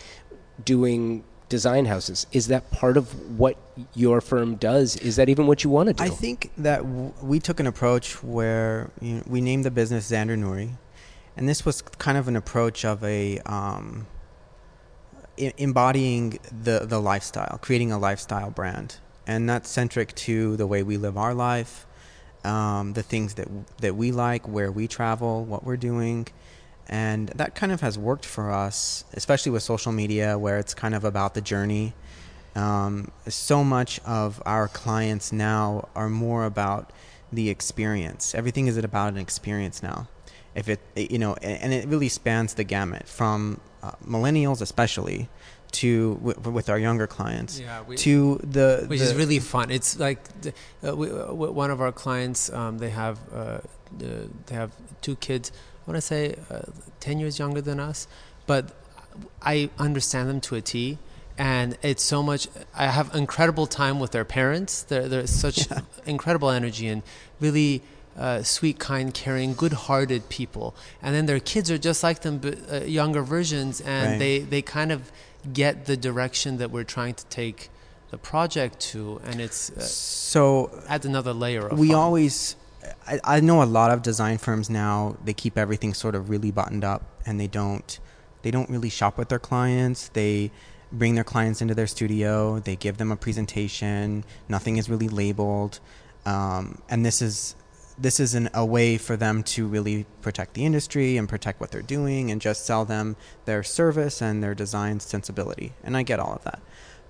doing 0.64 1.24
design 1.48 1.84
houses. 1.84 2.26
Is 2.32 2.48
that 2.48 2.70
part 2.70 2.96
of 2.96 3.38
what 3.38 3.56
your 3.94 4.20
firm 4.20 4.56
does? 4.56 4.96
Is 4.96 5.16
that 5.16 5.28
even 5.28 5.46
what 5.46 5.64
you 5.64 5.70
want 5.70 5.88
to 5.88 5.92
do? 5.92 6.02
I 6.02 6.08
think 6.08 6.50
that 6.58 6.78
w- 6.78 7.12
we 7.22 7.38
took 7.38 7.60
an 7.60 7.66
approach 7.66 8.22
where 8.22 8.90
you 9.00 9.16
know, 9.16 9.22
we 9.26 9.40
named 9.40 9.64
the 9.64 9.70
business 9.70 10.10
Zander 10.10 10.38
Nouri, 10.38 10.70
and 11.36 11.48
this 11.48 11.64
was 11.64 11.82
kind 11.82 12.16
of 12.18 12.28
an 12.28 12.36
approach 12.36 12.84
of 12.84 13.02
a 13.04 13.38
um, 13.40 14.06
embodying 15.36 16.38
the 16.50 16.80
the 16.80 17.00
lifestyle, 17.00 17.58
creating 17.60 17.92
a 17.92 17.98
lifestyle 17.98 18.50
brand, 18.50 18.96
and 19.26 19.48
that's 19.48 19.68
centric 19.68 20.14
to 20.14 20.56
the 20.56 20.66
way 20.66 20.82
we 20.82 20.96
live 20.96 21.16
our 21.16 21.34
life, 21.34 21.86
um, 22.44 22.94
the 22.94 23.02
things 23.02 23.34
that 23.34 23.48
that 23.78 23.96
we 23.96 24.12
like, 24.12 24.48
where 24.48 24.72
we 24.72 24.88
travel, 24.88 25.44
what 25.44 25.64
we're 25.64 25.76
doing 25.76 26.26
and 26.88 27.28
that 27.30 27.54
kind 27.54 27.72
of 27.72 27.80
has 27.80 27.98
worked 27.98 28.26
for 28.26 28.50
us, 28.50 29.04
especially 29.14 29.52
with 29.52 29.62
social 29.62 29.92
media, 29.92 30.38
where 30.38 30.58
it's 30.58 30.74
kind 30.74 30.94
of 30.94 31.04
about 31.04 31.34
the 31.34 31.40
journey. 31.40 31.94
Um, 32.54 33.10
so 33.26 33.64
much 33.64 34.00
of 34.06 34.42
our 34.46 34.68
clients 34.68 35.32
now 35.32 35.88
are 35.94 36.08
more 36.08 36.44
about 36.44 36.92
the 37.32 37.48
experience. 37.50 38.34
Everything 38.34 38.66
is 38.66 38.76
about 38.76 39.12
an 39.12 39.18
experience 39.18 39.82
now. 39.82 40.08
If 40.54 40.68
it, 40.68 40.80
you 40.94 41.18
know, 41.18 41.34
and 41.42 41.72
it 41.72 41.88
really 41.88 42.08
spans 42.08 42.54
the 42.54 42.62
gamut 42.62 43.08
from 43.08 43.60
uh, 43.82 43.92
millennials, 44.06 44.60
especially, 44.62 45.28
to 45.74 46.14
w- 46.24 46.50
with 46.50 46.70
our 46.70 46.78
younger 46.78 47.06
clients 47.06 47.58
yeah, 47.58 47.82
we, 47.82 47.96
to 47.96 48.38
the 48.44 48.84
which 48.86 49.00
the 49.00 49.06
is 49.06 49.14
really 49.14 49.40
fun 49.40 49.72
it's 49.72 49.98
like 49.98 50.20
uh, 50.86 50.94
we, 50.94 51.10
uh, 51.10 51.32
one 51.32 51.70
of 51.70 51.80
our 51.80 51.90
clients 51.90 52.48
um, 52.52 52.78
they 52.78 52.90
have 52.90 53.18
uh, 53.34 53.58
they 53.98 54.54
have 54.54 54.70
two 55.00 55.16
kids 55.16 55.50
want 55.86 55.96
to 55.96 56.00
say 56.00 56.36
uh, 56.50 56.62
10 57.00 57.18
years 57.18 57.38
younger 57.38 57.60
than 57.60 57.80
us, 57.80 58.06
but 58.46 58.72
I 59.42 59.70
understand 59.78 60.28
them 60.28 60.40
to 60.42 60.56
a 60.56 60.60
T. 60.60 60.98
And 61.36 61.76
it's 61.82 62.02
so 62.02 62.22
much, 62.22 62.46
I 62.74 62.86
have 62.86 63.12
incredible 63.14 63.66
time 63.66 63.98
with 63.98 64.12
their 64.12 64.24
parents. 64.24 64.82
They're, 64.82 65.08
they're 65.08 65.26
such 65.26 65.70
yeah. 65.70 65.80
incredible 66.06 66.50
energy 66.50 66.86
and 66.86 67.02
really 67.40 67.82
uh, 68.16 68.42
sweet, 68.42 68.78
kind, 68.78 69.12
caring, 69.12 69.54
good 69.54 69.72
hearted 69.72 70.28
people. 70.28 70.76
And 71.02 71.14
then 71.14 71.26
their 71.26 71.40
kids 71.40 71.70
are 71.70 71.78
just 71.78 72.02
like 72.04 72.20
them, 72.20 72.38
but 72.38 72.58
uh, 72.70 72.84
younger 72.84 73.22
versions. 73.22 73.80
And 73.80 74.12
right. 74.12 74.18
they, 74.18 74.38
they 74.40 74.62
kind 74.62 74.92
of 74.92 75.10
get 75.52 75.86
the 75.86 75.96
direction 75.96 76.58
that 76.58 76.70
we're 76.70 76.84
trying 76.84 77.14
to 77.14 77.26
take 77.26 77.68
the 78.10 78.18
project 78.18 78.78
to. 78.80 79.20
And 79.24 79.40
it's 79.40 79.70
uh, 79.70 79.80
so 79.80 80.70
adds 80.88 81.04
another 81.04 81.32
layer 81.32 81.66
of 81.66 81.78
We 81.78 81.88
fun. 81.88 81.96
always 81.96 82.54
I, 83.06 83.20
I 83.24 83.40
know 83.40 83.62
a 83.62 83.64
lot 83.64 83.90
of 83.90 84.02
design 84.02 84.38
firms 84.38 84.70
now 84.70 85.16
they 85.24 85.34
keep 85.34 85.58
everything 85.58 85.94
sort 85.94 86.14
of 86.14 86.30
really 86.30 86.50
buttoned 86.50 86.84
up 86.84 87.02
and 87.26 87.38
they 87.38 87.46
don't 87.46 87.98
they 88.42 88.50
don't 88.50 88.68
really 88.68 88.90
shop 88.90 89.16
with 89.16 89.30
their 89.30 89.38
clients. 89.38 90.08
They 90.08 90.50
bring 90.94 91.14
their 91.14 91.24
clients 91.24 91.60
into 91.60 91.74
their 91.74 91.86
studio 91.86 92.58
they 92.60 92.76
give 92.76 92.96
them 92.98 93.10
a 93.10 93.16
presentation 93.16 94.24
nothing 94.48 94.76
is 94.76 94.88
really 94.88 95.08
labeled 95.08 95.80
um, 96.26 96.80
and 96.88 97.04
this 97.04 97.20
is 97.20 97.56
this 97.96 98.18
is 98.18 98.34
an, 98.34 98.48
a 98.54 98.64
way 98.64 98.96
for 98.96 99.16
them 99.16 99.42
to 99.42 99.66
really 99.66 100.04
protect 100.20 100.54
the 100.54 100.64
industry 100.64 101.16
and 101.16 101.28
protect 101.28 101.60
what 101.60 101.70
they're 101.70 101.82
doing 101.82 102.30
and 102.30 102.40
just 102.40 102.64
sell 102.64 102.84
them 102.84 103.16
their 103.44 103.62
service 103.62 104.20
and 104.20 104.42
their 104.42 104.54
design 104.54 105.00
sensibility 105.00 105.72
and 105.82 105.96
i 105.96 106.02
get 106.02 106.20
all 106.20 106.34
of 106.34 106.44
that 106.44 106.60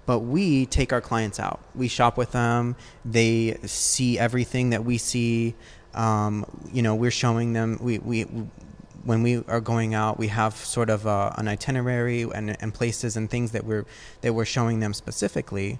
but 0.06 0.20
we 0.20 0.66
take 0.66 0.92
our 0.92 1.00
clients 1.00 1.40
out. 1.40 1.60
We 1.74 1.88
shop 1.88 2.16
with 2.16 2.32
them. 2.32 2.76
They 3.04 3.58
see 3.64 4.18
everything 4.18 4.70
that 4.70 4.84
we 4.84 4.98
see. 4.98 5.54
Um, 5.94 6.44
you 6.72 6.82
know, 6.82 6.94
we're 6.94 7.10
showing 7.10 7.52
them. 7.52 7.78
We, 7.80 7.98
we 7.98 8.22
when 9.04 9.22
we 9.22 9.44
are 9.44 9.60
going 9.60 9.94
out, 9.94 10.18
we 10.18 10.28
have 10.28 10.54
sort 10.56 10.90
of 10.90 11.06
a, 11.06 11.34
an 11.36 11.46
itinerary 11.46 12.22
and, 12.22 12.56
and 12.60 12.72
places 12.72 13.16
and 13.16 13.30
things 13.30 13.52
that 13.52 13.64
we're 13.64 13.84
that 14.22 14.32
we're 14.32 14.44
showing 14.44 14.80
them 14.80 14.94
specifically. 14.94 15.78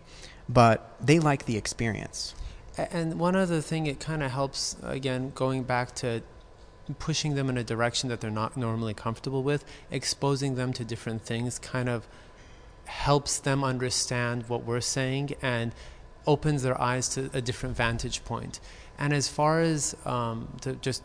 But 0.48 0.94
they 1.00 1.18
like 1.18 1.46
the 1.46 1.56
experience. 1.56 2.34
And 2.76 3.18
one 3.18 3.37
other 3.37 3.60
thing, 3.60 3.87
it 3.87 4.00
kind 4.00 4.22
of 4.22 4.30
helps 4.30 4.76
again 4.82 5.32
going 5.34 5.62
back 5.62 5.94
to 5.96 6.22
pushing 6.98 7.34
them 7.34 7.48
in 7.48 7.56
a 7.56 7.64
direction 7.64 8.08
that 8.10 8.20
they're 8.20 8.30
not 8.30 8.56
normally 8.56 8.94
comfortable 8.94 9.42
with, 9.42 9.64
exposing 9.90 10.54
them 10.54 10.72
to 10.74 10.84
different 10.84 11.22
things, 11.22 11.58
kind 11.58 11.88
of 11.88 12.06
helps 12.86 13.38
them 13.38 13.64
understand 13.64 14.44
what 14.48 14.64
we're 14.64 14.80
saying 14.80 15.34
and 15.42 15.72
opens 16.26 16.62
their 16.62 16.80
eyes 16.80 17.08
to 17.10 17.30
a 17.34 17.40
different 17.40 17.76
vantage 17.76 18.24
point. 18.24 18.60
And 18.98 19.12
as 19.12 19.28
far 19.28 19.60
as 19.60 19.96
um, 20.04 20.48
to 20.62 20.74
just 20.76 21.02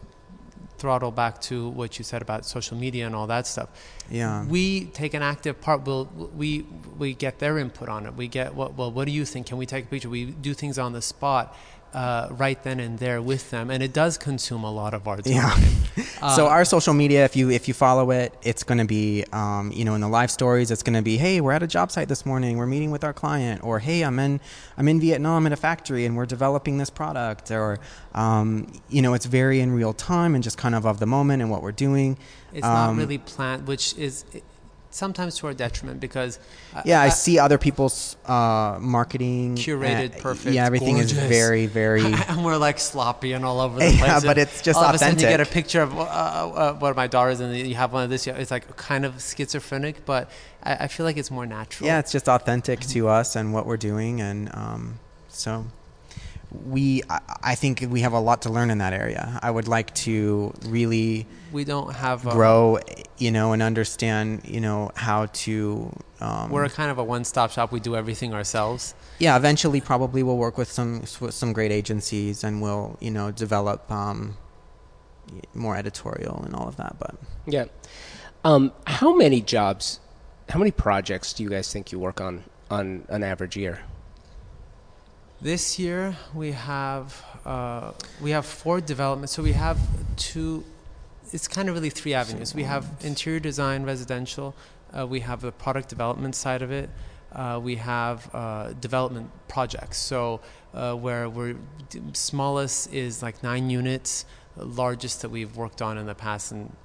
throttle 0.79 1.11
back 1.11 1.41
to 1.41 1.69
what 1.69 1.99
you 1.99 2.05
said 2.05 2.21
about 2.21 2.45
social 2.45 2.77
media 2.77 3.05
and 3.05 3.13
all 3.13 3.27
that 3.27 3.45
stuff. 3.45 3.69
Yeah. 4.09 4.45
We 4.45 4.85
take 4.85 5.13
an 5.13 5.21
active 5.21 5.59
part. 5.59 5.85
We'll, 5.85 6.05
we 6.35 6.65
we 6.97 7.13
get 7.13 7.39
their 7.39 7.57
input 7.59 7.89
on 7.89 8.05
it. 8.05 8.15
We 8.15 8.27
get 8.27 8.55
what 8.55 8.75
well 8.75 8.91
what 8.91 9.05
do 9.05 9.11
you 9.11 9.25
think? 9.25 9.47
Can 9.47 9.57
we 9.57 9.65
take 9.65 9.85
a 9.85 9.87
picture? 9.87 10.09
We 10.09 10.25
do 10.25 10.53
things 10.53 10.79
on 10.79 10.93
the 10.93 11.01
spot 11.01 11.55
uh, 11.93 12.27
right 12.31 12.61
then 12.63 12.79
and 12.79 12.99
there 12.99 13.21
with 13.21 13.49
them, 13.49 13.69
and 13.71 13.81
it 13.81 13.93
does 13.93 14.17
consume 14.17 14.63
a 14.63 14.71
lot 14.71 14.93
of 14.93 15.07
our 15.07 15.17
time. 15.17 15.23
Yeah. 15.39 16.05
Uh, 16.21 16.35
so 16.35 16.47
our 16.47 16.65
social 16.65 16.93
media, 16.93 17.25
if 17.25 17.35
you 17.35 17.49
if 17.49 17.67
you 17.67 17.73
follow 17.73 18.11
it, 18.11 18.33
it's 18.41 18.63
going 18.63 18.77
to 18.77 18.85
be, 18.85 19.25
um, 19.31 19.71
you 19.73 19.85
know, 19.85 19.95
in 19.95 20.01
the 20.01 20.07
live 20.07 20.31
stories, 20.31 20.71
it's 20.71 20.83
going 20.83 20.95
to 20.95 21.01
be, 21.01 21.17
hey, 21.17 21.41
we're 21.41 21.51
at 21.51 21.63
a 21.63 21.67
job 21.67 21.91
site 21.91 22.07
this 22.07 22.25
morning, 22.25 22.57
we're 22.57 22.65
meeting 22.65 22.91
with 22.91 23.03
our 23.03 23.13
client, 23.13 23.63
or 23.63 23.79
hey, 23.79 24.01
I'm 24.03 24.19
in 24.19 24.39
I'm 24.77 24.87
in 24.87 24.99
Vietnam 24.99 25.45
at 25.45 25.51
a 25.51 25.57
factory 25.57 26.05
and 26.05 26.15
we're 26.15 26.25
developing 26.25 26.77
this 26.77 26.89
product, 26.89 27.51
or 27.51 27.79
um, 28.13 28.71
you 28.89 29.01
know, 29.01 29.13
it's 29.13 29.25
very 29.25 29.59
in 29.59 29.71
real 29.71 29.93
time 29.93 30.35
and 30.35 30.43
just 30.43 30.57
kind 30.57 30.75
of 30.75 30.85
of 30.85 30.99
the 30.99 31.05
moment 31.05 31.41
and 31.41 31.51
what 31.51 31.61
we're 31.61 31.71
doing. 31.71 32.17
It's 32.53 32.65
um, 32.65 32.73
not 32.73 32.95
really 32.95 33.17
planned, 33.17 33.67
which 33.67 33.95
is 33.97 34.25
sometimes 34.91 35.37
to 35.37 35.47
our 35.47 35.53
detriment 35.53 35.99
because 35.99 36.39
yeah, 36.85 37.01
I, 37.01 37.05
I 37.05 37.09
see 37.09 37.39
other 37.39 37.57
people's 37.57 38.17
uh, 38.25 38.77
marketing 38.81 39.55
curated, 39.55 40.13
and, 40.13 40.21
perfect. 40.21 40.55
Yeah, 40.55 40.65
everything 40.65 40.95
gorgeous. 40.95 41.11
is 41.11 41.17
very, 41.17 41.65
very. 41.67 42.03
and 42.27 42.43
we're 42.43 42.57
like 42.57 42.79
sloppy 42.79 43.33
and 43.33 43.45
all 43.45 43.59
over 43.59 43.75
the 43.75 43.85
place. 43.97 44.01
Yeah, 44.01 44.19
but 44.23 44.37
it's 44.37 44.61
just 44.61 44.77
all 44.77 44.83
authentic. 44.83 44.95
Of 44.95 45.01
a 45.01 45.21
sudden 45.21 45.31
you 45.31 45.37
get 45.37 45.47
a 45.47 45.51
picture 45.51 45.81
of 45.81 45.97
uh, 45.97 46.01
uh, 46.01 46.73
one 46.73 46.91
of 46.91 46.97
my 46.97 47.07
daughters, 47.07 47.39
and 47.39 47.55
you 47.55 47.75
have 47.75 47.93
one 47.93 48.03
of 48.03 48.09
this. 48.09 48.27
It's 48.27 48.51
like 48.51 48.75
kind 48.77 49.05
of 49.05 49.21
schizophrenic, 49.21 50.05
but 50.05 50.29
I, 50.63 50.75
I 50.75 50.87
feel 50.87 51.05
like 51.05 51.17
it's 51.17 51.31
more 51.31 51.45
natural. 51.45 51.87
Yeah, 51.87 51.99
it's 51.99 52.11
just 52.11 52.27
authentic 52.27 52.81
to 52.81 53.07
us 53.07 53.35
and 53.35 53.53
what 53.53 53.65
we're 53.65 53.77
doing, 53.77 54.21
and 54.21 54.53
um, 54.53 54.99
so 55.27 55.65
we 56.51 57.03
I, 57.09 57.19
I, 57.43 57.55
think 57.55 57.85
we 57.89 58.01
have 58.01 58.13
a 58.13 58.19
lot 58.19 58.43
to 58.43 58.49
learn 58.49 58.71
in 58.71 58.79
that 58.79 58.93
area. 58.93 59.39
I 59.41 59.51
would 59.51 59.67
like 59.67 59.93
to 59.95 60.53
really 60.65 61.27
we 61.51 61.63
don't 61.63 61.93
have 61.93 62.23
grow, 62.23 62.79
you 63.17 63.31
know, 63.31 63.53
and 63.53 63.61
understand, 63.61 64.41
you 64.45 64.61
know, 64.61 64.91
how 64.95 65.27
to. 65.27 65.91
Um, 66.21 66.49
we're 66.49 66.67
kind 66.69 66.91
of 66.91 66.97
a 66.97 67.03
one-stop 67.03 67.51
shop. 67.51 67.71
We 67.71 67.79
do 67.79 67.95
everything 67.95 68.33
ourselves. 68.33 68.93
Yeah, 69.19 69.37
eventually, 69.37 69.79
probably 69.79 70.23
we'll 70.23 70.37
work 70.37 70.57
with 70.57 70.71
some 70.71 71.01
with 71.19 71.33
some 71.33 71.53
great 71.53 71.71
agencies, 71.71 72.43
and 72.43 72.61
we'll 72.61 72.97
you 72.99 73.11
know 73.11 73.31
develop 73.31 73.89
um, 73.91 74.37
more 75.53 75.77
editorial 75.77 76.41
and 76.43 76.55
all 76.55 76.67
of 76.67 76.77
that. 76.77 76.97
But 76.99 77.15
yeah, 77.45 77.65
um, 78.43 78.71
how 78.87 79.15
many 79.15 79.41
jobs, 79.41 79.99
how 80.49 80.59
many 80.59 80.71
projects 80.71 81.33
do 81.33 81.43
you 81.43 81.49
guys 81.49 81.71
think 81.71 81.91
you 81.91 81.99
work 81.99 82.19
on 82.19 82.43
on 82.71 83.05
an 83.09 83.23
average 83.23 83.55
year? 83.55 83.79
This 85.41 85.79
year 85.79 86.17
we 86.33 86.51
have 86.51 87.23
uh, 87.45 87.93
we 88.21 88.31
have 88.31 88.45
four 88.45 88.81
developments. 88.81 89.31
So 89.31 89.41
we 89.41 89.53
have 89.53 89.79
two. 90.17 90.65
It's 91.31 91.47
kind 91.47 91.69
of 91.69 91.75
really 91.75 91.89
three 91.89 92.13
avenues. 92.13 92.53
We 92.53 92.63
have 92.63 92.85
interior 93.01 93.39
design, 93.39 93.83
residential. 93.83 94.53
Uh, 94.91 95.07
we 95.07 95.21
have 95.21 95.39
the 95.39 95.53
product 95.53 95.87
development 95.87 96.35
side 96.35 96.61
of 96.61 96.71
it. 96.71 96.89
Uh, 97.31 97.59
we 97.63 97.75
have 97.75 98.29
uh, 98.33 98.73
development 98.81 99.31
projects. 99.47 99.97
So 99.97 100.41
uh, 100.73 100.95
where 100.95 101.29
we're 101.29 101.55
smallest 102.11 102.91
is 102.93 103.23
like 103.23 103.41
nine 103.41 103.69
units. 103.69 104.25
Largest 104.57 105.21
that 105.21 105.29
we've 105.29 105.55
worked 105.55 105.81
on 105.81 105.97
in 105.97 106.05
the 106.05 106.15
past, 106.15 106.51
and 106.51 106.75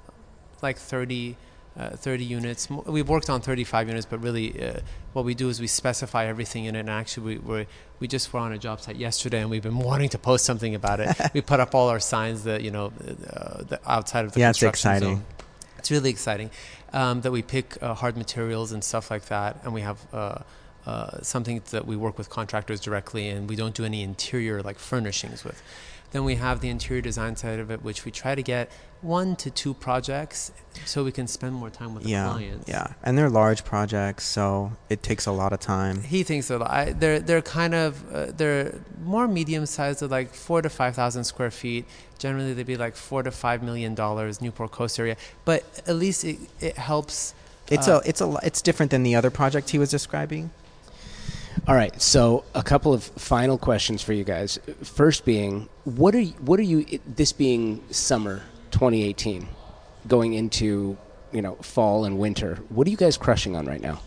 like 0.62 0.78
30 0.78 1.36
uh, 1.76 1.90
30 1.90 2.24
units. 2.24 2.70
We've 2.70 3.08
worked 3.08 3.28
on 3.28 3.40
35 3.40 3.88
units, 3.88 4.06
but 4.06 4.22
really, 4.22 4.62
uh, 4.62 4.80
what 5.12 5.24
we 5.24 5.34
do 5.34 5.48
is 5.48 5.60
we 5.60 5.66
specify 5.66 6.26
everything 6.26 6.66
in 6.66 6.76
it. 6.76 6.80
And 6.80 6.90
actually, 6.90 7.36
we 7.36 7.38
we 7.38 7.66
we 8.00 8.08
just 8.08 8.32
were 8.32 8.40
on 8.40 8.52
a 8.52 8.58
job 8.58 8.80
site 8.80 8.96
yesterday, 8.96 9.40
and 9.40 9.50
we've 9.50 9.62
been 9.62 9.78
wanting 9.90 10.08
to 10.10 10.18
post 10.18 10.44
something 10.44 10.74
about 10.74 11.00
it. 11.00 11.16
we 11.34 11.40
put 11.40 11.60
up 11.60 11.74
all 11.74 11.88
our 11.88 12.00
signs 12.00 12.44
that 12.44 12.62
you 12.62 12.70
know, 12.70 12.92
uh, 13.32 13.62
the 13.64 13.80
outside 13.86 14.24
of 14.24 14.32
the 14.32 14.40
yeah, 14.40 14.48
construction 14.48 14.90
it's 14.92 14.98
exciting. 15.00 15.16
Zone. 15.16 15.24
It's 15.78 15.90
really 15.90 16.10
exciting 16.10 16.50
um, 16.92 17.20
that 17.22 17.32
we 17.32 17.42
pick 17.42 17.82
uh, 17.82 17.94
hard 17.94 18.16
materials 18.16 18.72
and 18.72 18.82
stuff 18.82 19.10
like 19.10 19.26
that, 19.26 19.60
and 19.64 19.74
we 19.74 19.82
have. 19.82 19.98
Uh, 20.12 20.38
uh, 20.86 21.22
something 21.22 21.62
that 21.70 21.86
we 21.86 21.96
work 21.96 22.18
with 22.18 22.28
contractors 22.28 22.78
directly, 22.78 23.30
and 23.30 23.48
we 23.48 23.56
don't 23.56 23.74
do 23.74 23.86
any 23.86 24.02
interior 24.02 24.62
like 24.62 24.78
furnishings 24.78 25.42
with. 25.42 25.62
Then 26.10 26.24
we 26.24 26.36
have 26.36 26.60
the 26.60 26.68
interior 26.68 27.02
design 27.02 27.34
side 27.36 27.58
of 27.58 27.70
it, 27.70 27.82
which 27.82 28.04
we 28.04 28.12
try 28.12 28.34
to 28.34 28.42
get 28.42 28.70
one 29.04 29.36
to 29.36 29.50
two 29.50 29.74
projects 29.74 30.50
so 30.84 31.04
we 31.04 31.12
can 31.12 31.26
spend 31.26 31.54
more 31.54 31.70
time 31.70 31.94
with 31.94 32.04
the 32.04 32.10
yeah, 32.10 32.30
clients. 32.30 32.68
Yeah, 32.68 32.94
and 33.02 33.18
they're 33.18 33.28
large 33.28 33.64
projects, 33.64 34.24
so 34.24 34.72
it 34.88 35.02
takes 35.02 35.26
a 35.26 35.32
lot 35.32 35.52
of 35.52 35.60
time. 35.60 36.02
He 36.02 36.22
thinks 36.22 36.48
that 36.48 36.62
I, 36.62 36.92
they're 36.92 37.20
they're 37.20 37.42
kind 37.42 37.74
of 37.74 38.14
uh, 38.14 38.26
they're 38.34 38.80
more 39.04 39.28
medium 39.28 39.66
sized, 39.66 40.00
they're 40.00 40.08
like 40.08 40.32
four 40.32 40.62
to 40.62 40.70
five 40.70 40.94
thousand 40.94 41.24
square 41.24 41.50
feet. 41.50 41.84
Generally, 42.18 42.54
they'd 42.54 42.66
be 42.66 42.76
like 42.76 42.96
four 42.96 43.22
to 43.22 43.30
five 43.30 43.62
million 43.62 43.94
dollars, 43.94 44.40
Newport 44.40 44.70
Coast 44.70 44.98
area. 44.98 45.16
But 45.44 45.64
at 45.86 45.96
least 45.96 46.24
it 46.24 46.38
it 46.60 46.78
helps. 46.78 47.34
It's 47.70 47.88
uh, 47.88 48.00
a 48.04 48.08
it's 48.08 48.20
a 48.20 48.36
it's 48.42 48.62
different 48.62 48.90
than 48.90 49.02
the 49.02 49.14
other 49.14 49.30
project 49.30 49.70
he 49.70 49.78
was 49.78 49.90
describing. 49.90 50.50
All 51.66 51.74
right, 51.74 51.98
so 52.00 52.44
a 52.54 52.62
couple 52.62 52.92
of 52.92 53.02
final 53.02 53.56
questions 53.56 54.02
for 54.02 54.12
you 54.12 54.22
guys. 54.22 54.58
First, 54.82 55.24
being 55.24 55.70
what 55.84 56.14
are 56.14 56.20
you, 56.20 56.32
what 56.40 56.60
are 56.60 56.64
you? 56.64 56.84
This 57.06 57.32
being 57.32 57.82
summer 57.90 58.42
2018, 58.72 59.48
going 60.06 60.34
into 60.34 60.98
you 61.32 61.40
know 61.40 61.54
fall 61.56 62.04
and 62.04 62.18
winter. 62.18 62.56
What 62.68 62.86
are 62.86 62.90
you 62.90 62.98
guys 62.98 63.16
crushing 63.16 63.56
on 63.56 63.64
right 63.64 63.80
now? 63.80 64.02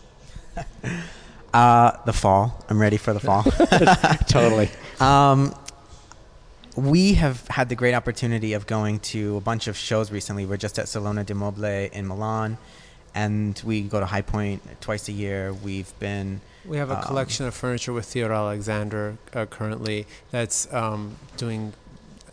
uh, 1.54 1.98
the 2.06 2.14
fall. 2.14 2.64
I'm 2.70 2.80
ready 2.80 2.98
for 2.98 3.14
the 3.14 3.20
fall. 3.20 3.44
totally. 4.30 4.70
Um, 5.00 5.54
we 6.76 7.14
have 7.14 7.48
had 7.50 7.70
the 7.70 7.76
great 7.76 7.94
opportunity 7.94 8.54
of 8.54 8.66
going 8.66 8.98
to 9.00 9.38
a 9.38 9.42
bunch 9.42 9.68
of 9.68 9.78
shows 9.78 10.12
recently. 10.12 10.48
We're 10.48 10.58
just 10.58 10.80
at 10.80 10.90
Salone 10.90 11.24
del 11.24 11.38
Mobile 11.38 11.88
in 11.94 12.08
Milan, 12.08 12.58
and 13.14 13.62
we 13.64 13.84
go 13.84 14.00
to 14.00 14.08
High 14.08 14.24
Point 14.24 14.64
twice 14.82 15.08
a 15.08 15.12
year. 15.12 15.54
We've 15.54 15.94
been 16.00 16.42
we 16.68 16.78
have 16.78 16.92
a 16.92 16.98
um, 16.98 17.04
collection 17.04 17.46
of 17.46 17.54
furniture 17.54 17.94
with 17.94 18.06
Theodore 18.06 18.34
Alexander 18.34 19.18
uh, 19.34 19.46
currently 19.46 20.06
that's 20.32 20.72
um, 20.74 21.16
doing 21.38 21.74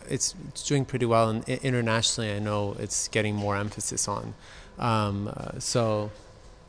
it's, 0.09 0.35
it's, 0.49 0.67
doing 0.67 0.85
pretty 0.85 1.05
well, 1.05 1.29
and 1.29 1.47
internationally, 1.49 2.31
I 2.31 2.37
know 2.39 2.75
it's 2.77 3.07
getting 3.07 3.35
more 3.35 3.57
emphasis 3.57 4.07
on. 4.07 4.35
Um, 4.77 5.33
uh, 5.35 5.59
so, 5.59 6.11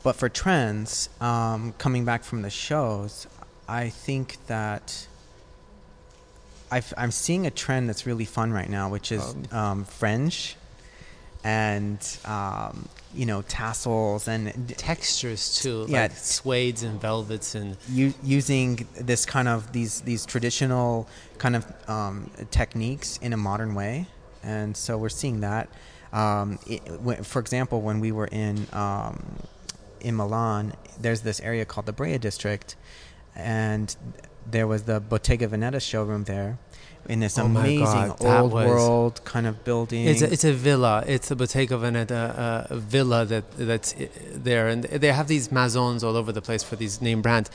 but 0.01 0.15
for 0.15 0.27
trends, 0.27 1.09
um, 1.21 1.73
coming 1.77 2.03
back 2.03 2.23
from 2.23 2.41
the 2.41 2.49
shows, 2.49 3.27
I 3.67 3.89
think 3.89 4.37
that 4.47 5.07
i 6.69 6.81
am 6.97 7.11
seeing 7.11 7.47
a 7.47 7.51
trend 7.51 7.87
that's 7.87 8.05
really 8.05 8.25
fun 8.25 8.51
right 8.51 8.69
now, 8.69 8.89
which 8.89 9.11
is 9.11 9.35
um, 9.51 9.57
um 9.57 9.83
fringe 9.85 10.56
and 11.47 12.19
um, 12.25 12.89
you 13.15 13.25
know 13.25 13.41
tassels 13.43 14.27
and 14.27 14.67
textures 14.77 15.61
too 15.61 15.85
yeah. 15.87 16.01
like 16.01 16.11
suedes 16.11 16.83
and 16.83 16.99
velvets 16.99 17.55
and 17.55 17.77
u- 17.89 18.13
using 18.21 18.85
this 18.99 19.25
kind 19.25 19.47
of 19.47 19.71
these 19.71 20.01
these 20.01 20.25
traditional 20.25 21.07
kind 21.37 21.55
of 21.55 21.89
um, 21.89 22.29
techniques 22.51 23.17
in 23.21 23.31
a 23.31 23.37
modern 23.37 23.75
way. 23.75 24.07
And 24.43 24.75
so 24.75 24.97
we're 24.97 25.17
seeing 25.21 25.39
that. 25.39 25.69
Um, 26.11 26.59
it, 26.67 27.25
for 27.25 27.39
example 27.39 27.81
when 27.81 28.01
we 28.01 28.11
were 28.11 28.27
in 28.27 28.67
um, 28.73 29.23
in 30.01 30.15
Milan 30.17 30.73
there's 30.99 31.21
this 31.21 31.39
area 31.39 31.63
called 31.65 31.85
the 31.85 31.93
Brera 31.93 32.19
district 32.19 32.75
and 33.35 33.95
there 34.49 34.67
was 34.67 34.83
the 34.83 34.99
Bottega 34.99 35.47
Veneta 35.47 35.81
showroom 35.81 36.23
there 36.23 36.57
in 37.09 37.19
this 37.19 37.37
oh 37.37 37.45
amazing 37.45 38.13
God, 38.19 38.41
old 38.41 38.53
world 38.53 39.23
kind 39.23 39.47
of 39.47 39.63
building. 39.63 40.05
It's 40.05 40.21
a, 40.21 40.31
it's 40.31 40.43
a 40.43 40.53
villa. 40.53 41.03
It's 41.07 41.31
a 41.31 41.35
Bottega 41.35 41.75
Veneta 41.75 42.69
uh, 42.69 42.75
villa 42.75 43.25
that 43.25 43.45
that's 43.57 43.95
there, 44.33 44.67
and 44.67 44.83
they 44.83 45.11
have 45.11 45.27
these 45.27 45.51
maisons 45.51 46.03
all 46.03 46.15
over 46.15 46.31
the 46.31 46.41
place 46.41 46.63
for 46.63 46.75
these 46.75 47.01
name 47.01 47.21
brands. 47.21 47.49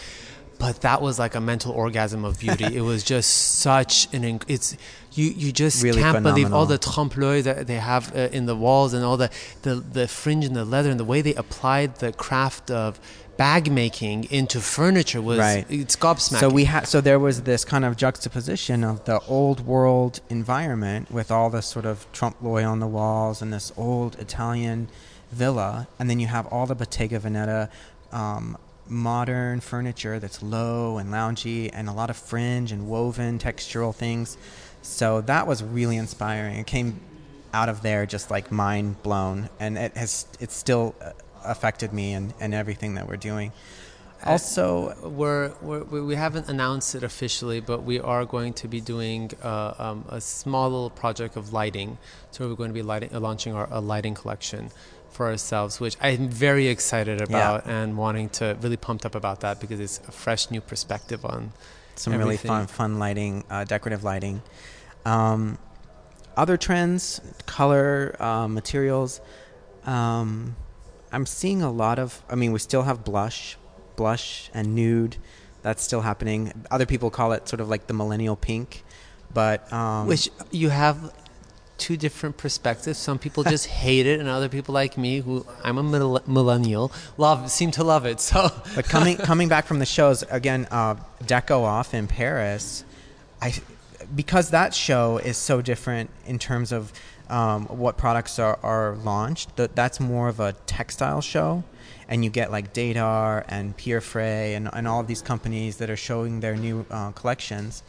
But 0.58 0.82
that 0.82 1.02
was 1.02 1.18
like 1.18 1.34
a 1.34 1.40
mental 1.40 1.72
orgasm 1.72 2.24
of 2.24 2.38
beauty. 2.38 2.64
it 2.76 2.82
was 2.82 3.02
just 3.02 3.58
such 3.60 4.12
an. 4.14 4.22
Inc- 4.22 4.44
it's 4.48 4.76
you 5.12 5.26
you 5.26 5.52
just 5.52 5.82
really 5.82 6.00
can't 6.00 6.16
phenomenal. 6.16 6.34
believe 6.34 6.54
all 6.54 6.66
the 6.66 6.78
trompe 6.78 7.16
l'oeil 7.16 7.42
that 7.42 7.66
they 7.66 7.76
have 7.76 8.14
uh, 8.16 8.28
in 8.32 8.46
the 8.46 8.56
walls 8.56 8.94
and 8.94 9.04
all 9.04 9.16
the, 9.16 9.30
the 9.62 9.74
the 9.74 10.08
fringe 10.08 10.44
and 10.44 10.56
the 10.56 10.64
leather 10.64 10.90
and 10.90 11.00
the 11.00 11.04
way 11.04 11.20
they 11.20 11.34
applied 11.34 11.96
the 11.96 12.12
craft 12.12 12.70
of 12.70 13.00
bag 13.42 13.72
making 13.72 14.22
into 14.30 14.60
furniture 14.60 15.20
was 15.20 15.36
right. 15.36 15.66
it's 15.68 15.96
gobsmacking. 15.96 16.38
So 16.38 16.48
we 16.48 16.64
had 16.66 16.86
so 16.86 17.00
there 17.00 17.18
was 17.18 17.42
this 17.42 17.64
kind 17.64 17.84
of 17.84 17.96
juxtaposition 17.96 18.84
of 18.84 19.04
the 19.04 19.18
old 19.26 19.66
world 19.66 20.20
environment 20.28 21.10
with 21.10 21.32
all 21.32 21.50
this 21.50 21.66
sort 21.66 21.84
of 21.84 22.06
trompe 22.12 22.36
l'oeil 22.40 22.70
on 22.70 22.78
the 22.78 22.86
walls 22.86 23.42
and 23.42 23.52
this 23.52 23.72
old 23.76 24.16
Italian 24.20 24.88
villa, 25.32 25.88
and 25.98 26.08
then 26.08 26.20
you 26.20 26.28
have 26.28 26.46
all 26.52 26.66
the 26.66 26.76
Bottega 26.76 27.18
Veneta 27.18 27.68
um, 28.12 28.56
modern 28.86 29.58
furniture 29.58 30.20
that's 30.20 30.40
low 30.40 30.98
and 30.98 31.10
loungy 31.10 31.68
and 31.72 31.88
a 31.88 31.92
lot 32.00 32.10
of 32.10 32.16
fringe 32.16 32.70
and 32.70 32.88
woven 32.88 33.40
textural 33.40 33.92
things. 33.92 34.38
So 34.82 35.20
that 35.22 35.48
was 35.48 35.64
really 35.64 35.96
inspiring. 35.96 36.60
It 36.60 36.68
came 36.68 37.00
out 37.52 37.68
of 37.68 37.82
there 37.82 38.06
just 38.06 38.30
like 38.30 38.52
mind 38.52 39.02
blown, 39.02 39.48
and 39.58 39.76
it 39.76 39.96
has 39.96 40.26
it's 40.38 40.54
still 40.54 40.94
uh, 41.02 41.10
affected 41.44 41.92
me 41.92 42.12
and, 42.12 42.34
and 42.40 42.54
everything 42.54 42.94
that 42.94 43.08
we're 43.08 43.16
doing. 43.16 43.52
Also, 44.24 44.94
we're, 45.08 45.52
we're, 45.60 45.82
we 45.82 46.14
haven't 46.14 46.48
announced 46.48 46.94
it 46.94 47.02
officially, 47.02 47.60
but 47.60 47.82
we 47.82 47.98
are 47.98 48.24
going 48.24 48.52
to 48.54 48.68
be 48.68 48.80
doing 48.80 49.30
uh, 49.42 49.74
um, 49.78 50.04
a 50.08 50.20
small 50.20 50.70
little 50.70 50.90
project 50.90 51.36
of 51.36 51.52
lighting. 51.52 51.98
So 52.30 52.48
we're 52.48 52.54
going 52.54 52.70
to 52.70 52.74
be 52.74 52.82
lighting, 52.82 53.14
uh, 53.14 53.20
launching 53.20 53.52
our 53.54 53.66
a 53.70 53.80
lighting 53.80 54.14
collection 54.14 54.70
for 55.10 55.26
ourselves, 55.26 55.80
which 55.80 55.96
I'm 56.00 56.28
very 56.28 56.68
excited 56.68 57.20
about 57.20 57.66
yeah. 57.66 57.82
and 57.82 57.98
wanting 57.98 58.28
to 58.30 58.56
really 58.60 58.76
pumped 58.76 59.04
up 59.04 59.14
about 59.14 59.40
that 59.40 59.60
because 59.60 59.80
it's 59.80 59.98
a 60.08 60.12
fresh 60.12 60.50
new 60.50 60.60
perspective 60.60 61.24
on 61.24 61.52
some 61.96 62.14
everything. 62.14 62.28
really 62.28 62.36
fun 62.36 62.66
fun 62.68 62.98
lighting, 62.98 63.44
uh, 63.50 63.64
decorative 63.64 64.04
lighting. 64.04 64.40
Um, 65.04 65.58
other 66.36 66.56
trends, 66.56 67.20
color, 67.44 68.16
uh, 68.20 68.48
materials. 68.48 69.20
Um, 69.84 70.56
I'm 71.12 71.26
seeing 71.26 71.62
a 71.62 71.70
lot 71.70 71.98
of. 71.98 72.22
I 72.28 72.34
mean, 72.34 72.52
we 72.52 72.58
still 72.58 72.82
have 72.82 73.04
blush, 73.04 73.56
blush 73.96 74.50
and 74.54 74.74
nude. 74.74 75.16
That's 75.62 75.82
still 75.82 76.00
happening. 76.00 76.52
Other 76.70 76.86
people 76.86 77.10
call 77.10 77.32
it 77.32 77.48
sort 77.48 77.60
of 77.60 77.68
like 77.68 77.86
the 77.86 77.94
millennial 77.94 78.34
pink, 78.34 78.82
but 79.32 79.72
um, 79.72 80.08
which 80.08 80.28
you 80.50 80.70
have 80.70 81.12
two 81.78 81.96
different 81.96 82.36
perspectives. 82.36 82.98
Some 82.98 83.18
people 83.18 83.42
just 83.54 83.66
hate 83.66 84.06
it, 84.06 84.20
and 84.20 84.28
other 84.28 84.48
people 84.48 84.72
like 84.72 84.96
me, 84.96 85.20
who 85.20 85.46
I'm 85.62 85.78
a 85.78 85.82
millennial, 86.26 86.92
love 87.16 87.50
seem 87.50 87.70
to 87.72 87.84
love 87.84 88.06
it. 88.06 88.20
So, 88.20 88.50
but 88.74 88.86
coming 88.86 89.16
coming 89.18 89.48
back 89.48 89.66
from 89.66 89.78
the 89.78 89.86
shows 89.86 90.22
again, 90.24 90.66
uh, 90.70 90.96
Deco 91.24 91.62
Off 91.62 91.94
in 91.94 92.08
Paris, 92.08 92.84
I 93.40 93.52
because 94.14 94.50
that 94.50 94.74
show 94.74 95.18
is 95.18 95.36
so 95.36 95.62
different 95.62 96.10
in 96.26 96.38
terms 96.38 96.72
of 96.72 96.92
um, 97.32 97.66
what 97.66 97.96
products 97.96 98.38
are, 98.38 98.58
are 98.62 98.94
launched. 98.96 99.56
That 99.56 99.74
that's 99.74 99.98
more 99.98 100.28
of 100.28 100.38
a 100.38 100.52
textile 100.66 101.22
show, 101.22 101.64
and 102.08 102.22
you 102.24 102.30
get 102.30 102.52
like 102.52 102.72
Dedar 102.72 103.44
and 103.48 103.76
Pierre 103.76 104.02
and, 104.18 104.68
and 104.72 104.86
all 104.86 105.00
of 105.00 105.06
these 105.06 105.22
companies 105.22 105.78
that 105.78 105.90
are 105.90 105.96
showing 105.96 106.40
their 106.40 106.56
new 106.56 106.86
uh, 106.90 107.10
collections. 107.12 107.82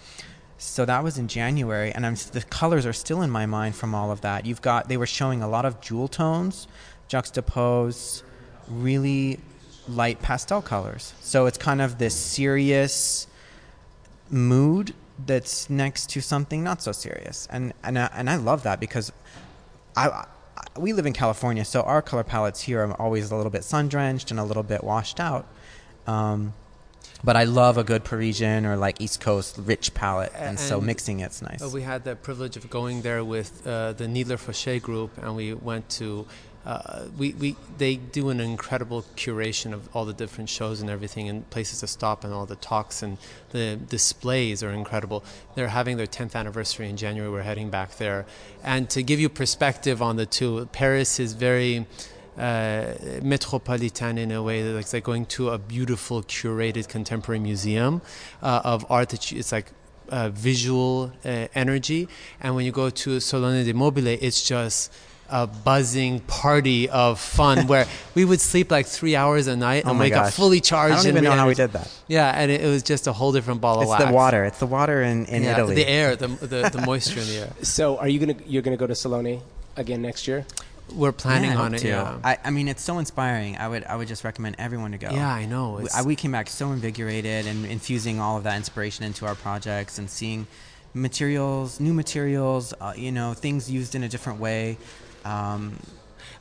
So 0.58 0.86
that 0.86 1.04
was 1.04 1.18
in 1.18 1.28
January, 1.28 1.92
and 1.92 2.06
I'm 2.06 2.16
the 2.32 2.42
colors 2.50 2.86
are 2.86 2.94
still 2.94 3.22
in 3.22 3.30
my 3.30 3.46
mind 3.46 3.76
from 3.76 3.94
all 3.94 4.12
of 4.12 4.22
that. 4.22 4.46
You've 4.46 4.62
got 4.62 4.88
they 4.88 4.98
were 4.98 5.06
showing 5.06 5.44
a 5.44 5.48
lot 5.48 5.66
of 5.66 5.82
jewel 5.82 6.08
tones, 6.08 6.68
juxtapose, 7.10 8.24
really 8.70 9.40
light 9.90 10.22
pastel 10.22 10.62
colors. 10.62 11.14
So 11.20 11.46
it's 11.48 11.58
kind 11.58 11.82
of 11.82 11.98
this 11.98 12.16
serious 12.16 13.28
mood 14.30 14.94
that's 15.26 15.70
next 15.70 16.10
to 16.12 16.22
something 16.22 16.64
not 16.64 16.82
so 16.82 16.92
serious, 16.92 17.48
and 17.52 17.74
and 17.84 17.98
I, 18.00 18.10
and 18.14 18.30
I 18.30 18.36
love 18.36 18.64
that 18.64 18.80
because 18.80 19.12
I, 19.96 20.08
I 20.10 20.26
we 20.78 20.94
live 20.94 21.06
in 21.06 21.14
California, 21.14 21.66
so 21.66 21.82
our 21.82 22.02
color 22.02 22.24
palettes 22.24 22.62
here 22.62 22.82
are 22.82 22.94
always 22.94 23.32
a 23.32 23.36
little 23.36 23.52
bit 23.52 23.64
sun 23.64 23.90
drenched 23.90 24.32
and 24.32 24.40
a 24.40 24.44
little 24.44 24.64
bit 24.64 24.84
washed 24.84 25.20
out. 25.20 25.46
Um, 26.08 26.54
but 27.24 27.36
I 27.36 27.46
love 27.46 27.78
a 27.78 27.84
good 27.84 28.04
Parisian 28.04 28.66
or 28.66 28.76
like 28.76 29.00
East 29.00 29.22
Coast 29.22 29.58
rich 29.58 29.94
palette, 29.94 30.34
and, 30.36 30.50
and 30.50 30.60
so 30.60 30.82
mixing 30.82 31.22
it's 31.22 31.42
nice. 31.42 31.62
We 31.72 31.82
had 31.82 32.04
the 32.04 32.16
privilege 32.16 32.58
of 32.58 32.70
going 32.70 33.02
there 33.02 33.24
with 33.24 33.66
uh, 33.66 33.94
the 33.94 34.08
Needler 34.08 34.38
Fauché 34.38 34.82
group, 34.82 35.18
and 35.18 35.36
we 35.36 35.54
went 35.54 35.90
to. 35.92 36.26
Uh, 36.66 37.08
we, 37.18 37.34
we 37.34 37.56
they 37.78 37.96
do 37.98 38.30
an 38.30 38.40
incredible 38.40 39.04
curation 39.18 39.74
of 39.74 39.94
all 39.94 40.06
the 40.06 40.14
different 40.14 40.50
shows 40.50 40.80
and 40.80 40.90
everything 40.90 41.28
and 41.28 41.50
places 41.50 41.82
to 41.82 41.88
stop 41.88 42.24
and 42.24 42.34
all 42.34 42.46
the 42.46 42.56
talks 42.56 43.04
and 43.04 43.18
the 43.52 43.78
displays 43.90 44.64
are 44.64 44.72
incredible. 44.72 45.24
They're 45.56 45.68
having 45.68 45.98
their 45.98 46.08
10th 46.08 46.36
anniversary 46.36 46.90
in 46.90 46.96
January. 46.96 47.30
We're 47.30 47.42
heading 47.42 47.70
back 47.70 47.98
there, 47.98 48.26
and 48.64 48.90
to 48.92 49.04
give 49.04 49.20
you 49.20 49.30
perspective 49.30 50.02
on 50.02 50.16
the 50.16 50.26
two, 50.26 50.68
Paris 50.72 51.20
is 51.20 51.34
very 51.34 51.86
uh, 52.38 52.94
metropolitan 53.22 54.18
in 54.18 54.32
a 54.32 54.42
way 54.42 54.64
that 54.64 54.76
it's 54.78 54.94
like 54.94 55.04
going 55.04 55.26
to 55.26 55.50
a 55.50 55.58
beautiful 55.58 56.24
curated 56.24 56.88
contemporary 56.88 57.40
museum 57.40 58.02
uh, 58.42 58.62
of 58.64 58.90
art 58.90 59.10
that 59.10 59.32
you, 59.32 59.38
it's 59.38 59.52
like 59.52 59.72
uh, 60.10 60.30
visual 60.30 61.12
uh, 61.26 61.48
energy 61.54 62.08
and 62.42 62.56
when 62.56 62.66
you 62.66 62.72
go 62.72 62.90
to 62.90 63.20
Salone 63.20 63.64
del 63.64 63.76
Mobile 63.76 64.08
it's 64.08 64.44
just 64.48 64.92
a 65.34 65.48
buzzing 65.48 66.20
party 66.20 66.88
of 66.88 67.20
fun 67.20 67.66
where 67.68 67.88
we 68.14 68.24
would 68.24 68.40
sleep 68.40 68.70
like 68.70 68.86
three 68.86 69.16
hours 69.16 69.48
a 69.48 69.56
night 69.56 69.84
and 69.84 69.98
oh 69.98 70.00
wake 70.00 70.14
gosh. 70.14 70.28
up 70.28 70.34
fully 70.34 70.62
charged. 70.62 70.94
I 70.94 70.98
don't 70.98 71.08
even 71.08 71.24
know 71.24 71.32
how 71.32 71.48
we 71.48 71.56
did 71.56 71.72
that. 71.72 71.92
Yeah, 72.08 72.30
and 72.30 72.52
it, 72.52 72.62
it, 72.62 72.68
was 72.68 72.84
just 72.84 73.08
a 73.08 73.14
whole 73.14 73.32
different 73.32 73.60
ball 73.60 73.82
it's 73.82 73.86
of 73.86 73.90
wax. 73.90 74.04
It's 74.04 74.10
the 74.12 74.16
water. 74.16 74.46
It's 74.46 74.60
the 74.60 74.68
water 74.68 75.02
in, 75.02 75.26
in 75.26 75.42
yeah, 75.42 75.54
Italy. 75.54 75.76
The 75.76 75.88
air, 75.88 76.16
the, 76.16 76.28
the, 76.28 76.70
the 76.70 76.84
moisture 76.86 77.20
in 77.20 77.26
the 77.26 77.38
air. 77.38 77.54
So, 77.64 77.98
are 77.98 78.08
you 78.08 78.20
gonna 78.20 78.36
you're 78.46 78.62
gonna 78.62 78.78
go 78.78 78.86
to 78.86 78.94
Salone 78.94 79.42
again 79.76 80.04
next 80.04 80.28
year? 80.28 80.46
We're 80.94 81.12
planning 81.12 81.52
yeah, 81.52 81.62
on 81.62 81.74
it. 81.74 81.80
To. 81.80 81.88
Yeah. 81.88 82.20
I, 82.24 82.38
I 82.44 82.50
mean, 82.52 82.68
it's 82.68 82.84
so 82.84 83.00
inspiring. 83.00 83.58
I 83.58 83.68
would 83.68 83.84
I 83.86 83.96
would 83.96 84.08
just 84.08 84.24
recommend 84.24 84.58
everyone 84.60 84.92
to 84.92 85.00
go. 85.00 85.10
Yeah, 85.10 85.34
I 85.34 85.46
know. 85.46 85.80
We, 85.82 85.90
I, 85.96 86.04
we 86.04 86.16
came 86.16 86.32
back 86.32 86.48
so 86.48 86.72
invigorated 86.72 87.48
and 87.48 87.66
infusing 87.66 88.20
all 88.20 88.38
of 88.38 88.44
that 88.44 88.58
inspiration 88.58 89.04
into 89.04 89.26
our 89.26 89.34
projects 89.34 89.98
and 89.98 90.08
seeing 90.10 90.46
materials, 90.94 91.80
new 91.80 91.94
materials, 91.94 92.74
uh, 92.80 92.94
you 92.96 93.12
know, 93.12 93.34
things 93.34 93.70
used 93.70 93.96
in 93.96 94.04
a 94.04 94.10
different 94.10 94.40
way. 94.40 94.78
Um, 95.26 95.80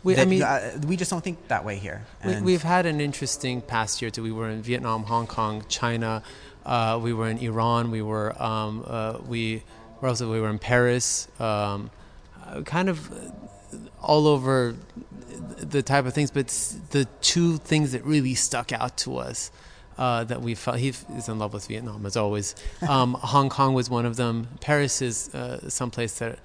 we, 0.04 0.14
that, 0.14 0.22
I 0.22 0.24
mean, 0.24 0.42
uh, 0.42 0.80
we 0.86 0.96
just 0.96 1.10
don't 1.10 1.22
think 1.22 1.48
that 1.48 1.64
way 1.64 1.76
here. 1.76 2.04
we, 2.42 2.52
have 2.52 2.62
had 2.62 2.86
an 2.86 3.00
interesting 3.00 3.60
past 3.62 4.02
year 4.02 4.10
too. 4.10 4.22
We 4.22 4.32
were 4.32 4.48
in 4.48 4.62
Vietnam, 4.62 5.04
Hong 5.04 5.26
Kong, 5.26 5.64
China. 5.68 6.22
Uh, 6.66 6.98
we 7.00 7.12
were 7.12 7.28
in 7.28 7.38
Iran. 7.38 7.90
We 7.90 8.02
were 8.02 8.40
um, 8.42 8.84
uh, 8.86 9.18
we 9.26 9.62
where 10.00 10.08
else? 10.08 10.20
We 10.20 10.40
were 10.40 10.50
in 10.50 10.58
Paris. 10.58 11.28
Um, 11.38 11.90
uh, 12.44 12.62
kind 12.62 12.88
of 12.88 13.10
all 14.00 14.26
over 14.26 14.74
the 15.58 15.82
type 15.82 16.06
of 16.06 16.14
things, 16.14 16.30
but 16.30 16.48
the 16.90 17.06
two 17.20 17.58
things 17.58 17.92
that 17.92 18.04
really 18.04 18.34
stuck 18.34 18.72
out 18.72 18.96
to 18.98 19.16
us 19.18 19.50
uh, 19.98 20.24
that 20.24 20.42
we 20.42 20.54
felt 20.54 20.78
he 20.78 20.88
is 20.88 21.28
in 21.28 21.38
love 21.38 21.52
with 21.52 21.66
Vietnam 21.66 22.06
as 22.06 22.16
always. 22.16 22.54
Um, 22.88 23.14
Hong 23.20 23.48
Kong 23.48 23.74
was 23.74 23.90
one 23.90 24.06
of 24.06 24.16
them. 24.16 24.48
Paris 24.60 25.02
is 25.02 25.34
uh, 25.34 25.68
someplace 25.68 26.18
that. 26.18 26.38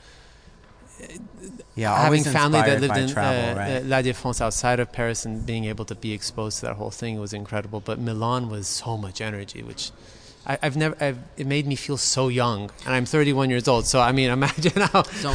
Yeah, 1.76 1.96
having 1.96 2.24
family 2.24 2.60
that 2.60 2.82
lived 2.82 2.98
in 2.98 3.08
travel, 3.08 3.52
uh, 3.52 3.56
right? 3.56 3.86
La 3.86 4.02
Défense 4.02 4.42
outside 4.42 4.80
of 4.80 4.92
Paris 4.92 5.26
and 5.26 5.46
being 5.46 5.66
able 5.66 5.86
to 5.86 5.94
be 5.94 6.12
exposed 6.12 6.60
to 6.60 6.66
that 6.66 6.76
whole 6.76 6.90
thing 6.90 7.20
was 7.20 7.34
incredible. 7.34 7.80
But 7.80 8.00
Milan 8.00 8.50
was 8.50 8.68
so 8.68 8.98
much 8.98 9.22
energy, 9.22 9.62
which 9.62 9.92
I, 10.48 10.58
have 10.64 10.78
never. 10.78 10.96
I've, 11.04 11.20
it 11.36 11.46
made 11.46 11.68
me 11.68 11.76
feel 11.76 11.98
so 11.98 12.30
young, 12.30 12.72
and 12.86 12.96
I'm 12.96 13.06
31 13.06 13.50
years 13.50 13.68
old. 13.68 13.86
So 13.86 14.00
I 14.00 14.12
mean, 14.12 14.30
imagine 14.42 14.82
how. 14.82 15.04
so, 15.04 15.34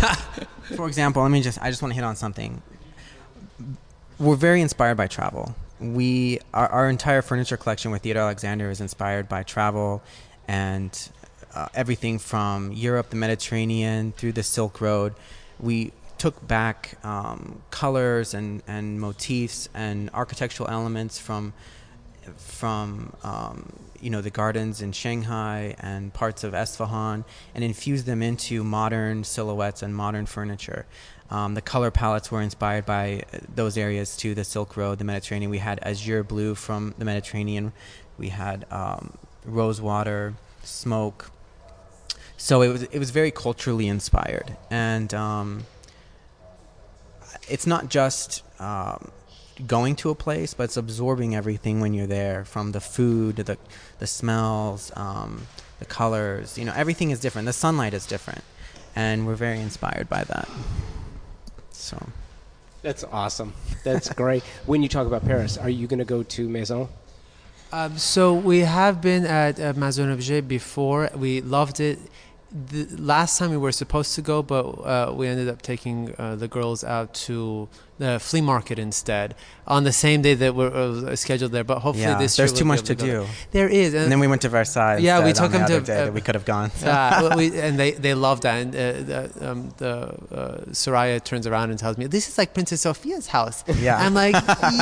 for 0.74 0.88
example, 0.88 1.22
let 1.22 1.30
me 1.30 1.42
just. 1.42 1.60
I 1.62 1.70
just 1.70 1.82
want 1.82 1.92
to 1.92 1.96
hit 1.96 2.04
on 2.04 2.16
something. 2.16 2.62
We're 4.18 4.36
very 4.36 4.62
inspired 4.62 4.96
by 4.96 5.06
travel. 5.06 5.54
We 5.82 6.38
our, 6.54 6.68
our 6.68 6.88
entire 6.88 7.22
furniture 7.22 7.56
collection 7.56 7.90
with 7.90 8.02
Theodore 8.02 8.22
Alexander 8.22 8.70
is 8.70 8.80
inspired 8.80 9.28
by 9.28 9.42
travel, 9.42 10.02
and 10.46 10.96
uh, 11.54 11.68
everything 11.74 12.18
from 12.18 12.72
Europe, 12.72 13.10
the 13.10 13.16
Mediterranean, 13.16 14.12
through 14.12 14.32
the 14.32 14.42
Silk 14.42 14.80
Road. 14.80 15.14
We 15.58 15.92
took 16.18 16.46
back 16.46 16.98
um, 17.04 17.62
colors 17.70 18.32
and, 18.32 18.62
and 18.68 19.00
motifs 19.00 19.68
and 19.74 20.08
architectural 20.14 20.68
elements 20.68 21.18
from 21.18 21.52
from 22.36 23.12
um, 23.24 23.72
you 24.00 24.08
know 24.08 24.20
the 24.20 24.30
gardens 24.30 24.80
in 24.80 24.92
Shanghai 24.92 25.74
and 25.80 26.14
parts 26.14 26.44
of 26.44 26.52
Esfahan 26.52 27.24
and 27.54 27.64
infused 27.64 28.06
them 28.06 28.22
into 28.22 28.62
modern 28.62 29.24
silhouettes 29.24 29.82
and 29.82 29.96
modern 29.96 30.26
furniture. 30.26 30.86
Um, 31.32 31.54
the 31.54 31.62
color 31.62 31.90
palettes 31.90 32.30
were 32.30 32.42
inspired 32.42 32.84
by 32.84 33.22
those 33.54 33.78
areas 33.78 34.18
too. 34.18 34.34
The 34.34 34.44
Silk 34.44 34.76
Road, 34.76 34.98
the 34.98 35.04
Mediterranean. 35.04 35.50
We 35.50 35.58
had 35.58 35.78
azure 35.82 36.22
blue 36.22 36.54
from 36.54 36.94
the 36.98 37.06
Mediterranean. 37.06 37.72
We 38.18 38.28
had 38.28 38.66
um, 38.70 39.14
rose 39.46 39.80
water, 39.80 40.34
smoke. 40.62 41.30
So 42.36 42.60
it 42.60 42.68
was 42.68 42.82
it 42.82 42.98
was 42.98 43.10
very 43.10 43.30
culturally 43.30 43.88
inspired, 43.88 44.58
and 44.70 45.14
um, 45.14 45.64
it's 47.48 47.66
not 47.66 47.88
just 47.88 48.42
um, 48.60 49.10
going 49.66 49.96
to 49.96 50.10
a 50.10 50.14
place, 50.14 50.52
but 50.52 50.64
it's 50.64 50.76
absorbing 50.76 51.34
everything 51.34 51.80
when 51.80 51.94
you're 51.94 52.06
there, 52.06 52.44
from 52.44 52.72
the 52.72 52.80
food 52.80 53.36
to 53.36 53.42
the 53.42 53.58
the 54.00 54.06
smells, 54.06 54.92
um, 54.96 55.46
the 55.78 55.86
colors. 55.86 56.58
You 56.58 56.66
know, 56.66 56.74
everything 56.76 57.10
is 57.10 57.20
different. 57.20 57.46
The 57.46 57.54
sunlight 57.54 57.94
is 57.94 58.04
different, 58.04 58.44
and 58.94 59.26
we're 59.26 59.34
very 59.34 59.60
inspired 59.60 60.10
by 60.10 60.24
that. 60.24 60.46
So. 61.82 61.98
That's 62.82 63.04
awesome. 63.04 63.52
That's 63.84 64.12
great. 64.12 64.42
When 64.66 64.82
you 64.82 64.88
talk 64.88 65.06
about 65.06 65.24
Paris, 65.24 65.58
are 65.58 65.68
you 65.68 65.86
going 65.86 65.98
to 65.98 66.04
go 66.04 66.22
to 66.22 66.48
Maison? 66.48 66.88
Um, 67.72 67.98
so 67.98 68.34
we 68.34 68.60
have 68.60 69.00
been 69.00 69.24
at 69.24 69.58
uh, 69.58 69.72
Maison 69.74 70.10
Objet 70.10 70.46
before. 70.46 71.10
We 71.14 71.40
loved 71.40 71.80
it 71.80 71.98
the 72.52 72.86
last 72.98 73.38
time 73.38 73.50
we 73.50 73.56
were 73.56 73.72
supposed 73.72 74.14
to 74.14 74.22
go, 74.22 74.42
but 74.42 74.62
uh, 74.62 75.12
we 75.14 75.26
ended 75.26 75.48
up 75.48 75.62
taking 75.62 76.14
uh, 76.18 76.36
the 76.36 76.48
girls 76.48 76.84
out 76.84 77.14
to 77.14 77.68
the 77.98 78.18
flea 78.18 78.42
market 78.42 78.78
instead 78.78 79.34
on 79.66 79.84
the 79.84 79.92
same 79.92 80.22
day 80.22 80.34
that 80.34 80.54
we're 80.54 80.68
uh, 80.68 81.16
scheduled 81.16 81.52
there. 81.52 81.64
But 81.64 81.78
hopefully 81.78 82.04
yeah, 82.04 82.18
this 82.18 82.36
there's 82.36 82.52
too 82.52 82.66
much 82.66 82.82
to 82.82 82.94
do. 82.94 83.26
There 83.52 83.68
is, 83.68 83.94
and, 83.94 84.04
and, 84.04 84.12
then 84.12 84.20
we 84.20 84.26
went 84.26 84.42
to 84.42 84.50
Versailles. 84.50 84.98
Yeah, 84.98 85.24
we 85.24 85.32
took 85.32 85.52
them 85.52 85.66
the 85.66 85.80
to. 85.80 86.08
Uh, 86.08 86.10
we 86.10 86.20
could 86.20 86.34
have 86.34 86.44
gone. 86.44 86.70
We, 87.36 87.58
and 87.58 87.78
they 87.78 87.92
they 87.92 88.12
loved 88.12 88.42
that. 88.42 88.60
And 88.60 88.74
uh, 88.74 88.78
the, 89.02 89.50
um, 89.50 89.74
the 89.78 89.94
uh, 90.30 90.64
Soraya 90.72 91.22
turns 91.24 91.46
around 91.46 91.70
and 91.70 91.78
tells 91.78 91.96
me, 91.96 92.06
"This 92.06 92.28
is 92.28 92.36
like 92.36 92.52
Princess 92.52 92.82
Sophia's 92.82 93.28
house." 93.28 93.64
Yeah, 93.80 93.96
I'm 93.96 94.12
like, 94.12 94.34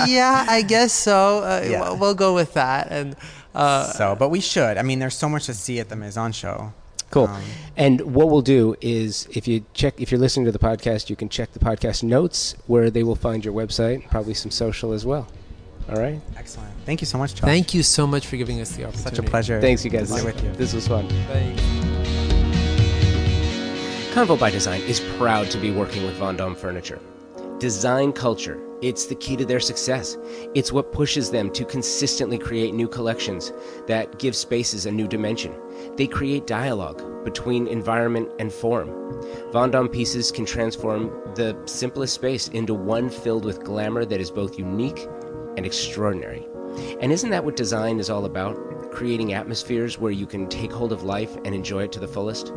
"Yeah, 0.08 0.46
I 0.48 0.62
guess 0.62 0.92
so. 0.92 1.40
Yeah. 1.62 1.82
We'll, 1.82 1.98
we'll 1.98 2.14
go 2.14 2.34
with 2.34 2.54
that." 2.54 2.88
And 2.90 3.16
so, 3.54 4.16
but 4.18 4.30
we 4.30 4.40
should. 4.40 4.76
I 4.76 4.82
mean, 4.82 4.98
there's 4.98 5.16
so 5.16 5.28
much 5.28 5.46
to 5.46 5.54
see 5.54 5.78
at 5.78 5.88
the 5.88 5.96
Maison 5.96 6.32
show. 6.32 6.72
Cool. 7.10 7.26
Um, 7.26 7.42
and 7.76 8.00
what 8.14 8.30
we'll 8.30 8.42
do 8.42 8.76
is, 8.80 9.26
if 9.32 9.48
you 9.48 9.64
check, 9.74 10.00
if 10.00 10.10
you're 10.10 10.20
listening 10.20 10.46
to 10.46 10.52
the 10.52 10.58
podcast, 10.58 11.10
you 11.10 11.16
can 11.16 11.28
check 11.28 11.52
the 11.52 11.58
podcast 11.58 12.02
notes 12.02 12.54
where 12.66 12.90
they 12.90 13.02
will 13.02 13.16
find 13.16 13.44
your 13.44 13.54
website, 13.54 14.08
probably 14.10 14.34
some 14.34 14.50
social 14.50 14.92
as 14.92 15.04
well. 15.04 15.26
All 15.88 15.96
right. 15.96 16.20
Excellent. 16.36 16.72
Thank 16.84 17.00
you 17.00 17.06
so 17.06 17.18
much, 17.18 17.34
Josh. 17.34 17.40
Thank 17.40 17.74
you 17.74 17.82
so 17.82 18.06
much 18.06 18.26
for 18.26 18.36
giving 18.36 18.60
us 18.60 18.76
the 18.76 18.84
opportunity. 18.84 19.16
Such 19.16 19.18
a 19.18 19.22
pleasure. 19.22 19.60
Thanks, 19.60 19.84
you 19.84 19.90
guys. 19.90 20.08
This, 20.08 20.24
with 20.24 20.44
you. 20.44 20.52
this 20.52 20.72
was 20.72 20.86
fun. 20.86 21.08
Thanks. 21.08 21.62
Convo 24.14 24.38
by 24.38 24.50
Design 24.50 24.80
is 24.82 25.00
proud 25.18 25.50
to 25.50 25.58
be 25.58 25.70
working 25.70 26.04
with 26.04 26.16
Vendome 26.16 26.56
Furniture. 26.56 27.00
Design 27.58 28.12
culture 28.12 28.60
it's 28.82 29.06
the 29.06 29.14
key 29.14 29.36
to 29.36 29.44
their 29.44 29.60
success. 29.60 30.16
It's 30.54 30.72
what 30.72 30.92
pushes 30.92 31.30
them 31.30 31.50
to 31.50 31.64
consistently 31.64 32.38
create 32.38 32.74
new 32.74 32.88
collections 32.88 33.52
that 33.86 34.18
give 34.18 34.34
spaces 34.34 34.86
a 34.86 34.90
new 34.90 35.06
dimension. 35.06 35.54
They 35.96 36.06
create 36.06 36.46
dialogue 36.46 37.24
between 37.24 37.66
environment 37.66 38.30
and 38.38 38.52
form. 38.52 38.88
Vendome 39.52 39.88
pieces 39.88 40.32
can 40.32 40.46
transform 40.46 41.08
the 41.34 41.56
simplest 41.66 42.14
space 42.14 42.48
into 42.48 42.74
one 42.74 43.10
filled 43.10 43.44
with 43.44 43.64
glamour 43.64 44.04
that 44.06 44.20
is 44.20 44.30
both 44.30 44.58
unique 44.58 45.06
and 45.56 45.66
extraordinary. 45.66 46.46
And 47.00 47.12
isn't 47.12 47.30
that 47.30 47.44
what 47.44 47.56
design 47.56 47.98
is 47.98 48.10
all 48.10 48.24
about? 48.24 48.56
Creating 48.92 49.34
atmospheres 49.34 49.98
where 49.98 50.12
you 50.12 50.26
can 50.26 50.48
take 50.48 50.72
hold 50.72 50.92
of 50.92 51.02
life 51.02 51.36
and 51.44 51.54
enjoy 51.54 51.82
it 51.82 51.92
to 51.92 52.00
the 52.00 52.08
fullest? 52.08 52.52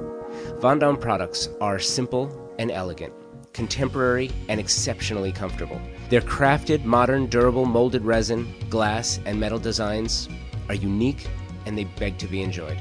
Vendome 0.59 0.97
products 0.97 1.49
are 1.59 1.80
simple 1.80 2.55
and 2.57 2.71
elegant 2.71 3.13
contemporary, 3.54 4.32
and 4.49 4.60
exceptionally 4.60 5.32
comfortable. 5.32 5.80
Their 6.10 6.22
crafted, 6.22 6.84
modern, 6.84 7.28
durable 7.28 7.66
molded 7.66 8.04
resin, 8.04 8.54
glass, 8.70 9.20
and 9.26 9.39
metal 9.39 9.60
designs 9.60 10.28
are 10.70 10.76
unique 10.76 11.28
and 11.66 11.78
they 11.78 11.86
beg 11.86 12.18
to 12.18 12.28
be 12.28 12.41
enjoyed. 12.41 12.78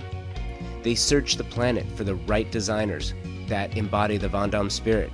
They 0.82 0.94
search 0.94 1.36
the 1.36 1.44
planet 1.44 1.86
for 1.94 2.04
the 2.04 2.16
right 2.16 2.50
designers 2.50 3.14
that 3.46 3.76
embody 3.76 4.16
the 4.16 4.28
Vendome 4.28 4.70
spirit 4.70 5.12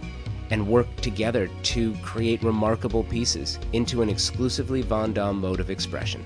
and 0.50 0.66
work 0.66 0.86
together 0.96 1.50
to 1.62 1.94
create 2.02 2.42
remarkable 2.42 3.04
pieces 3.04 3.58
into 3.72 4.00
an 4.00 4.08
exclusively 4.08 4.82
Vendome 4.82 5.40
mode 5.40 5.60
of 5.60 5.70
expression. 5.70 6.24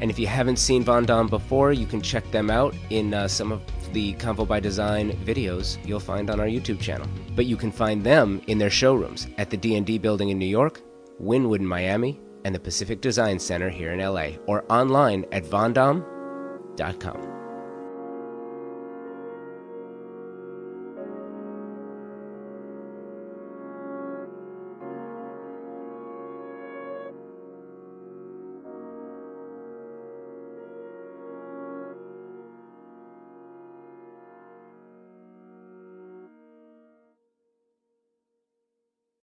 And 0.00 0.10
if 0.10 0.18
you 0.18 0.28
haven't 0.28 0.58
seen 0.58 0.84
Vendome 0.84 1.28
before, 1.28 1.72
you 1.72 1.86
can 1.86 2.00
check 2.00 2.30
them 2.30 2.50
out 2.50 2.74
in 2.90 3.14
uh, 3.14 3.26
some 3.26 3.50
of 3.50 3.60
the 3.92 4.14
Convo 4.14 4.46
by 4.46 4.60
Design 4.60 5.12
videos 5.24 5.78
you'll 5.86 6.00
find 6.00 6.30
on 6.30 6.40
our 6.40 6.46
YouTube 6.46 6.80
channel. 6.80 7.08
But 7.34 7.46
you 7.46 7.56
can 7.56 7.72
find 7.72 8.02
them 8.02 8.42
in 8.46 8.58
their 8.58 8.70
showrooms 8.70 9.28
at 9.38 9.50
the 9.50 9.56
D&D 9.56 9.98
building 9.98 10.30
in 10.30 10.38
New 10.38 10.46
York, 10.46 10.80
Wynwood 11.22 11.60
in 11.60 11.66
Miami, 11.66 12.20
and 12.44 12.54
the 12.54 12.60
Pacific 12.60 13.00
Design 13.00 13.38
Center 13.38 13.68
here 13.68 13.92
in 13.92 14.00
LA, 14.00 14.30
or 14.46 14.64
online 14.70 15.24
at 15.32 15.44
vendome.com. 15.44 17.37